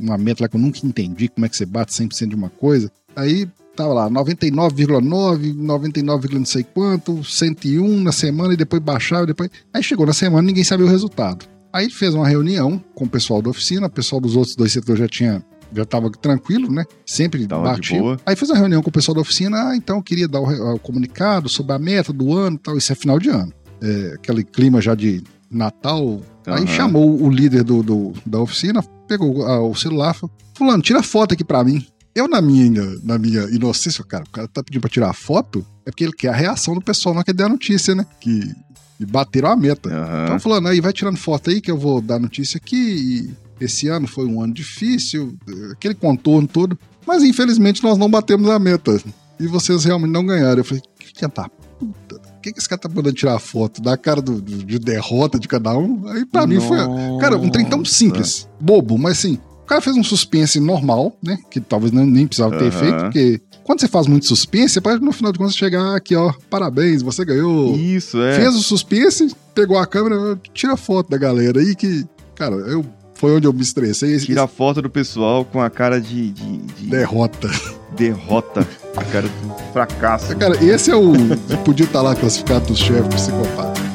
[0.00, 2.48] Uma meta lá que eu nunca entendi como é que você bate 100% de uma
[2.48, 2.92] coisa.
[3.16, 3.48] Aí
[3.78, 9.50] tava lá, 99,9, 99, não sei quanto, 101 na semana e depois baixava, depois.
[9.72, 11.46] Aí chegou na semana ninguém sabia o resultado.
[11.72, 14.98] Aí fez uma reunião com o pessoal da oficina, o pessoal dos outros dois setores
[15.00, 15.44] já tinha.
[15.72, 16.84] Já tava tranquilo, né?
[17.04, 18.00] Sempre Tava batia.
[18.24, 20.74] Aí fez uma reunião com o pessoal da oficina, ah, então eu queria dar o,
[20.74, 22.76] o comunicado sobre a meta do ano e tal.
[22.78, 23.52] Isso é final de ano.
[23.82, 26.20] É, aquele clima já de Natal.
[26.46, 26.66] Aí Aham.
[26.66, 31.34] chamou o líder do, do- da oficina, pegou ah, o celular, falou: Fulano, tira foto
[31.34, 31.84] aqui pra mim.
[32.18, 35.90] Eu, na minha, na minha inocência, cara, o cara tá pedindo pra tirar foto, é
[35.92, 38.04] porque ele quer a reação do pessoal na que der a notícia, né?
[38.20, 38.40] Que,
[38.96, 39.88] que bateram a meta.
[39.88, 40.24] Aham.
[40.24, 42.76] Então, fulano, aí vai tirando foto aí que eu vou dar notícia aqui.
[43.60, 45.38] E esse ano foi um ano difícil,
[45.70, 46.76] aquele contorno todo.
[47.06, 49.00] Mas infelizmente nós não batemos a meta.
[49.38, 50.58] E vocês realmente não ganharam.
[50.58, 51.48] Eu falei, que que tá
[51.78, 52.18] puta?
[52.18, 53.80] Por que, que esse cara tá mandando tirar foto?
[53.80, 56.08] Da cara do, de derrota de cada um?
[56.08, 56.78] Aí pra mim foi.
[57.20, 61.36] Cara, um trem tão simples, bobo, mas assim, o cara fez um suspense normal, né?
[61.50, 62.70] Que talvez nem precisava ter Aham.
[62.72, 66.16] feito, porque quando você faz muito suspense, você pode no final de contas chegar aqui,
[66.16, 67.76] ó, parabéns, você ganhou.
[67.76, 68.34] Isso, é.
[68.40, 72.84] Fez o suspense, pegou a câmera, tira foto da galera aí que, cara, eu
[73.14, 74.14] foi onde eu me estressei.
[74.14, 77.50] Esse, Tira a foto do pessoal com a cara de, de- de derrota.
[77.96, 78.66] derrota,
[78.96, 80.36] a cara de fracasso.
[80.36, 81.12] Cara, esse é o.
[81.64, 83.87] podia estar lá classificado dos chefes psicopata.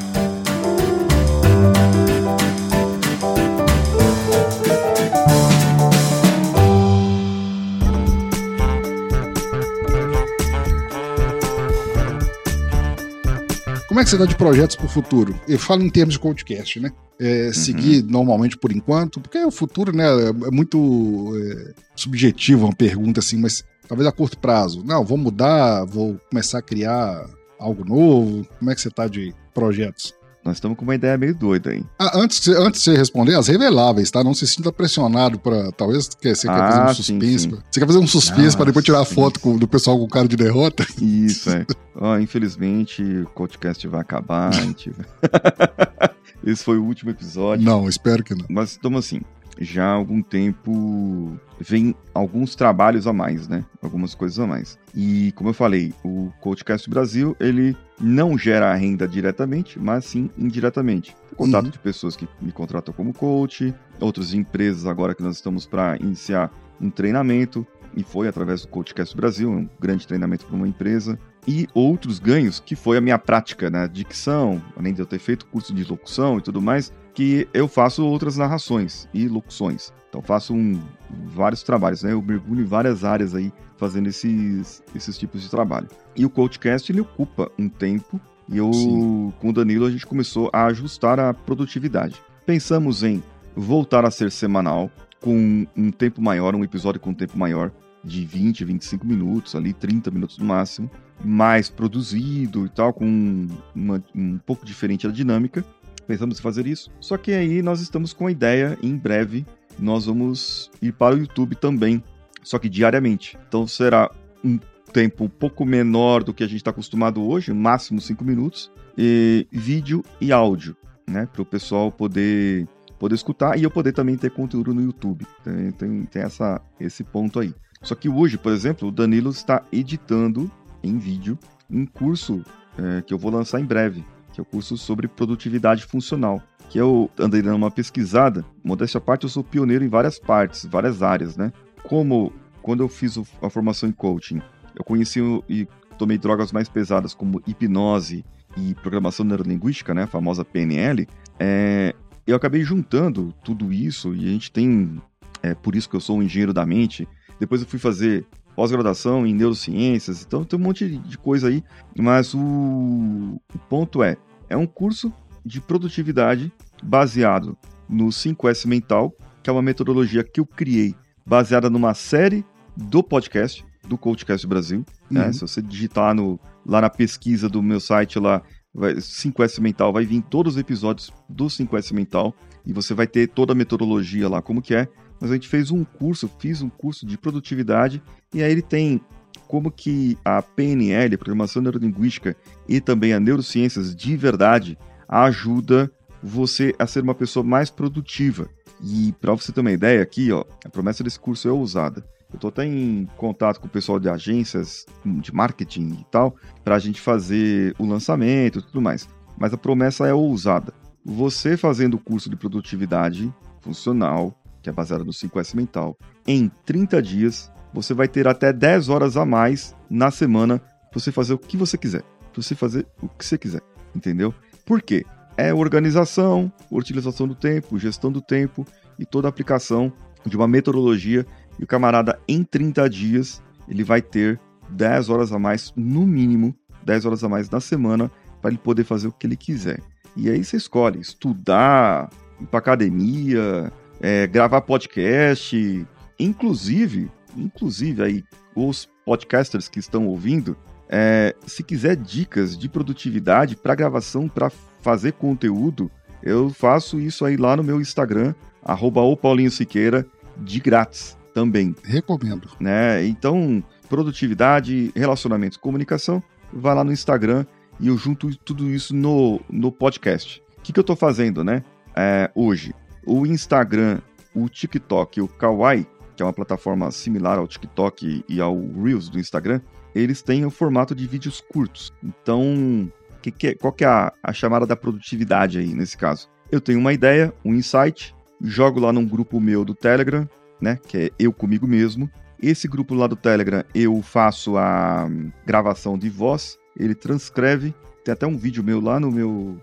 [14.04, 15.34] É que você dá de projetos para o futuro?
[15.48, 16.92] Eu falo em termos de podcast, né?
[17.18, 23.20] É, Seguir normalmente por enquanto, porque o futuro, né, é muito é, subjetivo uma pergunta
[23.20, 24.84] assim, mas talvez a curto prazo.
[24.84, 27.24] Não, vou mudar, vou começar a criar
[27.58, 28.46] algo novo.
[28.58, 30.12] Como é que você tá de projetos?
[30.44, 31.82] Nós estamos com uma ideia meio doida aí.
[31.98, 34.22] Ah, antes, de- antes de você responder, as reveláveis, tá?
[34.22, 35.72] Não se sinta pressionado pra.
[35.72, 37.38] Talvez que você quer Ah, fazer um sim, suspense.
[37.38, 37.48] sim.
[37.50, 39.14] pra- Você quer fazer um suspense Ah, pra depois tirar a sim.
[39.14, 40.86] foto com- do pessoal com cara de derrota?
[41.00, 41.64] Isso, é.
[41.96, 44.52] Ó, infelizmente, o podcast vai acabar.
[44.52, 44.90] gente-
[46.46, 47.64] Esse foi o último episódio.
[47.64, 48.44] Não, espero que não.
[48.50, 49.22] Mas estamos assim,
[49.58, 53.64] já há algum tempo vem alguns trabalhos a mais, né?
[53.82, 54.78] Algumas coisas a mais.
[54.94, 61.16] E como eu falei, o Coachcast Brasil, ele não gera renda diretamente, mas sim indiretamente.
[61.36, 61.70] Contato Uhum.
[61.70, 66.50] de pessoas que me contratam como coach, outras empresas agora que nós estamos para iniciar
[66.80, 67.66] um treinamento,
[67.96, 71.16] e foi através do Coachcast Brasil, um grande treinamento para uma empresa.
[71.46, 75.46] E outros ganhos, que foi a minha prática na dicção, além de eu ter feito
[75.46, 79.92] curso de locução e tudo mais, que eu faço outras narrações e locuções.
[80.08, 80.80] Então faço um-
[81.28, 82.12] vários trabalhos, né?
[82.12, 85.88] Eu mergulho em várias áreas aí fazendo esses, esses tipos de trabalho.
[86.16, 89.32] E o Coachcast ele ocupa um tempo e eu Sim.
[89.40, 92.20] com o Danilo a gente começou a ajustar a produtividade.
[92.44, 93.22] Pensamos em
[93.56, 97.70] voltar a ser semanal com um tempo maior, um episódio com um tempo maior
[98.02, 100.90] de 20, 25 minutos, ali 30 minutos no máximo,
[101.24, 105.64] mais produzido e tal, com uma, um pouco diferente a dinâmica
[106.06, 106.90] pensamos em fazer isso.
[107.00, 109.44] Só que aí nós estamos com a ideia, em breve,
[109.78, 112.02] nós vamos ir para o YouTube também,
[112.42, 113.38] só que diariamente.
[113.48, 114.10] Então será
[114.42, 114.58] um
[114.92, 119.46] tempo um pouco menor do que a gente está acostumado hoje, máximo 5 minutos, e
[119.50, 120.76] vídeo e áudio,
[121.08, 121.28] né?
[121.32, 122.68] Para o pessoal poder,
[122.98, 125.26] poder escutar e eu poder também ter conteúdo no YouTube.
[125.42, 127.52] Tem, tem, tem essa, esse ponto aí.
[127.82, 130.50] Só que hoje, por exemplo, o Danilo está editando
[130.82, 132.42] em vídeo um curso
[132.78, 136.42] eh, que eu vou lançar em breve que é o curso sobre produtividade funcional.
[136.68, 140.66] Que eu andei dando uma pesquisada, modéstia à parte, eu sou pioneiro em várias partes,
[140.66, 141.52] várias áreas, né?
[141.84, 144.42] Como quando eu fiz a formação em coaching,
[144.74, 148.24] eu conheci e tomei drogas mais pesadas como hipnose
[148.56, 150.02] e programação neurolinguística, né?
[150.02, 151.06] A famosa PNL.
[151.38, 151.94] é,
[152.26, 155.00] eu acabei juntando tudo isso e a gente tem.
[155.42, 157.06] É por isso que eu sou um engenheiro da mente.
[157.38, 161.62] Depois eu fui fazer pós-graduação em neurociências, então tem um monte de coisa aí.
[161.98, 164.16] Mas o, o ponto é,
[164.48, 165.12] é um curso
[165.44, 166.52] de produtividade
[166.82, 167.56] baseado
[167.88, 169.12] no 5S Mental,
[169.42, 170.94] que é uma metodologia que eu criei
[171.26, 172.44] baseada numa série
[172.76, 174.84] do podcast, do Coachcast Brasil.
[175.10, 175.26] né?
[175.26, 175.32] Uhum.
[175.32, 180.04] Se você digitar no, lá na pesquisa do meu site lá, vai, 5S Mental, vai
[180.04, 182.34] vir todos os episódios do 5S Mental
[182.66, 184.88] e você vai ter toda a metodologia lá, como que é.
[185.24, 188.02] Mas a gente fez um curso, fiz um curso de produtividade
[188.34, 189.00] e aí ele tem
[189.48, 192.36] como que a PNL, Programação Neurolinguística,
[192.68, 194.76] e também a neurociências de verdade
[195.08, 195.90] ajuda
[196.22, 198.50] você a ser uma pessoa mais produtiva.
[198.82, 202.04] E para você ter uma ideia aqui, ó, a promessa desse curso é ousada.
[202.30, 206.74] Eu tô até em contato com o pessoal de agências de marketing e tal, para
[206.74, 209.08] a gente fazer o lançamento e tudo mais.
[209.38, 210.74] Mas a promessa é ousada.
[211.02, 213.32] Você fazendo o curso de produtividade
[213.62, 215.96] funcional, que é baseado no 5S mental,
[216.26, 221.12] em 30 dias, você vai ter até 10 horas a mais na semana pra você
[221.12, 222.02] fazer o que você quiser.
[222.32, 223.60] Pra você fazer o que você quiser,
[223.94, 224.34] entendeu?
[224.64, 225.04] Por quê?
[225.36, 228.66] É organização, utilização do tempo, gestão do tempo
[228.98, 229.92] e toda a aplicação
[230.24, 231.26] de uma metodologia.
[231.58, 236.56] E o camarada, em 30 dias, ele vai ter 10 horas a mais, no mínimo,
[236.84, 238.10] 10 horas a mais na semana,
[238.40, 239.80] para ele poder fazer o que ele quiser.
[240.16, 242.08] E aí você escolhe estudar,
[242.40, 243.70] ir pra academia,
[244.04, 245.86] é, gravar podcast,
[246.18, 248.24] inclusive, inclusive aí
[248.54, 250.54] os podcasters que estão ouvindo,
[250.90, 254.50] é, se quiser dicas de produtividade para gravação, para
[254.82, 255.90] fazer conteúdo,
[256.22, 260.06] eu faço isso aí lá no meu Instagram, arroba o Paulinho Siqueira,
[260.36, 262.50] de grátis também, Recomendo.
[262.60, 263.06] né?
[263.06, 266.22] Então, produtividade, relacionamentos, comunicação,
[266.52, 267.46] vai lá no Instagram
[267.80, 270.42] e eu junto tudo isso no, no podcast.
[270.58, 271.64] O que, que eu estou fazendo, né?
[271.96, 272.74] É, hoje,
[273.06, 274.00] o Instagram,
[274.34, 275.86] o TikTok e o Kawaii,
[276.16, 279.60] que é uma plataforma similar ao TikTok e ao Reels do Instagram,
[279.94, 281.92] eles têm o formato de vídeos curtos.
[282.02, 282.90] Então,
[283.22, 286.28] que que é- qual que é a, a chamada da produtividade aí nesse caso?
[286.50, 290.28] Eu tenho uma ideia, um insight, jogo lá num grupo meu do Telegram,
[290.60, 290.78] né?
[290.86, 292.10] Que é eu comigo mesmo.
[292.40, 295.08] Esse grupo lá do Telegram eu faço a
[295.46, 297.74] gravação de voz, ele transcreve.
[298.04, 299.56] Tem até um vídeo meu lá no meu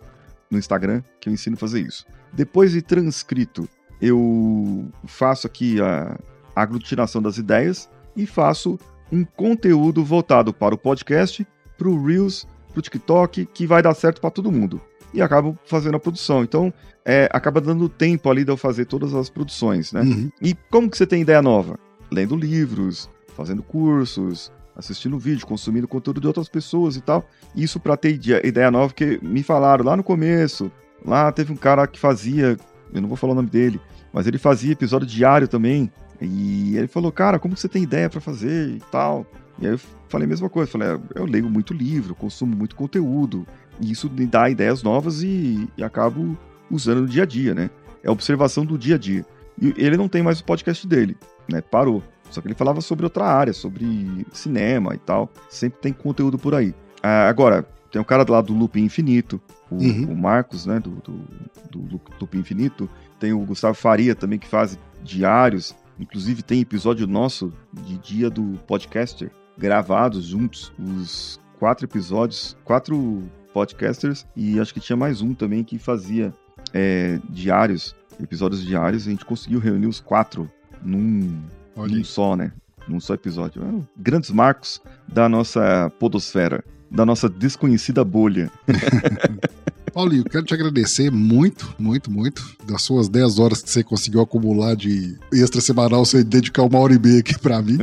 [0.52, 2.06] no Instagram que eu ensino a fazer isso.
[2.34, 3.68] Depois de transcrito,
[4.02, 6.20] eu faço aqui a,
[6.56, 8.78] aglutinação das ideias e faço
[9.12, 11.48] um conteúdo voltado para o podcast,
[11.78, 14.82] para o Reels, para o TikTok, que vai dar certo para todo mundo.
[15.14, 16.44] E acabo fazendo a produção.
[16.44, 16.74] Então,
[17.06, 20.02] é, acaba dando tempo ali de eu fazer todas as produções, né?
[20.02, 20.32] Uhum.
[20.42, 21.78] E como que você tem ideia nova?
[22.12, 24.52] Lendo livros, fazendo cursos,
[24.82, 27.28] assistindo vídeo, consumindo conteúdo de outras pessoas e tal.
[27.56, 30.72] Isso para ter ideia nova, que me falaram lá no começo.
[31.06, 32.58] Lá teve um cara que fazia,
[32.94, 33.80] eu não vou falar o nome dele,
[34.12, 35.92] mas ele fazia episódio diário também.
[36.20, 39.26] E ele falou, cara, como você tem ideia para fazer e tal?
[39.60, 42.76] E aí eu falei a mesma coisa, falei, é, eu leio muito livro, consumo muito
[42.76, 43.48] conteúdo,
[43.80, 46.38] e isso me dá ideias novas e, e acabo
[46.70, 47.70] usando no dia a dia, né?
[48.04, 49.26] É observação do dia a dia.
[49.60, 51.18] E ele não tem mais o podcast dele,
[51.48, 51.62] né?
[51.62, 52.04] Parou.
[52.32, 55.30] Só que ele falava sobre outra área, sobre cinema e tal.
[55.50, 56.74] Sempre tem conteúdo por aí.
[57.04, 59.40] Ah, agora, tem um cara lá do Loop Infinito,
[59.70, 60.14] o, uhum.
[60.14, 60.80] o Marcos, né?
[60.80, 62.90] Do, do, do, Loop Infinito.
[63.20, 65.76] Tem o Gustavo Faria também, que faz diários.
[66.00, 70.72] Inclusive, tem episódio nosso de dia do podcaster gravados juntos.
[70.80, 74.26] Os quatro episódios, quatro podcasters.
[74.36, 76.34] E acho que tinha mais um também que fazia
[76.74, 79.06] é, diários, episódios diários.
[79.06, 80.50] A gente conseguiu reunir os quatro
[80.82, 81.44] num
[81.76, 82.52] Olha num só, né?
[82.88, 83.64] Num só episódio.
[83.64, 88.52] É, grandes marcos da nossa podosfera, da nossa desconhecida bolha.
[89.94, 94.74] Paulinho, quero te agradecer muito, muito, muito das suas 10 horas que você conseguiu acumular
[94.76, 97.78] de extra semanal, você dedicar uma hora e meia aqui para mim.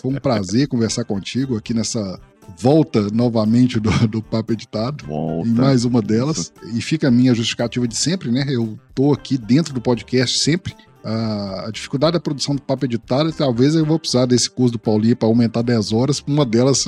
[0.00, 2.20] Foi um prazer conversar contigo aqui nessa
[2.58, 5.06] volta novamente do, do Papo Editado.
[5.06, 5.48] Volta.
[5.48, 6.52] Em mais uma delas.
[6.74, 8.44] E fica a minha justificativa de sempre, né?
[8.48, 10.74] Eu tô aqui dentro do podcast sempre
[11.06, 15.16] a, dificuldade da produção do papo editado, talvez eu vou precisar desse curso do Paulinho
[15.16, 16.22] para aumentar 10 horas.
[16.26, 16.84] Uma delas,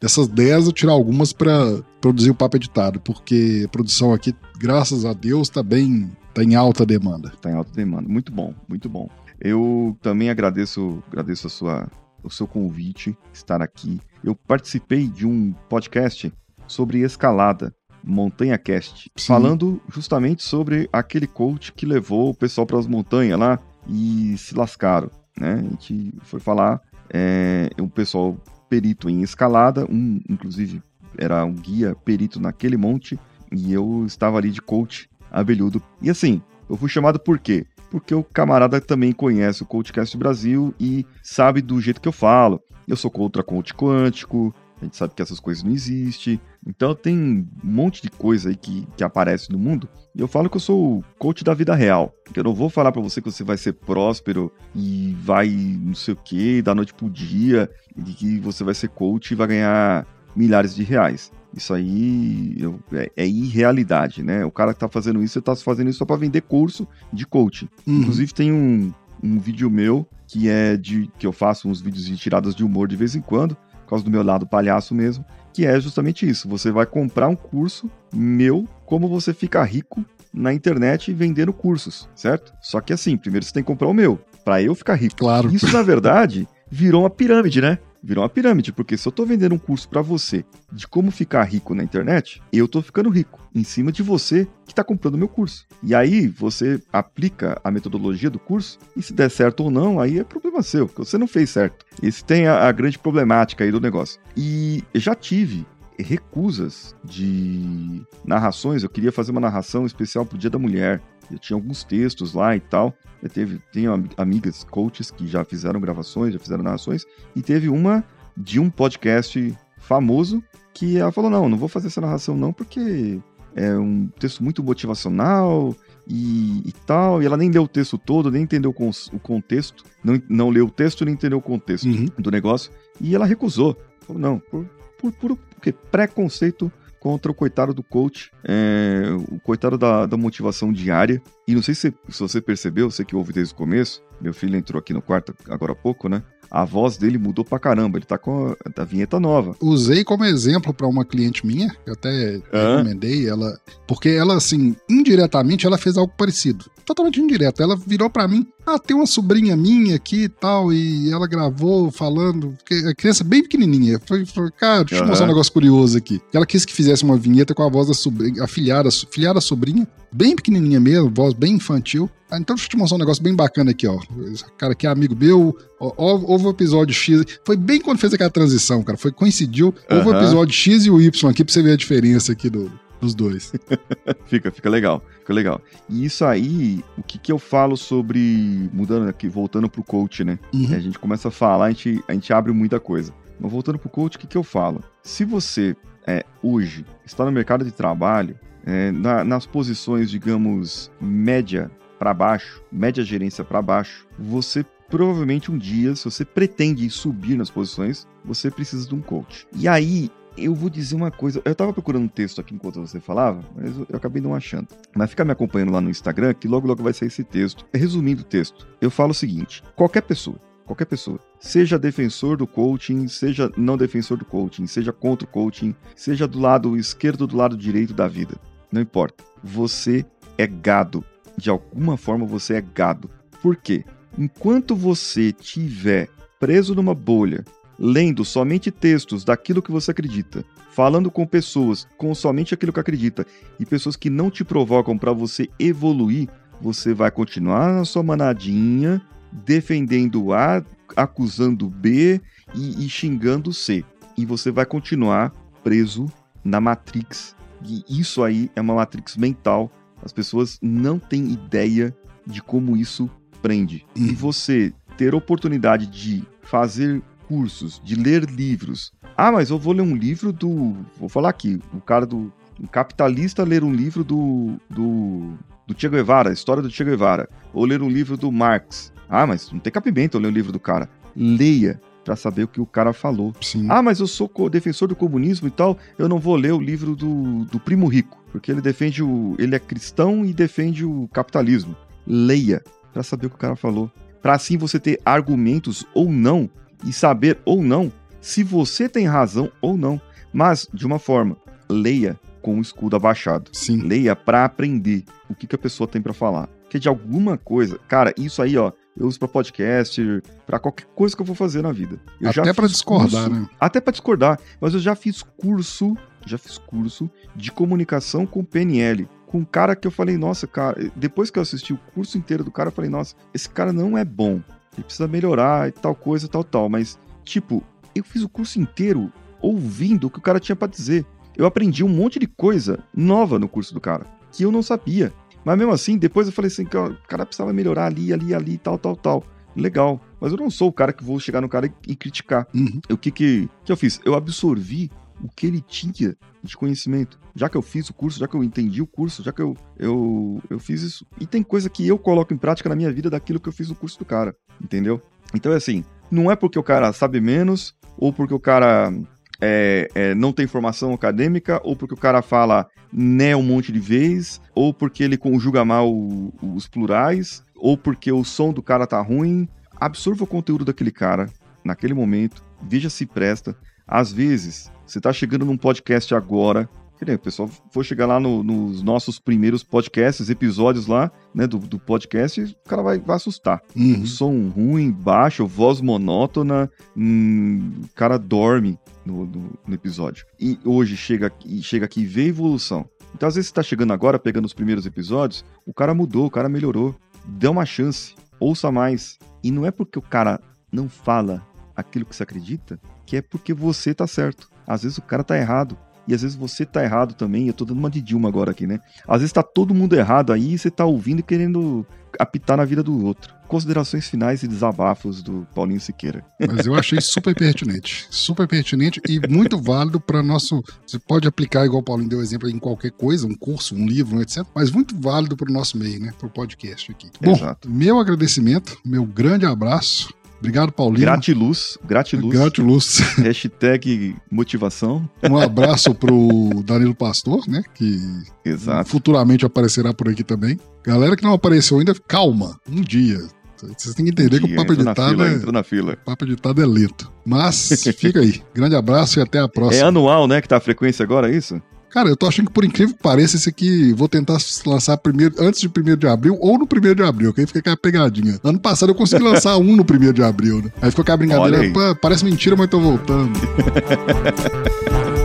[0.00, 5.04] dessas 10, eu tirar algumas para produzir o papo editado, porque a produção aqui, graças
[5.04, 7.32] a Deus, está bem, tá em alta demanda.
[7.34, 8.08] Está em alta demanda.
[8.08, 9.08] Muito bom, muito bom.
[9.40, 11.90] Eu também agradeço, agradeço a sua,
[12.22, 14.00] o seu convite, estar aqui.
[14.22, 16.32] Eu participei de um podcast
[16.66, 17.74] sobre escalada
[18.06, 19.26] Montanha Cast, Sim.
[19.26, 23.58] falando justamente sobre aquele coach que levou o pessoal para as montanhas lá
[23.88, 25.54] e se lascaram, né?
[25.54, 26.80] A gente foi falar,
[27.12, 28.36] é, um pessoal
[28.68, 30.80] perito em escalada, um inclusive
[31.18, 33.18] era um guia perito naquele monte
[33.50, 35.82] e eu estava ali de coach abelhudo.
[36.00, 37.66] E assim, eu fui chamado por quê?
[37.90, 42.60] Porque o camarada também conhece o Coachcast Brasil e sabe do jeito que eu falo.
[42.86, 46.40] Eu sou contra coach quântico, a gente sabe que essas coisas não existem.
[46.66, 49.88] Então tem um monte de coisa aí que, que aparece no mundo.
[50.14, 52.14] E eu falo que eu sou o coach da vida real.
[52.32, 55.94] Que eu não vou falar para você que você vai ser próspero e vai não
[55.94, 59.46] sei o que, da noite pro dia, e que você vai ser coach e vai
[59.46, 61.32] ganhar milhares de reais.
[61.54, 64.44] Isso aí eu, é, é, irrealidade, né?
[64.44, 67.26] O cara que tá fazendo isso, ele tá fazendo isso só para vender curso de
[67.26, 67.68] coaching.
[67.86, 68.00] Uhum.
[68.00, 68.92] Inclusive tem um,
[69.22, 72.88] um vídeo meu que é de que eu faço uns vídeos de tiradas de humor
[72.88, 76.48] de vez em quando por causa do meu lado palhaço mesmo, que é justamente isso.
[76.48, 80.04] Você vai comprar um curso meu, como você fica rico
[80.34, 82.52] na internet vendendo cursos, certo?
[82.60, 85.16] Só que assim, primeiro você tem que comprar o meu, para eu ficar rico.
[85.16, 85.50] Claro.
[85.54, 87.78] Isso, na verdade, virou uma pirâmide, né?
[88.06, 91.42] virou uma pirâmide, porque se eu tô vendendo um curso para você de como ficar
[91.42, 95.28] rico na internet, eu tô ficando rico em cima de você que tá comprando meu
[95.28, 95.66] curso.
[95.82, 100.18] E aí você aplica a metodologia do curso e se der certo ou não, aí
[100.18, 101.86] é problema seu, porque você não fez certo.
[102.02, 104.20] Esse tem a, a grande problemática aí do negócio.
[104.36, 105.66] E já tive
[105.98, 108.82] recusas de narrações.
[108.82, 111.00] Eu queria fazer uma narração especial pro Dia da Mulher.
[111.30, 112.94] Eu tinha alguns textos lá e tal.
[113.22, 117.06] Eu teve, tenho amigas coaches que já fizeram gravações, já fizeram narrações.
[117.34, 118.04] E teve uma
[118.36, 123.18] de um podcast famoso que ela falou: não, não vou fazer essa narração não, porque
[123.56, 125.74] é um texto muito motivacional
[126.06, 127.22] e, e tal.
[127.22, 129.82] E ela nem leu o texto todo, nem entendeu o contexto.
[130.04, 132.06] Não, não leu o texto, nem entendeu o contexto uhum.
[132.18, 132.70] do negócio.
[133.00, 133.74] E ela recusou.
[134.02, 134.66] Falou: não, por,
[134.98, 136.70] por, por, por preconceito
[137.00, 141.22] contra o coitado do coach, é, o coitado da, da, motivação diária.
[141.46, 144.56] E não sei se, se você percebeu, você que ouve desde o começo, meu filho
[144.56, 146.22] entrou aqui no quarto agora há pouco, né?
[146.50, 147.98] A voz dele mudou pra caramba.
[147.98, 149.56] Ele tá com a, a vinheta nova.
[149.60, 155.66] Usei como exemplo para uma cliente minha, eu até recomendei ela, porque ela, assim, indiretamente,
[155.66, 156.64] ela fez algo parecido.
[156.86, 157.60] Totalmente indireto.
[157.60, 161.90] Ela virou para mim, ah, tem uma sobrinha minha aqui e tal, e ela gravou
[161.90, 162.56] falando,
[162.88, 164.00] a criança bem pequenininha.
[164.06, 165.08] Foi, foi cara, deixa eu uhum.
[165.08, 166.20] mostrar um negócio curioso aqui.
[166.32, 169.86] Ela quis que fizesse uma vinheta com a voz da sobrinha, a filhada, filhada sobrinha,
[170.12, 172.08] bem pequenininha mesmo, voz bem infantil.
[172.30, 173.98] Ah, então deixa eu te mostrar um negócio bem bacana aqui, ó.
[174.32, 175.56] Esse cara aqui é amigo meu.
[175.80, 177.24] Ó, houve o episódio X.
[177.44, 178.96] Foi bem quando fez aquela transição, cara.
[178.96, 179.74] Foi, coincidiu.
[179.90, 182.70] Houve o episódio X e o Y aqui pra você ver a diferença aqui do,
[183.00, 183.52] dos dois.
[184.26, 185.02] fica, fica legal.
[185.20, 185.60] Fica legal.
[185.88, 188.70] E isso aí, o que, que eu falo sobre.
[188.72, 190.38] Mudando aqui, voltando pro coach, né?
[190.52, 190.74] Uhum.
[190.74, 193.12] A gente começa a falar, a gente, a gente abre muita coisa.
[193.38, 194.82] Mas voltando pro coach, o que, que eu falo?
[195.02, 201.70] Se você é, hoje está no mercado de trabalho, é, na, nas posições, digamos, média
[201.98, 207.50] para baixo, média gerência para baixo, você provavelmente um dia, se você pretende subir nas
[207.50, 209.46] posições, você precisa de um coach.
[209.54, 211.40] E aí, eu vou dizer uma coisa.
[211.44, 214.68] Eu tava procurando um texto aqui enquanto você falava, mas eu, acabei não achando.
[214.94, 217.64] Mas fica me acompanhando lá no Instagram, que logo logo vai sair esse texto.
[217.72, 223.08] Resumindo o texto, eu falo o seguinte: qualquer pessoa, qualquer pessoa, seja defensor do coaching,
[223.08, 227.56] seja não defensor do coaching, seja contra o coaching, seja do lado esquerdo do lado
[227.56, 228.36] direito da vida,
[228.70, 229.24] não importa.
[229.42, 230.04] Você
[230.36, 231.04] é gado.
[231.38, 233.10] De alguma forma você é gado.
[233.42, 233.84] Por quê?
[234.18, 236.08] Enquanto você tiver
[236.40, 237.44] preso numa bolha,
[237.78, 243.26] lendo somente textos daquilo que você acredita, falando com pessoas com somente aquilo que acredita
[243.58, 246.28] e pessoas que não te provocam para você evoluir,
[246.60, 249.00] você vai continuar na sua manadinha,
[249.30, 250.64] defendendo A,
[250.96, 252.20] acusando B
[252.54, 253.84] e, e xingando C.
[254.16, 255.32] E você vai continuar
[255.62, 256.06] preso
[256.42, 257.36] na Matrix.
[257.64, 259.70] E isso aí é uma Matrix mental.
[260.02, 261.94] As pessoas não têm ideia
[262.26, 263.10] de como isso
[263.42, 263.84] prende.
[263.94, 268.92] E você ter oportunidade de fazer cursos, de ler livros.
[269.16, 270.76] Ah, mas eu vou ler um livro do.
[270.98, 272.32] Vou falar aqui, o cara do.
[272.60, 274.56] Um capitalista ler um livro do.
[274.68, 275.34] do.
[275.66, 277.28] do Che Guevara, a história do Che Guevara.
[277.52, 278.92] Ou ler um livro do Marx.
[279.08, 280.88] Ah, mas não tem cabimento eu ler um livro do cara.
[281.14, 283.34] Leia para saber o que o cara falou.
[283.40, 283.66] Sim.
[283.68, 286.94] Ah, mas eu sou defensor do comunismo e tal, eu não vou ler o livro
[286.94, 289.34] do, do Primo Rico, porque ele defende o.
[289.38, 291.74] ele é cristão e defende o capitalismo.
[292.06, 292.62] Leia
[292.92, 293.90] para saber o que o cara falou.
[294.22, 296.48] Para assim você ter argumentos ou não
[296.84, 300.00] e saber ou não se você tem razão ou não.
[300.32, 301.36] Mas, de uma forma,
[301.68, 303.50] leia com o escudo abaixado.
[303.52, 303.78] Sim.
[303.78, 306.46] Leia para aprender o que, que a pessoa tem para falar.
[306.62, 311.14] Porque de alguma coisa, cara, isso aí, ó, eu uso para podcast, para qualquer coisa
[311.14, 311.98] que eu vou fazer na vida.
[312.20, 313.48] Eu Até fiz discordar, curso- né?
[313.60, 315.96] Até para discordar, mas eu já fiz curso,
[316.26, 319.08] já fiz curso de comunicação com PNL.
[319.26, 322.42] Com um cara que eu falei, nossa, cara, depois que eu assisti o curso inteiro
[322.44, 324.40] do cara, eu falei, nossa, esse cara não é bom.
[324.76, 326.68] Ele precisa melhorar e tal coisa, tal, tal.
[326.68, 327.62] Mas, tipo,
[327.94, 331.04] eu fiz o curso inteiro ouvindo o que o cara tinha para dizer.
[331.36, 335.12] Eu aprendi um monte de coisa nova no curso do cara, que eu não sabia.
[335.44, 338.58] Mas mesmo assim, depois eu falei assim, cara, o cara precisava melhorar ali, ali, ali,
[338.58, 339.24] tal, tal, tal.
[339.54, 340.00] Legal.
[340.20, 342.46] Mas eu não sou o cara que vou chegar no cara e, e criticar.
[342.54, 342.80] Uhum.
[342.90, 344.00] O que, que que eu fiz?
[344.04, 344.90] Eu absorvi
[345.22, 347.18] o que ele tinha de conhecimento.
[347.34, 349.56] Já que eu fiz o curso, já que eu entendi o curso, já que eu,
[349.78, 351.06] eu, eu fiz isso.
[351.20, 353.68] E tem coisa que eu coloco em prática na minha vida daquilo que eu fiz
[353.68, 354.34] no curso do cara.
[354.62, 355.00] Entendeu?
[355.34, 358.92] Então é assim, não é porque o cara sabe menos, ou porque o cara
[359.40, 363.80] é, é, não tem formação acadêmica, ou porque o cara fala né um monte de
[363.80, 368.86] vez, ou porque ele conjuga mal o- os plurais, ou porque o som do cara
[368.86, 369.48] tá ruim.
[369.78, 371.28] Absorva o conteúdo daquele cara
[371.64, 373.56] naquele momento, veja se presta.
[373.86, 376.68] Às vezes, você tá chegando num podcast agora,
[376.98, 381.46] que nem o pessoal for chegar lá no- nos nossos primeiros podcasts, episódios lá, né,
[381.46, 383.60] do, do podcast, o cara vai, vai assustar.
[383.76, 384.00] Uhum.
[384.00, 390.24] Um som ruim, baixo, voz monótona, hum, o cara dorme no, no- no episódio.
[390.40, 392.88] E hoje chega, aqui- chega aqui e vê evolução.
[393.14, 396.30] Então, às vezes, você tá chegando agora, pegando os primeiros episódios, o cara mudou, o
[396.30, 396.94] cara melhorou.
[397.26, 399.18] Dê uma chance, ouça mais.
[399.42, 400.40] E não é porque o cara
[400.72, 401.42] não fala
[401.74, 404.48] aquilo que você acredita, que é porque você tá certo.
[404.66, 405.76] Às vezes o cara tá errado.
[406.08, 407.48] E às vezes você tá errado também.
[407.48, 408.78] Eu tô dando uma de Dilma agora aqui, né?
[409.08, 411.84] Às vezes tá todo mundo errado aí e você tá ouvindo e querendo
[412.18, 413.34] apitar na vida do outro.
[413.48, 416.24] Considerações finais e desabafos do Paulinho Siqueira.
[416.40, 418.06] Mas eu achei super pertinente.
[418.10, 420.62] Super pertinente e muito válido para nosso.
[420.86, 424.20] Você pode aplicar, igual o Paulinho deu exemplo, em qualquer coisa, um curso, um livro,
[424.20, 424.44] etc.
[424.54, 426.12] Mas muito válido para o nosso meio, né?
[426.18, 427.10] Para o podcast aqui.
[427.20, 427.70] Bom, Exato.
[427.70, 430.12] meu agradecimento, meu grande abraço.
[430.38, 431.00] Obrigado, Paulinho.
[431.00, 432.32] Gratiluz, gratiluz.
[432.38, 432.98] Gratiluz.
[433.18, 435.08] Hashtag motivação.
[435.28, 437.62] Um abraço pro Danilo Pastor, né?
[437.74, 437.98] Que
[438.44, 438.90] Exato.
[438.90, 440.58] futuramente aparecerá por aqui também.
[440.84, 443.18] Galera que não apareceu ainda, calma, um dia.
[443.56, 445.96] Vocês têm que entender que o papo editado fila, é, entrou na fila.
[446.04, 447.10] papo editado é lento.
[447.24, 448.42] Mas fica aí.
[448.54, 449.86] Grande abraço e até a É próxima.
[449.88, 451.60] anual, né, que tá a frequência agora, é isso?
[451.96, 454.36] Cara, eu tô achando que por incrível que pareça, esse aqui vou tentar
[454.66, 457.60] lançar primeiro, antes de 1 de abril ou no 1 de abril, que aí fica
[457.60, 458.38] aquela pegadinha.
[458.44, 460.70] Ano passado eu consegui lançar um no 1 de abril, né?
[460.82, 461.72] Aí ficou aquela brincadeira, aí.
[461.72, 463.32] "Pô, parece mentira, mas tô voltando.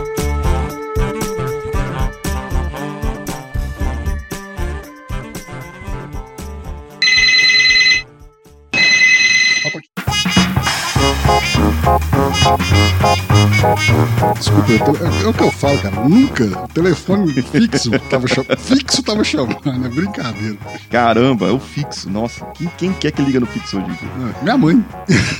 [14.38, 15.96] Desculpa, é, o que eu falo, cara.
[16.08, 18.58] Nunca o telefone fixo tava chamando.
[18.58, 20.56] Fixo tava chamando, é brincadeira.
[20.90, 22.08] Caramba, é o fixo.
[22.08, 23.98] Nossa, quem, quem quer que liga no fixo hoje?
[24.40, 24.84] É, Minha mãe.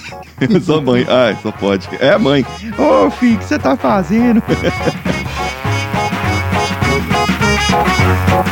[0.63, 1.07] só mãe.
[1.09, 1.89] Ai, só pode.
[2.01, 2.45] É a mãe.
[2.79, 4.43] Ô, filho, o que você tá fazendo?